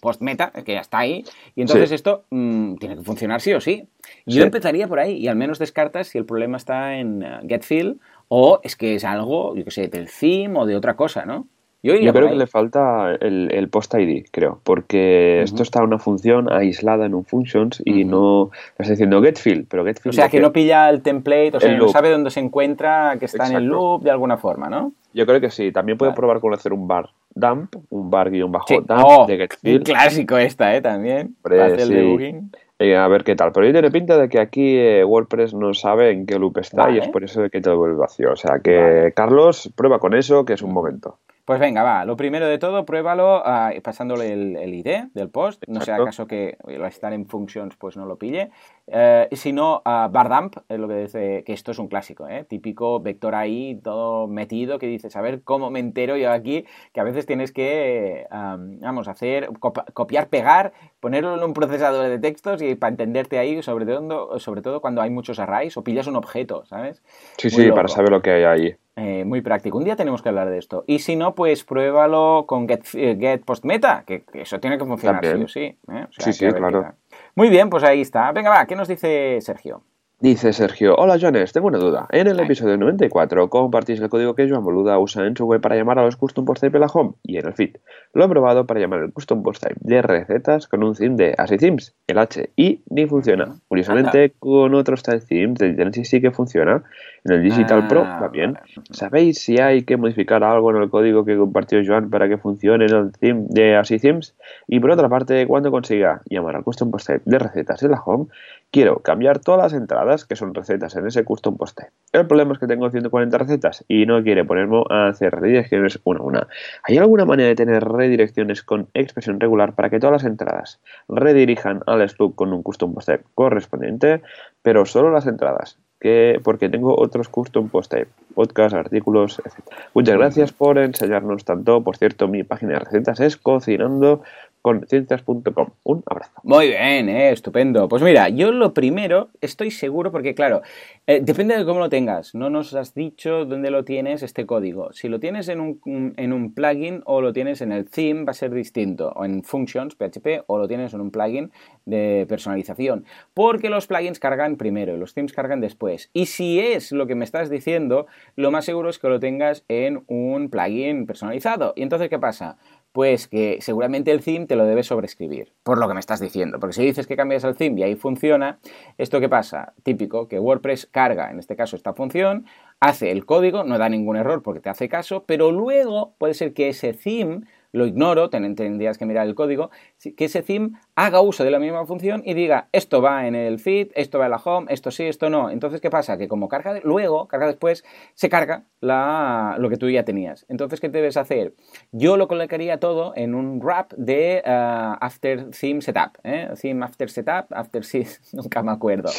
postmeta, 0.00 0.50
que 0.50 0.72
ya 0.72 0.80
está 0.80 1.00
ahí. 1.00 1.22
Y 1.54 1.60
entonces 1.60 1.92
esto 1.92 2.24
mm, 2.30 2.76
tiene 2.76 2.96
que 2.96 3.02
funcionar 3.02 3.42
sí 3.42 3.52
o 3.52 3.60
sí. 3.60 3.86
Yo 4.24 4.42
empezaría 4.42 4.88
por 4.88 5.00
ahí 5.00 5.18
y 5.18 5.28
al 5.28 5.36
menos 5.36 5.58
descartas 5.58 6.08
si 6.08 6.16
el 6.16 6.24
problema 6.24 6.56
está 6.56 6.94
en 6.94 7.22
uh, 7.22 7.46
getFill 7.46 8.00
o 8.28 8.60
es 8.62 8.76
que 8.76 8.94
es 8.94 9.04
algo, 9.04 9.54
yo 9.56 9.64
qué 9.64 9.70
sé, 9.70 9.88
del 9.88 10.08
theme 10.08 10.58
o 10.58 10.66
de 10.66 10.76
otra 10.76 10.96
cosa, 10.96 11.24
¿no? 11.24 11.46
Yo, 11.80 11.94
creo 12.12 12.28
que 12.28 12.34
le 12.34 12.48
falta 12.48 13.14
el, 13.20 13.68
post 13.70 13.94
ID, 13.94 14.26
creo, 14.32 14.60
porque 14.64 15.42
esto 15.42 15.62
está 15.62 15.78
en 15.78 15.86
una 15.86 16.00
función 16.00 16.52
aislada 16.52 17.06
en 17.06 17.14
un 17.14 17.24
functions 17.24 17.80
y 17.84 18.04
no 18.04 18.50
estás 18.70 18.88
diciendo 18.88 19.22
getFill, 19.22 19.64
pero 19.70 19.84
getFill. 19.84 20.10
O 20.10 20.12
sea, 20.12 20.28
que 20.28 20.40
no 20.40 20.52
pilla 20.52 20.90
el 20.90 21.02
template, 21.02 21.56
o 21.56 21.60
sea, 21.60 21.76
no 21.76 21.88
sabe 21.88 22.10
dónde 22.10 22.30
se 22.30 22.40
encuentra, 22.40 23.16
que 23.20 23.26
está 23.26 23.46
en 23.46 23.56
el 23.56 23.64
loop 23.66 24.02
de 24.02 24.10
alguna 24.10 24.38
forma, 24.38 24.68
¿no? 24.68 24.92
Yo 25.14 25.24
creo 25.24 25.40
que 25.40 25.50
sí. 25.50 25.70
También 25.70 25.96
puede 25.96 26.12
probar 26.12 26.40
con 26.40 26.52
hacer 26.52 26.72
un 26.72 26.88
bar 26.88 27.10
dump, 27.32 27.76
un 27.90 28.10
bar 28.10 28.30
guion 28.30 28.50
bajo 28.50 28.80
dump 28.80 29.04
oh, 29.04 29.26
de 29.26 29.36
getFill. 29.36 29.76
Un 29.76 29.82
clásico 29.84 30.36
esta, 30.36 30.74
¿eh? 30.74 30.80
También. 30.80 31.36
el 31.48 31.88
debugging. 31.88 32.50
A 32.80 33.08
ver 33.08 33.24
qué 33.24 33.34
tal. 33.34 33.50
Pero 33.52 33.66
yo 33.66 33.72
tiene 33.72 33.90
pinta 33.90 34.16
de 34.16 34.28
que 34.28 34.38
aquí 34.38 34.76
eh, 34.76 35.04
WordPress 35.04 35.52
no 35.52 35.74
sabe 35.74 36.12
en 36.12 36.26
qué 36.26 36.38
loop 36.38 36.58
está 36.58 36.90
y 36.90 36.98
es 36.98 37.08
por 37.08 37.24
eso 37.24 37.42
de 37.42 37.50
que 37.50 37.60
te 37.60 37.70
vuelve 37.70 37.96
vacío. 37.96 38.32
O 38.32 38.36
sea 38.36 38.60
que, 38.60 39.12
Carlos, 39.16 39.72
prueba 39.74 39.98
con 39.98 40.14
eso, 40.14 40.44
que 40.44 40.52
es 40.52 40.62
un 40.62 40.72
momento. 40.72 41.18
Pues 41.48 41.60
venga, 41.60 41.82
va. 41.82 42.04
Lo 42.04 42.14
primero 42.14 42.46
de 42.46 42.58
todo, 42.58 42.84
pruébalo 42.84 43.40
ah, 43.42 43.72
pasándole 43.82 44.34
el, 44.34 44.74
ID 44.74 45.08
del 45.14 45.30
post. 45.30 45.64
No 45.66 45.80
sea 45.80 45.96
acaso 45.96 46.26
que 46.26 46.58
al 46.66 46.84
estar 46.84 47.14
en 47.14 47.24
functions 47.24 47.74
pues 47.76 47.96
no 47.96 48.04
lo 48.04 48.18
pille. 48.18 48.50
Eh, 48.86 49.28
si 49.32 49.54
no, 49.54 49.76
uh, 49.78 50.10
Bardamp, 50.10 50.56
es 50.68 50.78
lo 50.78 50.86
que 50.88 50.96
dice 50.96 51.44
que 51.46 51.54
esto 51.54 51.70
es 51.70 51.78
un 51.78 51.88
clásico, 51.88 52.28
¿eh? 52.28 52.44
típico 52.44 53.00
vector 53.00 53.34
ahí, 53.34 53.80
todo 53.82 54.26
metido, 54.28 54.78
que 54.78 54.88
dices, 54.88 55.16
a 55.16 55.22
ver 55.22 55.42
cómo 55.42 55.70
me 55.70 55.80
entero 55.80 56.18
yo 56.18 56.30
aquí, 56.32 56.66
que 56.92 57.00
a 57.00 57.04
veces 57.04 57.24
tienes 57.24 57.50
que, 57.50 58.26
vamos, 58.30 59.08
hacer, 59.08 59.48
copiar, 59.94 60.28
pegar, 60.28 60.74
ponerlo 61.00 61.34
en 61.34 61.42
un 61.42 61.54
procesador 61.54 62.10
de 62.10 62.18
textos 62.18 62.60
y 62.60 62.74
para 62.74 62.90
entenderte 62.90 63.38
ahí, 63.38 63.62
sobre 63.62 63.86
todo, 63.86 64.38
sobre 64.38 64.60
todo 64.60 64.82
cuando 64.82 65.00
hay 65.00 65.08
muchos 65.08 65.38
arrays 65.38 65.78
o 65.78 65.82
pillas 65.82 66.08
un 66.08 66.16
objeto, 66.16 66.66
¿sabes? 66.66 67.02
Sí, 67.38 67.48
sí, 67.48 67.70
para 67.72 67.88
saber 67.88 68.10
lo 68.10 68.20
que 68.20 68.32
hay 68.32 68.44
ahí. 68.44 68.76
Eh, 69.00 69.24
muy 69.24 69.42
práctico. 69.42 69.78
Un 69.78 69.84
día 69.84 69.94
tenemos 69.94 70.22
que 70.22 70.28
hablar 70.28 70.50
de 70.50 70.58
esto. 70.58 70.82
Y 70.88 70.98
si 70.98 71.14
no, 71.14 71.36
pues 71.36 71.62
pruébalo 71.62 72.46
con 72.48 72.68
Get, 72.68 72.84
eh, 72.94 73.16
get 73.18 73.44
Post 73.44 73.64
Meta, 73.64 74.02
que, 74.04 74.24
eso 74.34 74.58
tiene 74.58 74.76
que 74.76 74.84
funcionar 74.84 75.24
sí 75.24 75.42
o 75.42 75.46
sí. 75.48 75.60
¿eh? 75.60 76.06
sí, 76.18 76.32
sí, 76.32 76.48
claro. 76.48 76.94
Muy 77.36 77.48
bien, 77.48 77.70
pues 77.70 77.84
ahí 77.84 78.00
está. 78.00 78.32
Venga, 78.32 78.50
va, 78.50 78.66
¿qué 78.66 78.74
nos 78.74 78.88
dice 78.88 79.40
Sergio? 79.40 79.84
Dice 80.20 80.52
Sergio, 80.52 80.96
hola 80.96 81.16
Jones, 81.20 81.52
tengo 81.52 81.68
una 81.68 81.78
duda. 81.78 82.08
En 82.10 82.26
el 82.26 82.40
episodio 82.40 82.76
94 82.76 83.48
compartís 83.48 84.00
el 84.00 84.08
código 84.08 84.34
que 84.34 84.50
Joan 84.50 84.64
Boluda 84.64 84.98
usa 84.98 85.24
en 85.24 85.36
su 85.36 85.46
web 85.46 85.60
para 85.60 85.76
llamar 85.76 86.00
a 86.00 86.04
los 86.04 86.16
custom 86.16 86.44
post 86.44 86.60
type 86.60 86.72
de 86.72 86.80
la 86.80 86.90
home 86.92 87.12
y 87.22 87.36
en 87.36 87.46
el 87.46 87.54
feed. 87.54 87.76
Lo 88.14 88.24
he 88.24 88.28
probado 88.28 88.66
para 88.66 88.80
llamar 88.80 88.98
el 89.02 89.12
custom 89.12 89.44
post 89.44 89.62
type 89.62 89.76
de 89.78 90.02
recetas 90.02 90.66
con 90.66 90.82
un 90.82 90.96
theme 90.96 91.14
de 91.14 91.36
Así 91.38 91.56
Themes, 91.56 91.94
el 92.08 92.18
H, 92.18 92.50
y 92.56 92.82
ni 92.90 93.06
funciona. 93.06 93.60
Curiosamente, 93.68 94.32
con 94.40 94.74
otros 94.74 95.00
style 95.00 95.20
themes 95.20 95.58
del 95.60 95.76
Genesis 95.76 96.08
sí 96.08 96.20
que 96.20 96.32
funciona. 96.32 96.82
En 97.28 97.34
el 97.34 97.42
Digital 97.42 97.86
Pro 97.88 98.04
ah, 98.06 98.20
va 98.22 98.28
bien. 98.28 98.56
¿Sabéis 98.90 99.42
si 99.42 99.60
hay 99.60 99.82
que 99.82 99.98
modificar 99.98 100.42
algo 100.42 100.70
en 100.70 100.80
el 100.80 100.88
código 100.88 101.26
que 101.26 101.36
compartió 101.36 101.78
Joan 101.84 102.08
para 102.08 102.26
que 102.26 102.38
funcione 102.38 102.86
en 102.86 102.94
el 102.94 103.12
theme 103.12 103.44
de 103.50 103.76
Así 103.76 103.98
Themes? 103.98 104.34
Y 104.66 104.80
por 104.80 104.92
otra 104.92 105.10
parte, 105.10 105.46
cuando 105.46 105.70
consiga 105.70 106.22
llamar 106.30 106.56
al 106.56 106.64
custom 106.64 106.90
post 106.90 107.08
type 107.08 107.20
de 107.26 107.38
recetas 107.38 107.82
en 107.82 107.90
la 107.90 108.00
home, 108.00 108.28
quiero 108.70 109.00
cambiar 109.00 109.40
todas 109.40 109.60
las 109.60 109.78
entradas 109.78 110.24
que 110.24 110.36
son 110.36 110.54
recetas 110.54 110.96
en 110.96 111.06
ese 111.06 111.22
custom 111.24 111.58
post 111.58 111.78
El 112.14 112.26
problema 112.26 112.54
es 112.54 112.60
que 112.60 112.66
tengo 112.66 112.90
140 112.90 113.36
recetas 113.36 113.84
y 113.88 114.06
no 114.06 114.22
quiere 114.22 114.46
ponerme 114.46 114.84
a 114.88 115.08
hacer 115.08 115.34
redirecciones 115.34 116.00
una 116.04 116.20
a 116.20 116.22
una. 116.22 116.48
¿Hay 116.84 116.96
alguna 116.96 117.26
manera 117.26 117.50
de 117.50 117.56
tener 117.56 117.84
redirecciones 117.84 118.62
con 118.62 118.88
expresión 118.94 119.38
regular 119.38 119.74
para 119.74 119.90
que 119.90 120.00
todas 120.00 120.22
las 120.22 120.24
entradas 120.24 120.80
redirijan 121.10 121.82
al 121.86 122.08
sloop 122.08 122.36
con 122.36 122.54
un 122.54 122.62
custom 122.62 122.94
post 122.94 123.10
correspondiente, 123.34 124.22
pero 124.62 124.86
solo 124.86 125.10
las 125.10 125.26
entradas? 125.26 125.78
Que, 126.00 126.40
porque 126.44 126.68
tengo 126.68 126.96
otros 126.96 127.28
custom 127.28 127.68
post 127.68 127.90
type, 127.90 128.08
podcast, 128.34 128.74
artículos, 128.74 129.40
etc. 129.40 129.54
Muchas 129.94 130.16
gracias 130.16 130.52
por 130.52 130.78
enseñarnos 130.78 131.44
tanto. 131.44 131.82
Por 131.82 131.96
cierto, 131.96 132.28
mi 132.28 132.44
página 132.44 132.74
de 132.74 132.80
recetas 132.80 133.18
es 133.18 133.36
cocinando 133.36 134.22
con 134.62 134.86
ciencias.com. 134.86 135.70
Un 135.84 136.02
abrazo. 136.06 136.32
Muy 136.42 136.68
bien, 136.68 137.08
eh, 137.08 137.30
estupendo. 137.30 137.88
Pues 137.88 138.02
mira, 138.02 138.28
yo 138.28 138.52
lo 138.52 138.74
primero 138.74 139.28
estoy 139.40 139.70
seguro 139.70 140.10
porque, 140.12 140.34
claro, 140.34 140.62
eh, 141.06 141.20
depende 141.22 141.56
de 141.56 141.64
cómo 141.64 141.80
lo 141.80 141.88
tengas. 141.88 142.34
No 142.34 142.50
nos 142.50 142.74
has 142.74 142.94
dicho 142.94 143.44
dónde 143.44 143.70
lo 143.70 143.84
tienes 143.84 144.22
este 144.22 144.46
código. 144.46 144.92
Si 144.92 145.08
lo 145.08 145.20
tienes 145.20 145.48
en 145.48 145.60
un, 145.60 146.14
en 146.16 146.32
un 146.32 146.54
plugin 146.54 147.02
o 147.04 147.20
lo 147.20 147.32
tienes 147.32 147.60
en 147.60 147.72
el 147.72 147.88
theme, 147.88 148.24
va 148.24 148.32
a 148.32 148.34
ser 148.34 148.52
distinto. 148.52 149.12
O 149.16 149.24
en 149.24 149.42
Functions, 149.42 149.94
PHP, 149.94 150.44
o 150.46 150.58
lo 150.58 150.68
tienes 150.68 150.92
en 150.94 151.00
un 151.00 151.10
plugin 151.10 151.50
de 151.86 152.26
personalización. 152.28 153.04
Porque 153.34 153.70
los 153.70 153.86
plugins 153.86 154.18
cargan 154.18 154.56
primero 154.56 154.94
y 154.94 154.98
los 154.98 155.14
themes 155.14 155.32
cargan 155.32 155.60
después. 155.60 156.10
Y 156.12 156.26
si 156.26 156.60
es 156.60 156.92
lo 156.92 157.06
que 157.06 157.14
me 157.14 157.24
estás 157.24 157.50
diciendo, 157.50 158.06
lo 158.36 158.50
más 158.50 158.64
seguro 158.64 158.90
es 158.90 158.98
que 158.98 159.08
lo 159.08 159.20
tengas 159.20 159.64
en 159.68 160.02
un 160.06 160.50
plugin 160.50 161.06
personalizado. 161.06 161.72
¿Y 161.76 161.82
entonces 161.82 162.08
qué 162.08 162.18
pasa? 162.18 162.58
Pues 162.98 163.28
que 163.28 163.58
seguramente 163.60 164.10
el 164.10 164.24
theme 164.24 164.46
te 164.46 164.56
lo 164.56 164.66
debe 164.66 164.82
sobreescribir, 164.82 165.52
por 165.62 165.78
lo 165.78 165.86
que 165.86 165.94
me 165.94 166.00
estás 166.00 166.18
diciendo. 166.18 166.58
Porque 166.58 166.74
si 166.74 166.84
dices 166.84 167.06
que 167.06 167.14
cambias 167.14 167.44
el 167.44 167.54
theme 167.54 167.78
y 167.78 167.84
ahí 167.84 167.94
funciona, 167.94 168.58
¿esto 168.96 169.20
qué 169.20 169.28
pasa? 169.28 169.72
Típico, 169.84 170.26
que 170.26 170.40
WordPress 170.40 170.88
carga, 170.90 171.30
en 171.30 171.38
este 171.38 171.54
caso, 171.54 171.76
esta 171.76 171.94
función, 171.94 172.46
hace 172.80 173.12
el 173.12 173.24
código, 173.24 173.62
no 173.62 173.78
da 173.78 173.88
ningún 173.88 174.16
error 174.16 174.42
porque 174.42 174.58
te 174.58 174.68
hace 174.68 174.88
caso, 174.88 175.22
pero 175.28 175.52
luego 175.52 176.16
puede 176.18 176.34
ser 176.34 176.54
que 176.54 176.70
ese 176.70 176.92
theme 176.92 177.42
lo 177.72 177.86
ignoro, 177.86 178.30
tendrías 178.30 178.98
que 178.98 179.06
mirar 179.06 179.26
el 179.26 179.34
código, 179.34 179.70
que 180.16 180.24
ese 180.24 180.42
theme 180.42 180.70
haga 180.94 181.20
uso 181.20 181.44
de 181.44 181.50
la 181.50 181.58
misma 181.58 181.84
función 181.86 182.22
y 182.24 182.34
diga, 182.34 182.68
esto 182.72 183.02
va 183.02 183.26
en 183.26 183.34
el 183.34 183.58
feed, 183.58 183.88
esto 183.94 184.18
va 184.18 184.26
en 184.26 184.30
la 184.30 184.40
home, 184.42 184.66
esto 184.70 184.90
sí, 184.90 185.04
esto 185.04 185.28
no. 185.28 185.50
Entonces, 185.50 185.80
¿qué 185.80 185.90
pasa? 185.90 186.16
Que 186.16 186.28
como 186.28 186.48
carga 186.48 186.80
luego, 186.82 187.28
carga 187.28 187.46
después, 187.46 187.84
se 188.14 188.28
carga 188.28 188.64
la, 188.80 189.56
lo 189.58 189.68
que 189.68 189.76
tú 189.76 189.90
ya 189.90 190.04
tenías. 190.04 190.46
Entonces, 190.48 190.80
¿qué 190.80 190.88
debes 190.88 191.16
hacer? 191.16 191.52
Yo 191.92 192.16
lo 192.16 192.26
colocaría 192.26 192.78
todo 192.80 193.12
en 193.16 193.34
un 193.34 193.60
wrap 193.60 193.92
de 193.94 194.42
uh, 194.44 194.96
after 195.00 195.50
theme 195.50 195.82
setup. 195.82 196.18
¿eh? 196.24 196.48
Theme 196.60 196.84
after 196.84 197.10
setup, 197.10 197.46
after 197.50 197.82
nunca 198.32 198.62
me 198.62 198.72
acuerdo. 198.72 199.10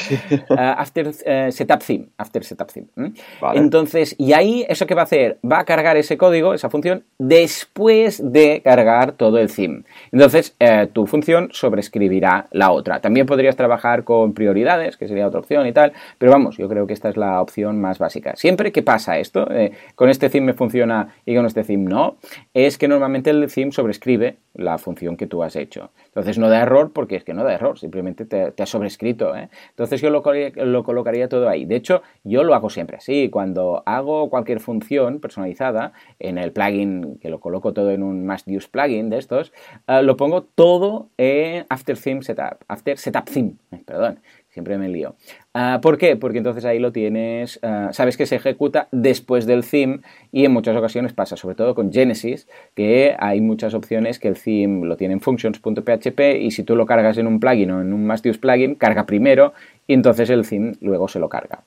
Uh, 0.50 0.56
after 0.58 1.08
uh, 1.08 1.52
setup 1.52 1.84
theme, 1.84 2.10
after 2.18 2.44
setup 2.44 2.72
theme. 2.72 2.88
Entonces, 3.54 4.16
y 4.18 4.34
ahí, 4.34 4.66
¿eso 4.68 4.88
qué 4.88 4.96
va 4.96 5.02
a 5.02 5.06
hacer? 5.06 5.40
Va 5.50 5.60
a 5.60 5.66
cargar 5.66 5.98
ese 5.98 6.18
código, 6.18 6.54
esa 6.54 6.70
función, 6.70 7.06
después 7.18 8.22
de 8.24 8.39
cargar 8.64 9.14
todo 9.14 9.38
el 9.38 9.54
theme. 9.54 9.84
Entonces, 10.12 10.56
eh, 10.60 10.88
tu 10.92 11.06
función 11.08 11.50
sobreescribirá 11.52 12.48
la 12.52 12.72
otra. 12.72 13.00
También 13.00 13.26
podrías 13.26 13.56
trabajar 13.56 14.04
con 14.04 14.34
prioridades, 14.34 14.98
que 14.98 15.08
sería 15.08 15.28
otra 15.28 15.40
opción 15.40 15.66
y 15.68 15.72
tal, 15.72 15.94
pero 16.18 16.32
vamos, 16.32 16.58
yo 16.58 16.68
creo 16.68 16.88
que 16.88 16.94
esta 16.94 17.10
es 17.10 17.18
la 17.18 17.42
opción 17.42 17.80
más 17.80 18.00
básica. 18.00 18.36
Siempre 18.36 18.72
que 18.72 18.84
pasa 18.84 19.18
esto, 19.20 19.50
eh, 19.52 19.72
con 19.96 20.10
este 20.10 20.30
theme 20.30 20.48
me 20.48 20.54
funciona 20.54 21.16
y 21.26 21.36
con 21.36 21.46
este 21.46 21.64
theme 21.64 21.90
no, 21.90 22.18
es 22.54 22.78
que 22.78 22.88
normalmente 22.88 23.30
el 23.30 23.52
theme 23.52 23.72
sobrescribe 23.72 24.38
la 24.60 24.78
función 24.78 25.18
que 25.18 25.28
tú 25.28 25.44
has 25.44 25.56
hecho. 25.56 25.92
Entonces 26.06 26.38
no 26.38 26.50
da 26.50 26.62
error 26.62 26.92
porque 26.94 27.16
es 27.16 27.24
que 27.24 27.34
no 27.34 27.44
da 27.44 27.54
error, 27.54 27.80
simplemente 27.80 28.26
te, 28.26 28.52
te 28.52 28.64
has 28.64 28.70
sobrescrito. 28.70 29.36
¿eh? 29.36 29.50
Entonces 29.70 30.02
yo 30.02 30.10
lo, 30.10 30.24
lo, 30.56 30.84
colocaría 30.84 31.30
todo 31.30 31.50
ahí. 31.50 31.66
De 31.66 31.76
hecho, 31.76 32.02
yo 32.24 32.44
lo 32.44 32.54
hago 32.54 32.70
siempre 32.70 32.98
así. 32.98 33.30
Cuando 33.30 33.84
hago 33.86 34.30
cualquier 34.30 34.60
función 34.60 35.20
personalizada 35.20 35.94
en 36.20 36.38
el 36.38 36.52
plugin, 36.52 37.18
que 37.20 37.30
lo 37.30 37.40
coloco 37.40 37.74
todo 37.74 37.92
en 37.92 38.04
un 38.04 38.26
must 38.26 38.48
use 38.48 38.68
plugin 38.70 39.10
de 39.10 39.18
estos, 39.18 39.54
uh, 39.88 40.02
lo 40.04 40.18
pongo 40.18 40.44
todo 40.44 41.10
en 41.18 41.66
After 41.70 41.98
Theme 41.98 42.22
Setup, 42.22 42.64
After 42.68 42.98
Setup 42.98 43.26
Theme, 43.26 43.54
eh, 43.72 43.82
perdón 43.86 44.20
siempre 44.60 44.78
me 44.78 44.90
lío. 44.90 45.16
Ah, 45.54 45.80
¿Por 45.82 45.98
qué? 45.98 46.16
Porque 46.18 46.38
entonces 46.38 46.66
ahí 46.66 46.80
lo 46.80 46.92
tienes, 46.92 47.60
ah, 47.64 47.90
sabes 47.92 48.18
que 48.18 48.26
se 48.26 48.36
ejecuta 48.36 48.88
después 48.92 49.46
del 49.46 49.66
theme 49.66 50.02
y 50.32 50.46
en 50.46 50.52
muchas 50.52 50.76
ocasiones 50.76 51.14
pasa, 51.14 51.38
sobre 51.38 51.56
todo 51.56 51.74
con 51.74 51.92
Genesis, 51.92 52.48
que 52.76 53.16
hay 53.18 53.42
muchas 53.42 53.74
opciones 53.74 54.20
que 54.20 54.28
el 54.28 54.38
theme 54.38 54.86
lo 54.86 54.98
tiene 54.98 55.14
en 55.14 55.22
functions.php 55.22 56.20
y 56.42 56.52
si 56.52 56.64
tú 56.64 56.76
lo 56.76 56.86
cargas 56.86 57.18
en 57.18 57.26
un 57.26 57.40
plugin 57.40 57.72
o 57.72 57.82
en 57.82 57.94
un 57.94 58.06
Mastius 58.06 58.38
plugin, 58.38 58.76
carga 58.76 59.06
primero 59.06 59.54
y 59.88 59.94
entonces 59.94 60.30
el 60.30 60.48
theme 60.48 60.74
luego 60.82 61.08
se 61.08 61.20
lo 61.20 61.30
carga. 61.30 61.64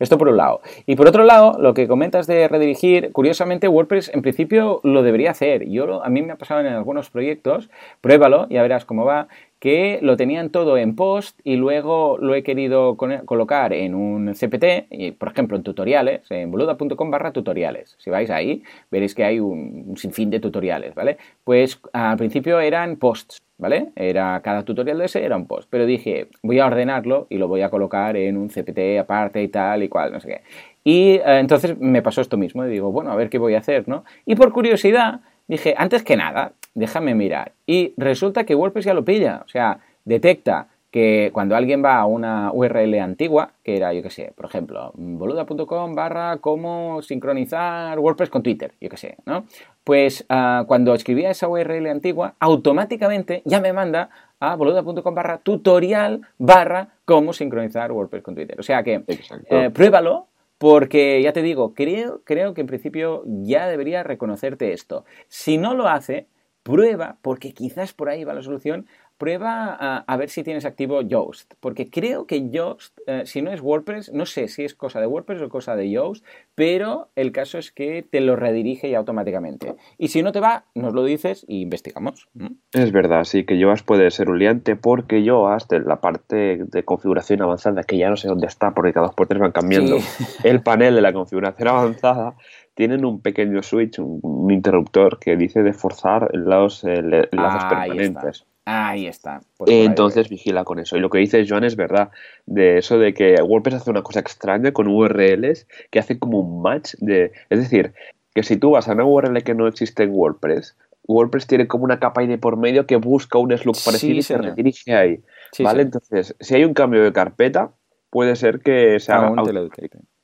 Esto 0.00 0.18
por 0.18 0.28
un 0.28 0.36
lado. 0.36 0.62
Y 0.86 0.96
por 0.96 1.06
otro 1.06 1.22
lado, 1.22 1.56
lo 1.60 1.74
que 1.74 1.86
comentas 1.86 2.26
de 2.26 2.48
redirigir, 2.48 3.12
curiosamente 3.12 3.68
WordPress 3.68 4.10
en 4.12 4.22
principio 4.22 4.80
lo 4.82 5.04
debería 5.04 5.30
hacer. 5.30 5.68
Yo, 5.68 6.02
a 6.02 6.08
mí 6.08 6.22
me 6.22 6.32
ha 6.32 6.36
pasado 6.36 6.60
en 6.60 6.66
algunos 6.66 7.10
proyectos, 7.10 7.70
pruébalo, 8.00 8.48
ya 8.48 8.62
verás 8.62 8.84
cómo 8.84 9.04
va, 9.04 9.28
que 9.62 10.00
lo 10.02 10.16
tenían 10.16 10.50
todo 10.50 10.76
en 10.76 10.96
post 10.96 11.38
y 11.44 11.54
luego 11.54 12.18
lo 12.18 12.34
he 12.34 12.42
querido 12.42 12.96
colocar 12.96 13.72
en 13.72 13.94
un 13.94 14.34
CPT, 14.34 15.14
por 15.18 15.30
ejemplo 15.30 15.56
en 15.56 15.62
tutoriales, 15.62 16.28
en 16.30 16.50
boluda.com 16.50 17.10
barra 17.12 17.30
tutoriales. 17.30 17.94
Si 18.00 18.10
vais 18.10 18.28
ahí, 18.30 18.64
veréis 18.90 19.14
que 19.14 19.22
hay 19.22 19.38
un, 19.38 19.94
sinfín 19.96 20.30
de 20.30 20.40
tutoriales, 20.40 20.96
¿vale? 20.96 21.16
Pues 21.44 21.80
al 21.92 22.16
principio 22.16 22.58
eran 22.58 22.96
posts, 22.96 23.40
¿vale? 23.56 23.90
Era, 23.94 24.40
cada 24.42 24.64
tutorial 24.64 24.98
de 24.98 25.04
ese 25.04 25.24
era 25.24 25.36
un 25.36 25.46
post, 25.46 25.68
pero 25.70 25.86
dije, 25.86 26.26
voy 26.42 26.58
a 26.58 26.66
ordenarlo 26.66 27.28
y 27.30 27.38
lo 27.38 27.46
voy 27.46 27.62
a 27.62 27.70
colocar 27.70 28.16
en 28.16 28.36
un 28.38 28.48
CPT 28.48 28.98
aparte 28.98 29.44
y 29.44 29.46
tal 29.46 29.84
y 29.84 29.88
cual, 29.88 30.10
no 30.10 30.18
sé 30.18 30.26
qué. 30.26 30.40
Y 30.82 31.20
eh, 31.24 31.38
entonces 31.38 31.78
me 31.78 32.02
pasó 32.02 32.20
esto 32.20 32.36
mismo 32.36 32.66
y 32.66 32.68
digo, 32.68 32.90
bueno, 32.90 33.12
a 33.12 33.14
ver 33.14 33.30
qué 33.30 33.38
voy 33.38 33.54
a 33.54 33.58
hacer, 33.58 33.86
¿no? 33.86 34.04
Y 34.26 34.34
por 34.34 34.52
curiosidad 34.52 35.20
dije, 35.46 35.76
antes 35.78 36.02
que 36.02 36.16
nada, 36.16 36.54
déjame 36.74 37.14
mirar. 37.14 37.52
Y 37.66 37.94
resulta 37.96 38.44
que 38.44 38.54
WordPress 38.54 38.86
ya 38.86 38.94
lo 38.94 39.04
pilla, 39.04 39.42
o 39.44 39.48
sea, 39.48 39.80
detecta 40.04 40.68
que 40.92 41.30
cuando 41.32 41.56
alguien 41.56 41.82
va 41.82 41.98
a 41.98 42.06
una 42.06 42.52
URL 42.52 43.00
antigua, 43.00 43.52
que 43.64 43.78
era, 43.78 43.94
yo 43.94 44.02
qué 44.02 44.10
sé, 44.10 44.32
por 44.36 44.44
ejemplo, 44.44 44.92
boluda.com 44.94 45.94
barra 45.94 46.36
cómo 46.36 47.00
sincronizar 47.00 47.98
WordPress 47.98 48.28
con 48.28 48.42
Twitter, 48.42 48.74
yo 48.78 48.90
qué 48.90 48.98
sé, 48.98 49.16
¿no? 49.24 49.44
Pues 49.84 50.26
ah, 50.28 50.64
cuando 50.68 50.92
escribía 50.92 51.30
esa 51.30 51.48
URL 51.48 51.86
antigua, 51.86 52.34
automáticamente 52.38 53.40
ya 53.46 53.60
me 53.60 53.72
manda 53.72 54.10
a 54.38 54.54
boluda.com 54.54 55.14
barra 55.14 55.38
tutorial 55.38 56.20
barra 56.36 56.88
cómo 57.06 57.32
sincronizar 57.32 57.90
WordPress 57.90 58.22
con 58.22 58.34
Twitter. 58.34 58.60
O 58.60 58.62
sea 58.62 58.82
que 58.82 59.02
eh, 59.48 59.70
pruébalo, 59.72 60.26
porque 60.58 61.22
ya 61.22 61.32
te 61.32 61.42
digo, 61.42 61.72
creo, 61.74 62.20
creo 62.24 62.52
que 62.52 62.60
en 62.60 62.66
principio 62.66 63.24
ya 63.26 63.66
debería 63.66 64.02
reconocerte 64.02 64.74
esto. 64.74 65.06
Si 65.28 65.56
no 65.56 65.74
lo 65.74 65.88
hace, 65.88 66.26
prueba, 66.62 67.18
porque 67.22 67.52
quizás 67.52 67.92
por 67.92 68.08
ahí 68.08 68.24
va 68.24 68.34
la 68.34 68.42
solución, 68.42 68.86
prueba 69.22 69.76
a, 70.00 70.16
ver 70.16 70.30
si 70.30 70.42
tienes 70.42 70.64
activo 70.64 71.00
Yoast, 71.00 71.54
porque 71.60 71.88
creo 71.88 72.26
que 72.26 72.50
Yoast, 72.50 72.98
eh, 73.06 73.22
si 73.24 73.40
no 73.40 73.52
es 73.52 73.60
WordPress, 73.60 74.12
no 74.12 74.26
sé 74.26 74.48
si 74.48 74.64
es 74.64 74.74
cosa 74.74 74.98
de 74.98 75.06
WordPress 75.06 75.42
o 75.42 75.48
cosa 75.48 75.76
de 75.76 75.88
Yoast, 75.88 76.24
pero 76.56 77.08
el 77.14 77.30
caso 77.30 77.56
es 77.58 77.70
que 77.70 78.02
te 78.02 78.20
lo 78.20 78.34
redirige 78.34 78.90
ya 78.90 78.98
automáticamente. 78.98 79.76
Y 79.96 80.08
si 80.08 80.22
no 80.22 80.32
te 80.32 80.40
va, 80.40 80.64
nos 80.74 80.92
lo 80.92 81.04
dices 81.04 81.44
y 81.46 81.60
investigamos. 81.60 82.28
Es 82.72 82.90
verdad, 82.90 83.22
sí, 83.22 83.44
que 83.44 83.58
Yoast 83.58 83.86
puede 83.86 84.10
ser 84.10 84.28
un 84.28 84.40
liante 84.40 84.74
porque 84.74 85.22
Yoast, 85.22 85.72
la 85.72 86.00
parte 86.00 86.64
de 86.64 86.84
configuración 86.84 87.42
avanzada, 87.42 87.84
que 87.84 87.98
ya 87.98 88.10
no 88.10 88.16
sé 88.16 88.26
dónde 88.26 88.48
está, 88.48 88.72
porque 88.72 88.92
cada 88.92 89.06
dos 89.06 89.14
por 89.14 89.28
tres 89.28 89.40
van 89.40 89.52
cambiando, 89.52 89.98
el 90.42 90.62
panel 90.64 90.96
de 90.96 91.00
la 91.00 91.12
configuración 91.12 91.68
avanzada, 91.68 92.34
tienen 92.74 93.04
un 93.04 93.20
pequeño 93.20 93.62
switch, 93.62 93.98
un, 93.98 94.50
interruptor 94.50 95.18
que 95.18 95.36
dice 95.36 95.62
de 95.62 95.72
forzar 95.72 96.28
los 96.32 96.84
enlaces 96.84 97.64
permanentes. 97.64 98.44
Ahí 98.64 99.06
está. 99.06 99.40
Pues 99.56 99.70
Entonces 99.70 100.28
vigila 100.28 100.64
con 100.64 100.78
eso. 100.78 100.96
Y 100.96 101.00
lo 101.00 101.10
que 101.10 101.18
dice 101.18 101.44
Joan 101.48 101.64
es 101.64 101.74
verdad, 101.74 102.10
de 102.46 102.78
eso 102.78 102.98
de 102.98 103.12
que 103.12 103.34
WordPress 103.42 103.76
hace 103.76 103.90
una 103.90 104.02
cosa 104.02 104.20
extraña 104.20 104.72
con 104.72 104.86
URLs 104.86 105.66
que 105.90 105.98
hace 105.98 106.18
como 106.18 106.38
un 106.38 106.62
match 106.62 106.94
de... 106.98 107.32
Es 107.50 107.58
decir, 107.58 107.92
que 108.34 108.42
si 108.42 108.56
tú 108.56 108.70
vas 108.70 108.88
a 108.88 108.92
una 108.92 109.04
URL 109.04 109.42
que 109.42 109.54
no 109.54 109.66
existe 109.66 110.04
en 110.04 110.10
WordPress, 110.10 110.76
WordPress 111.06 111.46
tiene 111.46 111.66
como 111.66 111.84
una 111.84 111.98
capa 111.98 112.20
ahí 112.20 112.28
de 112.28 112.38
por 112.38 112.56
medio 112.56 112.86
que 112.86 112.96
busca 112.96 113.38
un 113.38 113.56
slug 113.56 113.76
parecido 113.84 114.18
y 114.18 114.22
se 114.22 114.38
redirige 114.38 114.94
ahí. 114.94 115.20
¿Vale? 115.58 115.82
Entonces, 115.82 116.36
si 116.38 116.54
hay 116.54 116.64
un 116.64 116.74
cambio 116.74 117.02
de 117.02 117.12
carpeta, 117.12 117.72
puede 118.10 118.36
ser 118.36 118.60
que 118.60 119.00
se 119.00 119.12
haga... 119.12 119.34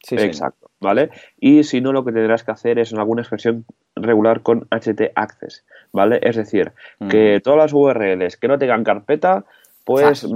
Sí, 0.00 0.16
Exacto, 0.16 0.70
¿vale? 0.80 1.10
Y 1.38 1.64
si 1.64 1.80
no, 1.80 1.92
lo 1.92 2.04
que 2.04 2.12
tendrás 2.12 2.44
que 2.44 2.52
hacer 2.52 2.78
es 2.78 2.92
en 2.92 2.98
alguna 2.98 3.22
expresión 3.22 3.64
regular 3.96 4.42
con 4.42 4.68
HT 4.70 5.12
Access, 5.14 5.64
¿vale? 5.92 6.20
Es 6.22 6.36
decir, 6.36 6.72
que 7.10 7.40
todas 7.42 7.58
las 7.58 7.72
URLs 7.72 8.36
que 8.36 8.48
no 8.48 8.58
tengan 8.58 8.84
carpeta, 8.84 9.44
pues... 9.84 10.26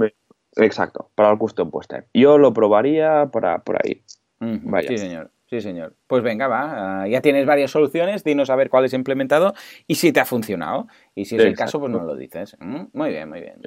Exacto, 0.55 1.09
para 1.15 1.31
el 1.31 1.37
custom 1.37 1.71
poster. 1.71 2.05
Yo 2.13 2.37
lo 2.37 2.53
probaría 2.53 3.27
para, 3.31 3.59
por 3.59 3.77
ahí. 3.83 4.03
Sí, 4.87 4.97
señor. 4.97 5.31
Sí, 5.53 5.61
señor. 5.61 5.95
Pues 6.07 6.23
venga, 6.23 6.47
va. 6.47 7.03
Ah, 7.03 7.07
ya 7.07 7.21
tienes 7.21 7.45
varias 7.45 7.71
soluciones. 7.71 8.23
Dinos 8.23 8.49
a 8.49 8.55
ver 8.55 8.69
cuál 8.69 8.85
es 8.85 8.93
implementado 8.93 9.53
y 9.87 9.95
si 9.95 10.11
te 10.11 10.19
ha 10.19 10.25
funcionado. 10.25 10.87
Y 11.15 11.25
si 11.25 11.35
es 11.35 11.43
el 11.43 11.55
caso, 11.55 11.79
pues 11.79 11.91
no 11.91 12.03
lo 12.03 12.15
dices. 12.15 12.57
Muy 12.59 13.09
bien, 13.09 13.29
muy 13.29 13.41
bien. 13.41 13.61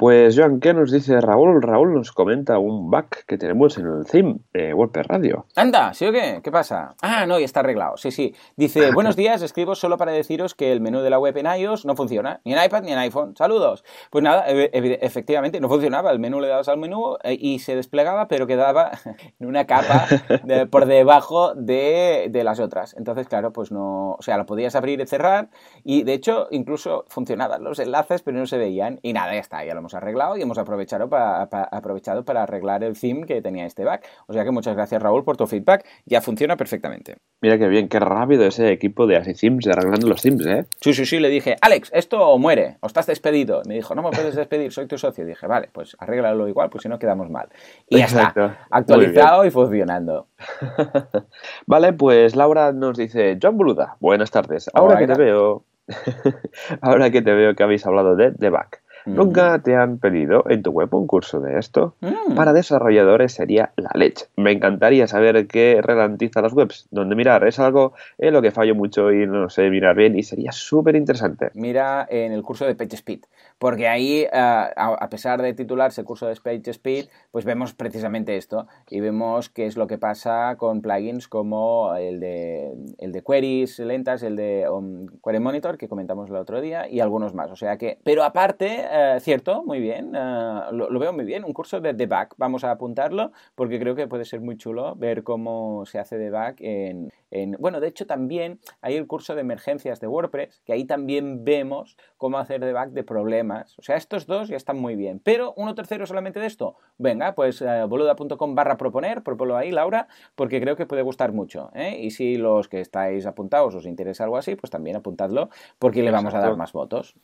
Pues 0.00 0.34
Joan, 0.34 0.60
¿qué 0.60 0.72
nos 0.72 0.90
dice 0.90 1.20
Raúl? 1.20 1.60
Raúl 1.60 1.92
nos 1.92 2.10
comenta 2.10 2.58
un 2.58 2.90
bug 2.90 3.10
que 3.26 3.36
tenemos 3.36 3.76
en 3.76 3.84
el 3.84 4.06
theme 4.06 4.36
de 4.54 4.72
WordPress 4.72 5.06
Radio. 5.08 5.44
Anda, 5.56 5.92
¿sí 5.92 6.06
o 6.06 6.10
qué? 6.10 6.40
¿Qué 6.42 6.50
pasa? 6.50 6.94
Ah, 7.02 7.26
no, 7.26 7.38
ya 7.38 7.44
está 7.44 7.60
arreglado. 7.60 7.98
Sí, 7.98 8.10
sí. 8.10 8.34
Dice, 8.56 8.92
buenos 8.94 9.14
días, 9.14 9.42
escribo 9.42 9.74
solo 9.74 9.98
para 9.98 10.12
deciros 10.12 10.54
que 10.54 10.72
el 10.72 10.80
menú 10.80 11.02
de 11.02 11.10
la 11.10 11.18
web 11.18 11.36
en 11.36 11.44
iOS 11.44 11.84
no 11.84 11.96
funciona, 11.96 12.40
ni 12.46 12.54
en 12.54 12.64
iPad 12.64 12.84
ni 12.84 12.92
en 12.92 12.98
iPhone. 12.98 13.36
Saludos. 13.36 13.84
Pues 14.08 14.24
nada, 14.24 14.46
efectivamente 14.48 15.60
no 15.60 15.68
funcionaba. 15.68 16.12
El 16.12 16.18
menú 16.18 16.40
le 16.40 16.48
dabas 16.48 16.70
al 16.70 16.78
menú 16.78 17.18
eh, 17.22 17.36
y 17.38 17.58
se 17.58 17.76
desplegaba, 17.76 18.26
pero 18.26 18.46
quedaba 18.46 18.92
en 19.38 19.46
una 19.46 19.66
capa 19.66 20.06
por 20.70 20.86
debajo 20.86 21.54
de, 21.54 22.28
de 22.30 22.42
las 22.42 22.58
otras. 22.58 22.96
Entonces, 22.96 23.28
claro, 23.28 23.52
pues 23.52 23.70
no, 23.70 24.12
o 24.12 24.22
sea, 24.22 24.38
lo 24.38 24.46
podías 24.46 24.74
abrir 24.76 24.98
y 24.98 25.06
cerrar 25.06 25.50
y 25.84 26.04
de 26.04 26.14
hecho 26.14 26.48
incluso 26.50 27.04
funcionaban 27.08 27.62
los 27.62 27.78
enlaces, 27.80 28.22
pero 28.22 28.38
no 28.38 28.46
se 28.46 28.56
veían 28.56 28.98
y 29.02 29.12
nada, 29.12 29.34
ya 29.34 29.40
está, 29.40 29.62
ya 29.62 29.74
lo 29.74 29.80
hemos 29.80 29.89
arreglado 29.94 30.36
y 30.36 30.42
hemos 30.42 30.58
aprovechado 30.58 31.08
para, 31.08 31.42
aprovechado 31.42 32.24
para 32.24 32.42
arreglar 32.42 32.84
el 32.84 32.98
theme 32.98 33.26
que 33.26 33.42
tenía 33.42 33.66
este 33.66 33.84
bug. 33.84 34.00
O 34.26 34.32
sea 34.32 34.44
que 34.44 34.50
muchas 34.50 34.74
gracias 34.74 35.02
Raúl 35.02 35.24
por 35.24 35.36
tu 35.36 35.46
feedback, 35.46 35.84
ya 36.06 36.20
funciona 36.20 36.56
perfectamente. 36.56 37.16
Mira 37.40 37.58
qué 37.58 37.68
bien, 37.68 37.88
qué 37.88 37.98
rápido 37.98 38.44
ese 38.44 38.70
equipo 38.70 39.06
de 39.06 39.16
Así 39.16 39.48
de 39.48 39.72
arreglando 39.72 40.08
los 40.08 40.22
themes, 40.22 40.46
¿eh? 40.46 40.66
Sí, 40.80 40.92
sí, 40.92 41.06
sí, 41.06 41.20
le 41.20 41.28
dije, 41.28 41.56
Alex, 41.60 41.90
esto 41.94 42.36
muere, 42.38 42.76
o 42.80 42.86
estás 42.86 43.06
despedido. 43.06 43.62
Me 43.66 43.74
dijo, 43.74 43.94
no 43.94 44.02
me 44.02 44.10
puedes 44.10 44.34
despedir, 44.34 44.72
soy 44.72 44.86
tu 44.86 44.98
socio. 44.98 45.24
dije, 45.24 45.46
vale, 45.46 45.68
pues 45.72 45.96
arréglalo 45.98 46.48
igual, 46.48 46.70
pues 46.70 46.82
si 46.82 46.88
no 46.88 46.98
quedamos 46.98 47.30
mal. 47.30 47.48
Y 47.88 47.98
ya 47.98 48.04
está, 48.06 48.66
actualizado 48.70 49.44
y 49.44 49.50
funcionando. 49.50 50.28
vale, 51.66 51.92
pues 51.92 52.36
Laura 52.36 52.72
nos 52.72 52.96
dice, 52.96 53.38
John 53.42 53.56
Boluda, 53.56 53.96
buenas 54.00 54.30
tardes. 54.30 54.70
Ahora 54.74 54.98
que 54.98 55.06
te 55.06 55.14
veo, 55.14 55.64
ahora 56.80 57.10
que 57.10 57.22
te 57.22 57.32
veo 57.32 57.54
que 57.54 57.62
habéis 57.62 57.86
hablado 57.86 58.16
de 58.16 58.32
The 58.32 58.50
Back. 58.50 58.82
¿Nunca 59.06 59.60
te 59.62 59.76
han 59.76 59.98
pedido 59.98 60.44
en 60.48 60.62
tu 60.62 60.70
web 60.70 60.92
un 60.94 61.06
curso 61.06 61.40
de 61.40 61.58
esto? 61.58 61.94
Mm. 62.00 62.34
Para 62.34 62.52
desarrolladores 62.52 63.32
sería 63.32 63.72
la 63.76 63.90
leche. 63.94 64.26
Me 64.36 64.52
encantaría 64.52 65.06
saber 65.06 65.46
qué 65.46 65.80
ralentiza 65.82 66.42
las 66.42 66.52
webs, 66.52 66.86
dónde 66.90 67.16
mirar. 67.16 67.46
Es 67.46 67.58
algo 67.58 67.94
en 68.18 68.32
lo 68.32 68.42
que 68.42 68.50
fallo 68.50 68.74
mucho 68.74 69.12
y 69.12 69.26
no 69.26 69.48
sé 69.50 69.70
mirar 69.70 69.96
bien 69.96 70.18
y 70.18 70.22
sería 70.22 70.52
súper 70.52 70.96
interesante. 70.96 71.50
Mira 71.54 72.06
en 72.08 72.32
el 72.32 72.42
curso 72.42 72.66
de 72.66 72.74
PageSpeed, 72.74 73.20
porque 73.58 73.88
ahí, 73.88 74.22
eh, 74.22 74.28
a 74.32 75.08
pesar 75.10 75.42
de 75.42 75.54
titularse 75.54 76.04
curso 76.04 76.26
de 76.26 76.36
PageSpeed, 76.36 77.06
pues 77.30 77.44
vemos 77.44 77.74
precisamente 77.74 78.36
esto 78.36 78.66
y 78.88 79.00
vemos 79.00 79.48
qué 79.48 79.66
es 79.66 79.76
lo 79.76 79.86
que 79.86 79.98
pasa 79.98 80.56
con 80.56 80.82
plugins 80.82 81.28
como 81.28 81.94
el 81.94 82.20
de, 82.20 82.74
el 82.98 83.12
de 83.12 83.22
queries 83.22 83.78
lentas, 83.78 84.22
el 84.22 84.36
de 84.36 84.68
um, 84.68 85.06
Query 85.24 85.40
Monitor 85.40 85.78
que 85.78 85.88
comentamos 85.88 86.30
el 86.30 86.36
otro 86.36 86.60
día 86.60 86.88
y 86.88 87.00
algunos 87.00 87.34
más. 87.34 87.50
O 87.50 87.56
sea 87.56 87.76
que, 87.76 87.98
pero 88.04 88.24
aparte 88.24 88.84
eh, 88.90 89.18
cierto, 89.20 89.62
muy 89.64 89.80
bien, 89.80 90.14
eh, 90.14 90.60
lo, 90.72 90.98
veo 90.98 91.12
muy 91.12 91.24
bien, 91.24 91.44
un 91.44 91.52
curso 91.52 91.80
de 91.80 91.92
debug, 91.92 92.34
vamos 92.36 92.64
a 92.64 92.72
apuntarlo 92.72 93.32
porque 93.54 93.78
creo 93.78 93.94
que 93.94 94.08
puede 94.08 94.24
ser 94.24 94.40
muy 94.40 94.56
chulo 94.56 94.96
ver 94.96 95.22
cómo 95.22 95.84
se 95.86 95.98
hace 95.98 96.18
debug 96.18 96.56
en, 96.58 97.10
en, 97.30 97.52
Bueno, 97.60 97.80
de 97.80 97.88
hecho 97.88 98.06
también 98.06 98.58
hay 98.80 98.96
el 98.96 99.06
curso 99.06 99.34
de 99.34 99.42
emergencias 99.42 100.00
de 100.00 100.08
WordPress, 100.08 100.62
que 100.64 100.72
ahí 100.72 100.84
también 100.84 101.44
vemos 101.44 101.96
cómo 102.16 102.38
hacer 102.38 102.64
debug 102.64 102.90
de 102.90 103.04
problemas. 103.04 103.78
O 103.78 103.82
sea, 103.82 103.96
estos 103.96 104.26
dos 104.26 104.48
ya 104.48 104.56
están 104.56 104.78
muy 104.78 104.96
bien, 104.96 105.20
pero 105.22 105.54
uno 105.56 105.74
tercero 105.74 106.06
solamente 106.06 106.40
de 106.40 106.46
esto. 106.46 106.74
Venga, 106.98 107.34
pues 107.34 107.62
boluda.com 107.88 108.54
barra 108.54 108.76
proponer, 108.76 109.22
proponlo 109.22 109.56
ahí, 109.56 109.70
Laura, 109.70 110.08
porque 110.34 110.60
creo 110.60 110.76
que 110.76 110.86
puede 110.86 111.02
gustar 111.02 111.32
mucho. 111.32 111.70
Y 111.74 112.10
si 112.10 112.36
los 112.36 112.68
que 112.68 112.80
estáis 112.80 113.26
apuntados 113.26 113.74
os 113.74 113.86
interesa 113.86 114.24
algo 114.24 114.36
así, 114.36 114.56
pues 114.56 114.70
también 114.70 114.96
apuntadlo 114.96 115.48
porque 115.78 116.02
le 116.02 116.10
vamos 116.10 116.34
a 116.34 116.40
dar 116.40 116.56
más 116.56 116.72
votos. 116.72 117.14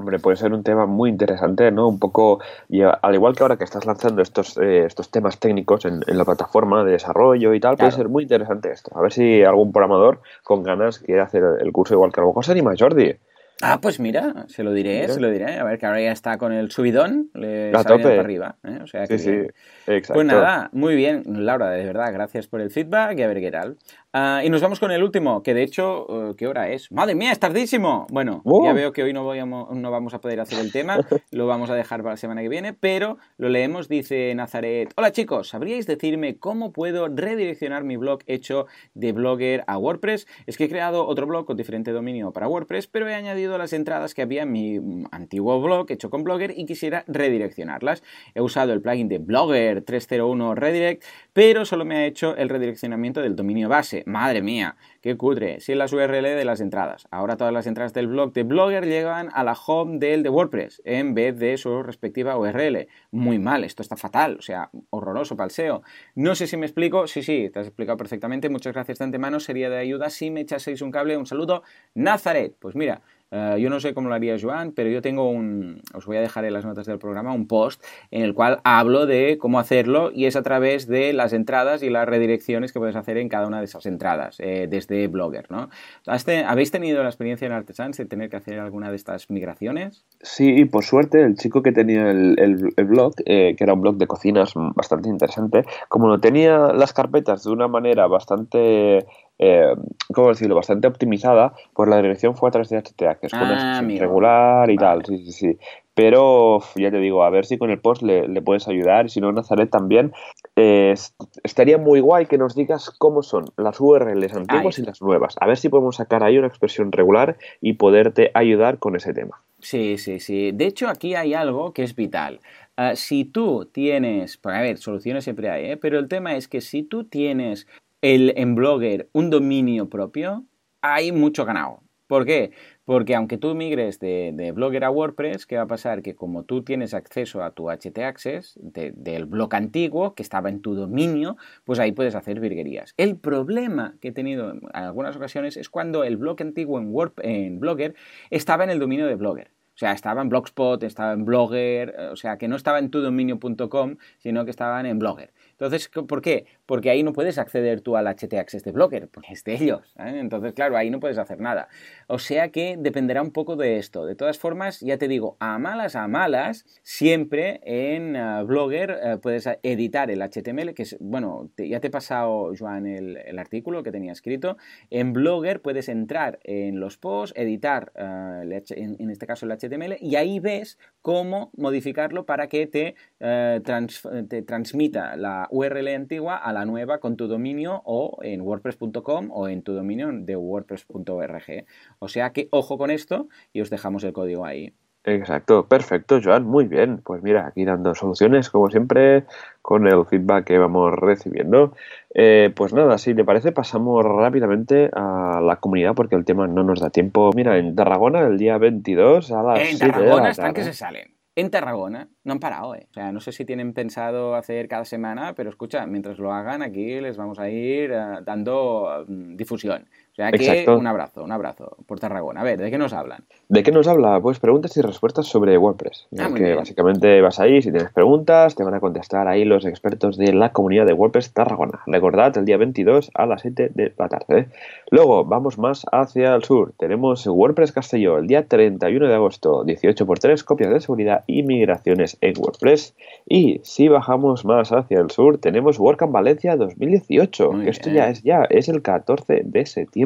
Hombre, 0.00 0.18
puede 0.18 0.38
ser 0.38 0.54
un 0.54 0.62
tema 0.62 0.86
muy 0.86 1.10
interesante, 1.10 1.70
¿no? 1.70 1.86
Un 1.86 1.98
poco, 1.98 2.40
y 2.70 2.80
al 2.80 3.14
igual 3.14 3.36
que 3.36 3.42
ahora 3.42 3.58
que 3.58 3.64
estás 3.64 3.84
lanzando 3.84 4.22
estos, 4.22 4.56
eh, 4.56 4.86
estos 4.86 5.10
temas 5.10 5.38
técnicos 5.38 5.84
en, 5.84 6.00
la 6.06 6.24
plataforma 6.24 6.82
de 6.84 6.92
desarrollo 6.92 7.52
y 7.52 7.60
tal, 7.60 7.76
puede 7.76 7.92
ser 7.92 8.08
muy 8.08 8.22
interesante 8.22 8.72
esto. 8.72 8.96
A 8.96 9.02
ver 9.02 9.12
si 9.12 9.44
algún 9.44 9.72
programador 9.72 10.22
con 10.42 10.62
ganas 10.62 11.00
quiere 11.00 11.20
hacer 11.20 11.44
el 11.60 11.70
curso 11.70 11.92
igual 11.92 12.14
que 12.14 12.20
a 12.20 12.22
lo 12.22 12.28
mejor 12.28 12.46
se 12.46 12.52
anima 12.52 12.72
Jordi. 12.78 13.14
Ah, 13.62 13.80
pues 13.80 14.00
mira, 14.00 14.46
se 14.48 14.62
lo 14.62 14.72
diré, 14.72 15.06
se 15.08 15.20
lo 15.20 15.30
diré. 15.30 15.58
A 15.58 15.64
ver, 15.64 15.78
que 15.78 15.86
ahora 15.86 16.00
ya 16.00 16.12
está 16.12 16.38
con 16.38 16.52
el 16.52 16.70
subidón, 16.70 17.30
le 17.34 17.70
a 17.76 17.84
tope. 17.84 18.04
para 18.04 18.20
arriba. 18.20 18.56
¿eh? 18.64 18.78
O 18.82 18.86
sea 18.86 19.06
que 19.06 19.18
sí, 19.18 19.30
sí, 19.30 19.46
exacto. 19.86 20.14
Pues 20.14 20.26
nada, 20.26 20.70
muy 20.72 20.96
bien, 20.96 21.24
Laura, 21.26 21.70
de 21.70 21.84
verdad, 21.84 22.12
gracias 22.12 22.46
por 22.46 22.62
el 22.62 22.70
feedback 22.70 23.18
y 23.18 23.22
a 23.22 23.26
ver 23.26 23.40
qué 23.40 23.50
tal. 23.50 23.76
Ah, 24.12 24.42
y 24.44 24.50
nos 24.50 24.60
vamos 24.60 24.80
con 24.80 24.90
el 24.90 25.04
último, 25.04 25.42
que 25.42 25.54
de 25.54 25.62
hecho, 25.62 26.30
eh, 26.30 26.34
¿qué 26.36 26.48
hora 26.48 26.68
es? 26.70 26.90
¡Madre 26.90 27.14
mía, 27.14 27.30
es 27.30 27.38
tardísimo! 27.38 28.08
Bueno, 28.10 28.42
ya 28.44 28.50
oh. 28.50 28.74
veo 28.74 28.92
que 28.92 29.04
hoy 29.04 29.12
no, 29.12 29.22
voy 29.22 29.38
no 29.38 29.90
vamos 29.90 30.14
a 30.14 30.20
poder 30.20 30.40
hacer 30.40 30.58
el 30.58 30.72
tema, 30.72 30.98
lo 31.30 31.46
vamos 31.46 31.70
a 31.70 31.74
dejar 31.74 32.00
para 32.00 32.14
la 32.14 32.16
semana 32.16 32.40
que 32.42 32.48
viene, 32.48 32.72
pero 32.72 33.18
lo 33.36 33.48
leemos, 33.48 33.88
dice 33.88 34.34
Nazaret. 34.34 34.92
Hola 34.96 35.12
chicos, 35.12 35.48
¿sabríais 35.50 35.86
decirme 35.86 36.38
cómo 36.38 36.72
puedo 36.72 37.06
redireccionar 37.08 37.84
mi 37.84 37.96
blog 37.96 38.20
hecho 38.26 38.66
de 38.94 39.12
Blogger 39.12 39.62
a 39.68 39.78
WordPress? 39.78 40.26
Es 40.46 40.56
que 40.56 40.64
he 40.64 40.68
creado 40.68 41.06
otro 41.06 41.26
blog 41.26 41.46
con 41.46 41.56
diferente 41.56 41.92
dominio 41.92 42.32
para 42.32 42.48
WordPress, 42.48 42.88
pero 42.88 43.08
he 43.08 43.14
añadido 43.14 43.49
las 43.58 43.72
entradas 43.72 44.14
que 44.14 44.22
había 44.22 44.42
en 44.42 44.52
mi 44.52 45.04
antiguo 45.10 45.60
blog 45.60 45.90
hecho 45.90 46.10
con 46.10 46.24
Blogger 46.24 46.52
y 46.56 46.66
quisiera 46.66 47.04
redireccionarlas. 47.06 48.02
He 48.34 48.40
usado 48.40 48.72
el 48.72 48.80
plugin 48.80 49.08
de 49.08 49.18
Blogger 49.18 49.82
301 49.82 50.54
Redirect, 50.54 51.04
pero 51.32 51.64
solo 51.64 51.84
me 51.84 51.96
ha 51.96 52.06
hecho 52.06 52.36
el 52.36 52.48
redireccionamiento 52.48 53.20
del 53.22 53.36
dominio 53.36 53.68
base. 53.68 54.02
Madre 54.06 54.42
mía, 54.42 54.76
qué 55.00 55.16
cutre, 55.16 55.60
sin 55.60 55.78
las 55.78 55.92
URL 55.92 56.22
de 56.22 56.44
las 56.44 56.60
entradas. 56.60 57.06
Ahora 57.10 57.36
todas 57.36 57.52
las 57.52 57.66
entradas 57.66 57.92
del 57.92 58.08
blog 58.08 58.32
de 58.32 58.42
Blogger 58.42 58.86
llegan 58.86 59.30
a 59.32 59.44
la 59.44 59.52
home 59.52 59.98
del 59.98 60.22
de 60.22 60.28
WordPress 60.28 60.82
en 60.84 61.14
vez 61.14 61.38
de 61.38 61.56
su 61.56 61.82
respectiva 61.82 62.38
URL. 62.38 62.88
Muy 63.10 63.38
mal, 63.38 63.64
esto 63.64 63.82
está 63.82 63.96
fatal, 63.96 64.36
o 64.38 64.42
sea, 64.42 64.70
horroroso 64.90 65.36
para 65.36 65.46
el 65.46 65.50
SEO. 65.50 65.82
No 66.14 66.34
sé 66.34 66.46
si 66.46 66.56
me 66.56 66.66
explico, 66.66 67.06
sí, 67.06 67.22
sí, 67.22 67.50
te 67.52 67.60
has 67.60 67.66
explicado 67.66 67.96
perfectamente. 67.96 68.48
Muchas 68.48 68.72
gracias 68.72 68.98
de 68.98 69.04
antemano, 69.04 69.40
sería 69.40 69.70
de 69.70 69.78
ayuda 69.78 70.10
si 70.10 70.30
me 70.30 70.40
echaseis 70.40 70.82
un 70.82 70.90
cable. 70.90 71.16
Un 71.16 71.26
saludo, 71.26 71.62
Nazaret. 71.94 72.54
Pues 72.58 72.74
mira, 72.74 73.02
eh, 73.30 73.56
yo 73.60 73.70
no 73.70 73.80
sé 73.80 73.94
cómo 73.94 74.08
lo 74.08 74.14
haría 74.14 74.36
Joan, 74.40 74.72
pero 74.72 74.90
yo 74.90 75.02
tengo 75.02 75.30
un, 75.30 75.82
os 75.94 76.06
voy 76.06 76.16
a 76.16 76.20
dejar 76.20 76.44
en 76.44 76.52
las 76.52 76.64
notas 76.64 76.86
del 76.86 76.98
programa 76.98 77.32
un 77.32 77.46
post 77.46 77.82
en 78.10 78.22
el 78.22 78.34
cual 78.34 78.60
hablo 78.64 79.06
de 79.06 79.38
cómo 79.38 79.58
hacerlo 79.58 80.10
y 80.12 80.26
es 80.26 80.36
a 80.36 80.42
través 80.42 80.86
de 80.86 81.12
las 81.12 81.32
entradas 81.32 81.82
y 81.82 81.90
las 81.90 82.08
redirecciones 82.08 82.72
que 82.72 82.80
puedes 82.80 82.96
hacer 82.96 83.18
en 83.18 83.28
cada 83.28 83.46
una 83.46 83.58
de 83.58 83.66
esas 83.66 83.86
entradas 83.86 84.36
eh, 84.40 84.66
desde 84.68 85.06
Blogger, 85.06 85.50
¿no? 85.50 85.68
¿Habéis 86.06 86.70
tenido 86.70 87.02
la 87.02 87.08
experiencia 87.08 87.46
en 87.46 87.52
Artesans 87.52 87.96
de 87.96 88.06
tener 88.06 88.30
que 88.30 88.36
hacer 88.36 88.58
alguna 88.58 88.90
de 88.90 88.96
estas 88.96 89.30
migraciones? 89.30 90.04
Sí, 90.22 90.64
por 90.64 90.84
suerte 90.84 91.22
el 91.22 91.36
chico 91.36 91.62
que 91.62 91.72
tenía 91.72 92.10
el, 92.10 92.72
blog, 92.76 93.14
eh, 93.26 93.54
que 93.56 93.64
era 93.64 93.74
un 93.74 93.80
blog 93.80 93.96
de 93.96 94.06
cocinas 94.06 94.52
bastante 94.74 95.08
interesante, 95.08 95.64
como 95.88 96.08
lo 96.08 96.18
tenía 96.18 96.72
las 96.72 96.92
carpetas 96.92 97.44
de 97.44 97.50
una 97.50 97.68
manera 97.68 98.06
bastante 98.06 99.06
eh, 99.42 99.74
¿cómo 100.12 100.28
decirlo?, 100.28 100.54
bastante 100.54 100.86
optimizada, 100.86 101.54
pues 101.72 101.88
la 101.88 101.96
dirección 101.96 102.36
fue 102.36 102.50
a 102.50 102.52
través 102.52 102.68
de 102.68 102.76
HTA, 102.76 103.14
que 103.14 103.26
es 103.26 103.32
ah, 103.34 103.80
regular 103.82 104.70
y 104.70 104.76
tal, 104.76 105.02
sí, 105.06 105.16
sí, 105.24 105.32
sí. 105.32 105.58
Pero 105.94 106.60
ya 106.76 106.90
te 106.90 106.98
digo, 106.98 107.24
a 107.24 107.30
ver 107.30 107.46
si 107.46 107.56
con 107.56 107.70
el 107.70 107.80
post 107.80 108.02
le, 108.02 108.42
puedes 108.42 108.68
ayudar 108.68 109.06
y 109.06 109.08
si 109.08 109.20
no, 109.20 109.32
Nazaret 109.32 109.70
también. 109.70 110.12
Eh, 110.56 110.94
estaría 111.42 111.78
muy 111.78 112.00
guay 112.00 112.26
que 112.26 112.38
nos 112.38 112.54
digas 112.54 112.90
cómo 112.90 113.22
son 113.22 113.46
las 113.56 113.80
URLs 113.80 114.34
antiguas 114.34 114.78
y 114.78 114.82
las 114.82 115.00
nuevas. 115.00 115.36
A 115.40 115.46
ver 115.46 115.56
si 115.56 115.68
podemos 115.68 115.96
sacar 115.96 116.22
ahí 116.22 116.38
una 116.38 116.46
expresión 116.46 116.92
regular 116.92 117.36
y 117.60 117.74
poderte 117.74 118.30
ayudar 118.34 118.78
con 118.78 118.94
ese 118.94 119.12
tema. 119.14 119.42
Sí, 119.58 119.98
sí, 119.98 120.20
sí. 120.20 120.52
De 120.52 120.66
hecho, 120.66 120.88
aquí 120.88 121.14
hay 121.14 121.34
algo 121.34 121.72
que 121.72 121.82
es 121.82 121.94
vital. 121.94 122.40
Ah, 122.76 122.94
si 122.94 123.24
tú 123.24 123.68
tienes, 123.70 124.36
pues, 124.36 124.54
a 124.54 124.60
ver, 124.60 124.78
soluciones 124.78 125.24
siempre 125.24 125.50
hay, 125.50 125.72
¿eh? 125.72 125.76
pero 125.76 125.98
el 125.98 126.08
tema 126.08 126.36
es 126.36 126.48
que 126.48 126.60
si 126.60 126.82
tú 126.82 127.04
tienes 127.04 127.66
el, 128.02 128.32
en 128.36 128.54
Blogger 128.54 129.08
un 129.12 129.30
dominio 129.30 129.88
propio, 129.88 130.44
hay 130.80 131.12
mucho 131.12 131.44
ganado. 131.44 131.82
¿Por 132.06 132.26
qué? 132.26 132.50
Porque 132.84 133.14
aunque 133.14 133.38
tú 133.38 133.54
migres 133.54 134.00
de, 134.00 134.50
Blogger 134.52 134.82
a 134.82 134.90
WordPress, 134.90 135.46
¿qué 135.46 135.54
va 135.54 135.62
a 135.62 135.66
pasar? 135.68 136.02
Que 136.02 136.16
como 136.16 136.42
tú 136.42 136.64
tienes 136.64 136.92
acceso 136.92 137.44
a 137.44 137.52
tu 137.52 137.70
HT 137.70 137.96
Access 137.98 138.58
del 138.60 139.26
blog 139.26 139.54
antiguo 139.54 140.16
que 140.16 140.24
estaba 140.24 140.48
en 140.48 140.60
tu 140.60 140.74
dominio, 140.74 141.36
pues 141.64 141.78
ahí 141.78 141.92
puedes 141.92 142.16
hacer 142.16 142.40
virguerías. 142.40 142.94
El 142.96 143.16
problema 143.16 143.94
que 144.00 144.08
he 144.08 144.12
tenido 144.12 144.50
en 144.50 144.62
algunas 144.72 145.14
ocasiones 145.14 145.56
es 145.56 145.70
cuando 145.70 146.02
el 146.02 146.16
blog 146.16 146.42
antiguo 146.42 146.80
en, 146.80 146.92
en 147.22 147.60
Blogger 147.60 147.94
estaba 148.30 148.64
en 148.64 148.70
el 148.70 148.80
dominio 148.80 149.06
de 149.06 149.14
Blogger. 149.14 149.52
O 149.74 149.78
sea, 149.80 149.92
estaba 149.92 150.20
en 150.20 150.28
Blogspot, 150.28 150.82
estaba 150.82 151.12
en 151.12 151.24
Blogger, 151.24 151.94
o 152.12 152.16
sea, 152.16 152.38
que 152.38 152.48
no 152.48 152.56
estaba 152.56 152.80
en 152.80 152.90
tu 152.90 153.00
dominio.com, 153.00 153.96
sino 154.18 154.44
que 154.44 154.50
estaban 154.50 154.84
en 154.84 154.98
Blogger. 154.98 155.32
Entonces, 155.60 155.90
¿por 155.90 156.22
qué? 156.22 156.46
Porque 156.64 156.88
ahí 156.88 157.02
no 157.02 157.12
puedes 157.12 157.36
acceder 157.36 157.82
tú 157.82 157.94
al 157.94 158.06
HT 158.06 158.32
Access 158.38 158.64
de 158.64 158.72
Blogger, 158.72 159.08
porque 159.08 159.34
es 159.34 159.44
de 159.44 159.56
ellos. 159.56 159.94
¿eh? 159.98 160.18
Entonces, 160.18 160.54
claro, 160.54 160.74
ahí 160.74 160.88
no 160.88 161.00
puedes 161.00 161.18
hacer 161.18 161.38
nada. 161.38 161.68
O 162.06 162.18
sea 162.18 162.48
que 162.48 162.76
dependerá 162.78 163.20
un 163.20 163.30
poco 163.30 163.56
de 163.56 163.76
esto. 163.76 164.06
De 164.06 164.14
todas 164.14 164.38
formas, 164.38 164.80
ya 164.80 164.96
te 164.96 165.06
digo, 165.06 165.36
a 165.38 165.58
malas, 165.58 165.96
a 165.96 166.08
malas, 166.08 166.64
siempre 166.82 167.60
en 167.64 168.16
uh, 168.16 168.46
Blogger 168.46 169.00
uh, 169.04 169.20
puedes 169.20 169.46
editar 169.62 170.10
el 170.10 170.22
HTML, 170.22 170.72
que 170.72 170.84
es, 170.84 170.96
bueno, 170.98 171.50
ya 171.58 171.78
te 171.80 171.88
he 171.88 171.90
pasado, 171.90 172.52
Joan, 172.58 172.86
el, 172.86 173.38
artículo 173.38 173.82
que 173.82 173.92
tenía 173.92 174.12
escrito. 174.12 174.56
En 174.88 175.12
Blogger 175.12 175.60
puedes 175.60 175.90
entrar 175.90 176.38
en 176.42 176.80
los 176.80 176.96
posts, 176.96 177.38
editar, 177.38 177.92
en, 177.96 178.96
en, 178.98 179.10
este 179.10 179.26
caso, 179.26 179.44
el 179.44 179.52
HTML, 179.52 179.96
y 180.00 180.16
ahí 180.16 180.40
ves 180.40 180.78
cómo 181.02 181.50
modificarlo 181.56 182.24
para 182.24 182.48
que 182.48 182.66
te, 182.66 182.94
te 183.18 184.42
transmita 184.42 185.16
la 185.16 185.49
URL 185.50 185.88
antigua 185.88 186.36
a 186.36 186.52
la 186.52 186.64
nueva 186.64 186.98
con 186.98 187.16
tu 187.16 187.28
dominio 187.28 187.82
o 187.84 188.18
en 188.22 188.40
wordpress.com 188.40 189.30
o 189.30 189.48
en 189.48 189.62
tu 189.62 189.72
dominio 189.72 190.10
de 190.12 190.36
wordpress.org. 190.36 191.66
O 191.98 192.08
sea 192.08 192.30
que 192.32 192.48
ojo 192.50 192.78
con 192.78 192.90
esto 192.90 193.28
y 193.52 193.60
os 193.60 193.70
dejamos 193.70 194.04
el 194.04 194.12
código 194.12 194.44
ahí. 194.44 194.74
Exacto, 195.04 195.66
perfecto, 195.66 196.20
Joan, 196.22 196.44
muy 196.44 196.66
bien. 196.66 196.98
Pues 196.98 197.22
mira, 197.22 197.46
aquí 197.46 197.64
dando 197.64 197.94
soluciones, 197.94 198.50
como 198.50 198.68
siempre, 198.70 199.24
con 199.62 199.86
el 199.86 200.04
feedback 200.04 200.44
que 200.44 200.58
vamos 200.58 200.92
recibiendo. 200.92 201.74
Eh, 202.14 202.52
pues 202.54 202.74
nada, 202.74 202.98
si 202.98 203.14
te 203.14 203.24
parece, 203.24 203.50
pasamos 203.52 204.04
rápidamente 204.04 204.90
a 204.92 205.40
la 205.42 205.56
comunidad 205.56 205.94
porque 205.94 206.16
el 206.16 206.26
tema 206.26 206.46
no 206.46 206.64
nos 206.64 206.80
da 206.80 206.90
tiempo. 206.90 207.30
Mira, 207.34 207.56
en 207.56 207.74
Tarragona, 207.74 208.20
el 208.20 208.36
día 208.36 208.58
22 208.58 209.32
a 209.32 209.42
las 209.42 209.60
En 209.60 209.78
Tarragona 209.78 210.30
están 210.30 210.52
que 210.52 210.64
se 210.64 210.74
salen 210.74 211.19
en 211.36 211.50
Tarragona 211.50 212.08
no 212.24 212.32
han 212.32 212.40
parado, 212.40 212.74
¿eh? 212.74 212.86
O 212.90 212.92
sea, 212.92 213.12
no 213.12 213.20
sé 213.20 213.32
si 213.32 213.44
tienen 213.44 213.72
pensado 213.72 214.34
hacer 214.34 214.68
cada 214.68 214.84
semana, 214.84 215.34
pero 215.34 215.50
escucha, 215.50 215.86
mientras 215.86 216.18
lo 216.18 216.32
hagan 216.32 216.62
aquí 216.62 217.00
les 217.00 217.16
vamos 217.16 217.38
a 217.38 217.48
ir 217.48 217.92
eh, 217.92 218.18
dando 218.24 219.04
mm, 219.06 219.36
difusión 219.36 219.88
sea 220.16 220.30
que 220.32 220.70
un 220.70 220.86
abrazo, 220.86 221.22
un 221.22 221.32
abrazo 221.32 221.76
por 221.86 222.00
Tarragona. 222.00 222.40
A 222.40 222.44
ver, 222.44 222.58
¿de 222.58 222.70
qué 222.70 222.78
nos 222.78 222.92
hablan? 222.92 223.24
¿De 223.48 223.62
qué 223.62 223.72
nos 223.72 223.86
habla? 223.86 224.20
Pues 224.20 224.38
preguntas 224.38 224.76
y 224.76 224.80
respuestas 224.80 225.26
sobre 225.26 225.56
WordPress. 225.56 226.08
Ah, 226.18 226.30
que 226.34 226.54
básicamente 226.54 227.20
vas 227.20 227.38
ahí, 227.40 227.62
si 227.62 227.70
tienes 227.70 227.92
preguntas, 227.92 228.54
te 228.54 228.64
van 228.64 228.74
a 228.74 228.80
contestar 228.80 229.28
ahí 229.28 229.44
los 229.44 229.64
expertos 229.64 230.16
de 230.16 230.32
la 230.32 230.52
comunidad 230.52 230.86
de 230.86 230.92
WordPress 230.92 231.32
Tarragona. 231.32 231.80
Recordad, 231.86 232.36
el 232.36 232.44
día 232.44 232.56
22 232.56 233.10
a 233.14 233.26
las 233.26 233.42
7 233.42 233.70
de 233.74 233.92
la 233.96 234.08
tarde. 234.08 234.48
Luego, 234.90 235.24
vamos 235.24 235.58
más 235.58 235.86
hacia 235.92 236.34
el 236.34 236.44
sur. 236.44 236.72
Tenemos 236.78 237.26
WordPress 237.26 237.72
Castelló, 237.72 238.18
el 238.18 238.26
día 238.26 238.46
31 238.46 239.06
de 239.06 239.14
agosto, 239.14 239.64
18x3, 239.64 240.44
copias 240.44 240.70
de 240.70 240.80
seguridad 240.80 241.24
y 241.26 241.42
migraciones 241.42 242.18
en 242.20 242.34
WordPress. 242.36 242.94
Y 243.28 243.60
si 243.62 243.88
bajamos 243.88 244.44
más 244.44 244.72
hacia 244.72 245.00
el 245.00 245.10
sur, 245.10 245.38
tenemos 245.38 245.78
WordCamp 245.78 246.12
Valencia 246.12 246.56
2018, 246.56 247.62
esto 247.62 247.90
ya 247.90 248.10
es 248.10 248.22
ya, 248.22 248.42
es 248.50 248.68
el 248.68 248.82
14 248.82 249.42
de 249.44 249.66
septiembre 249.66 249.99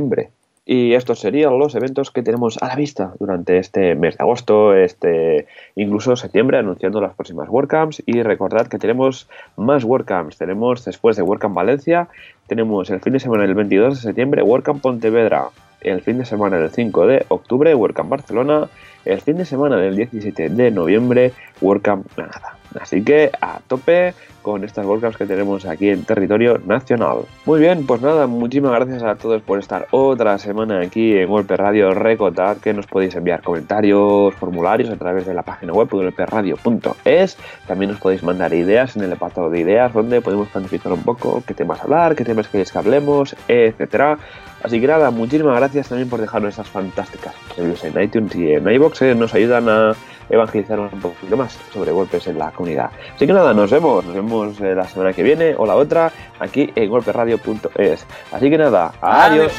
y 0.66 0.95
estos 0.95 1.20
serían 1.20 1.59
los 1.59 1.74
eventos 1.74 2.11
que 2.11 2.22
tenemos 2.22 2.57
a 2.62 2.68
la 2.68 2.76
vista 2.76 3.12
durante 3.18 3.59
este 3.59 3.95
mes 3.95 4.16
de 4.16 4.22
agosto, 4.22 4.74
este 4.74 5.47
incluso 5.76 6.16
septiembre, 6.16 6.57
anunciando 6.57 7.03
las 7.03 7.14
próximas 7.14 7.51
WordCamps. 7.51 8.03
Y 8.07 8.22
recordad 8.22 8.68
que 8.68 8.78
tenemos 8.78 9.28
más 9.57 9.84
WordCamps. 9.84 10.38
Tenemos 10.38 10.84
después 10.84 11.16
de 11.16 11.22
WordCamp 11.22 11.55
Valencia, 11.55 12.09
tenemos 12.47 12.88
el 12.88 13.01
fin 13.01 13.12
de 13.12 13.20
semana 13.20 13.42
del 13.42 13.55
22 13.55 13.97
de 13.97 14.01
septiembre 14.01 14.42
WordCamp 14.42 14.80
Pontevedra. 14.80 15.51
el 15.82 16.01
fin 16.01 16.16
de 16.16 16.24
semana 16.24 16.57
del 16.57 16.70
5 16.70 17.07
de 17.07 17.26
octubre, 17.28 17.74
WordCamp 17.74 18.09
Barcelona, 18.09 18.70
el 19.05 19.20
fin 19.20 19.36
de 19.36 19.45
semana 19.45 19.76
del 19.76 19.97
17 19.97 20.49
de 20.49 20.70
noviembre, 20.70 21.32
WordCamp 21.61 22.07
Granada. 22.16 22.57
Así 22.81 23.03
que 23.03 23.31
a 23.41 23.61
tope 23.66 24.14
con 24.43 24.62
estas 24.62 24.85
WordCamps 24.85 25.16
que 25.16 25.27
tenemos 25.27 25.64
aquí 25.64 25.89
en 25.89 26.05
territorio 26.05 26.61
nacional. 26.66 27.20
Muy 27.47 27.61
bien, 27.61 27.87
pues 27.87 28.03
nada, 28.03 28.27
muchísimas 28.27 28.72
gracias 28.72 29.03
a 29.03 29.16
todos 29.16 29.41
por 29.41 29.59
estar 29.59 29.89
otra 29.91 30.39
semana 30.39 30.81
aquí 30.81 31.16
en 31.16 31.31
WordPress 31.31 31.59
Radio. 31.59 31.95
Recordad 31.95 32.59
que 32.59 32.75
nos 32.75 32.87
podéis 32.87 33.14
enviar 33.14 33.43
comentarios, 33.43 34.35
formularios 34.35 34.91
a 34.91 34.97
través 34.97 35.25
de 35.25 35.33
la 35.33 35.43
página 35.43 35.72
web 35.72 35.89
wordpressradio.es. 35.93 37.39
También 37.66 37.93
nos 37.93 38.01
podéis 38.01 38.22
mandar 38.22 38.53
ideas 38.53 38.97
en 38.97 39.05
el 39.05 39.12
apartado 39.12 39.49
de 39.49 39.61
ideas 39.61 39.93
donde 39.95 40.20
podemos 40.20 40.49
planificar 40.49 40.93
un 40.93 41.03
poco 41.03 41.43
qué 41.47 41.55
temas 41.55 41.81
hablar, 41.81 42.14
qué 42.14 42.25
temas 42.25 42.47
queréis 42.49 42.70
que 42.70 42.79
hablemos, 42.79 43.35
etcétera. 43.49 44.18
Así 44.65 44.81
que 44.81 44.87
nada, 44.87 45.11
muchísimas 45.11 45.57
gracias 45.57 45.91
también 45.91 46.09
por 46.09 46.23
dejarnos 46.23 46.51
estas 46.51 46.69
fantásticas 46.69 47.35
reviews 47.55 47.85
en 47.85 48.03
iTunes 48.03 48.35
y 48.35 48.55
en 48.55 48.67
iBox. 48.67 49.03
Eh, 49.03 49.15
nos 49.15 49.35
ayudan 49.35 49.69
a 49.69 49.93
evangelizar 50.31 50.81
un 50.81 50.89
poquito 50.89 51.37
más 51.37 51.59
sobre 51.71 51.93
WordPress 51.93 52.29
en 52.29 52.39
la 52.39 52.51
comunidad. 52.51 52.91
Así 53.15 53.27
que 53.27 53.35
nada, 53.35 53.53
nos 53.53 53.71
vemos, 53.71 54.03
nos 54.07 54.15
vemos 54.15 54.59
eh, 54.62 54.75
la 54.75 54.89
semana 54.89 55.12
que 55.12 55.23
viene 55.23 55.55
o 55.59 55.67
la 55.67 55.77
otra 55.77 56.11
aquí 56.41 56.73
en 56.75 56.89
golperadio.es. 56.89 58.07
Así 58.33 58.49
que 58.49 58.57
nada, 58.57 58.95
adiós. 59.03 59.53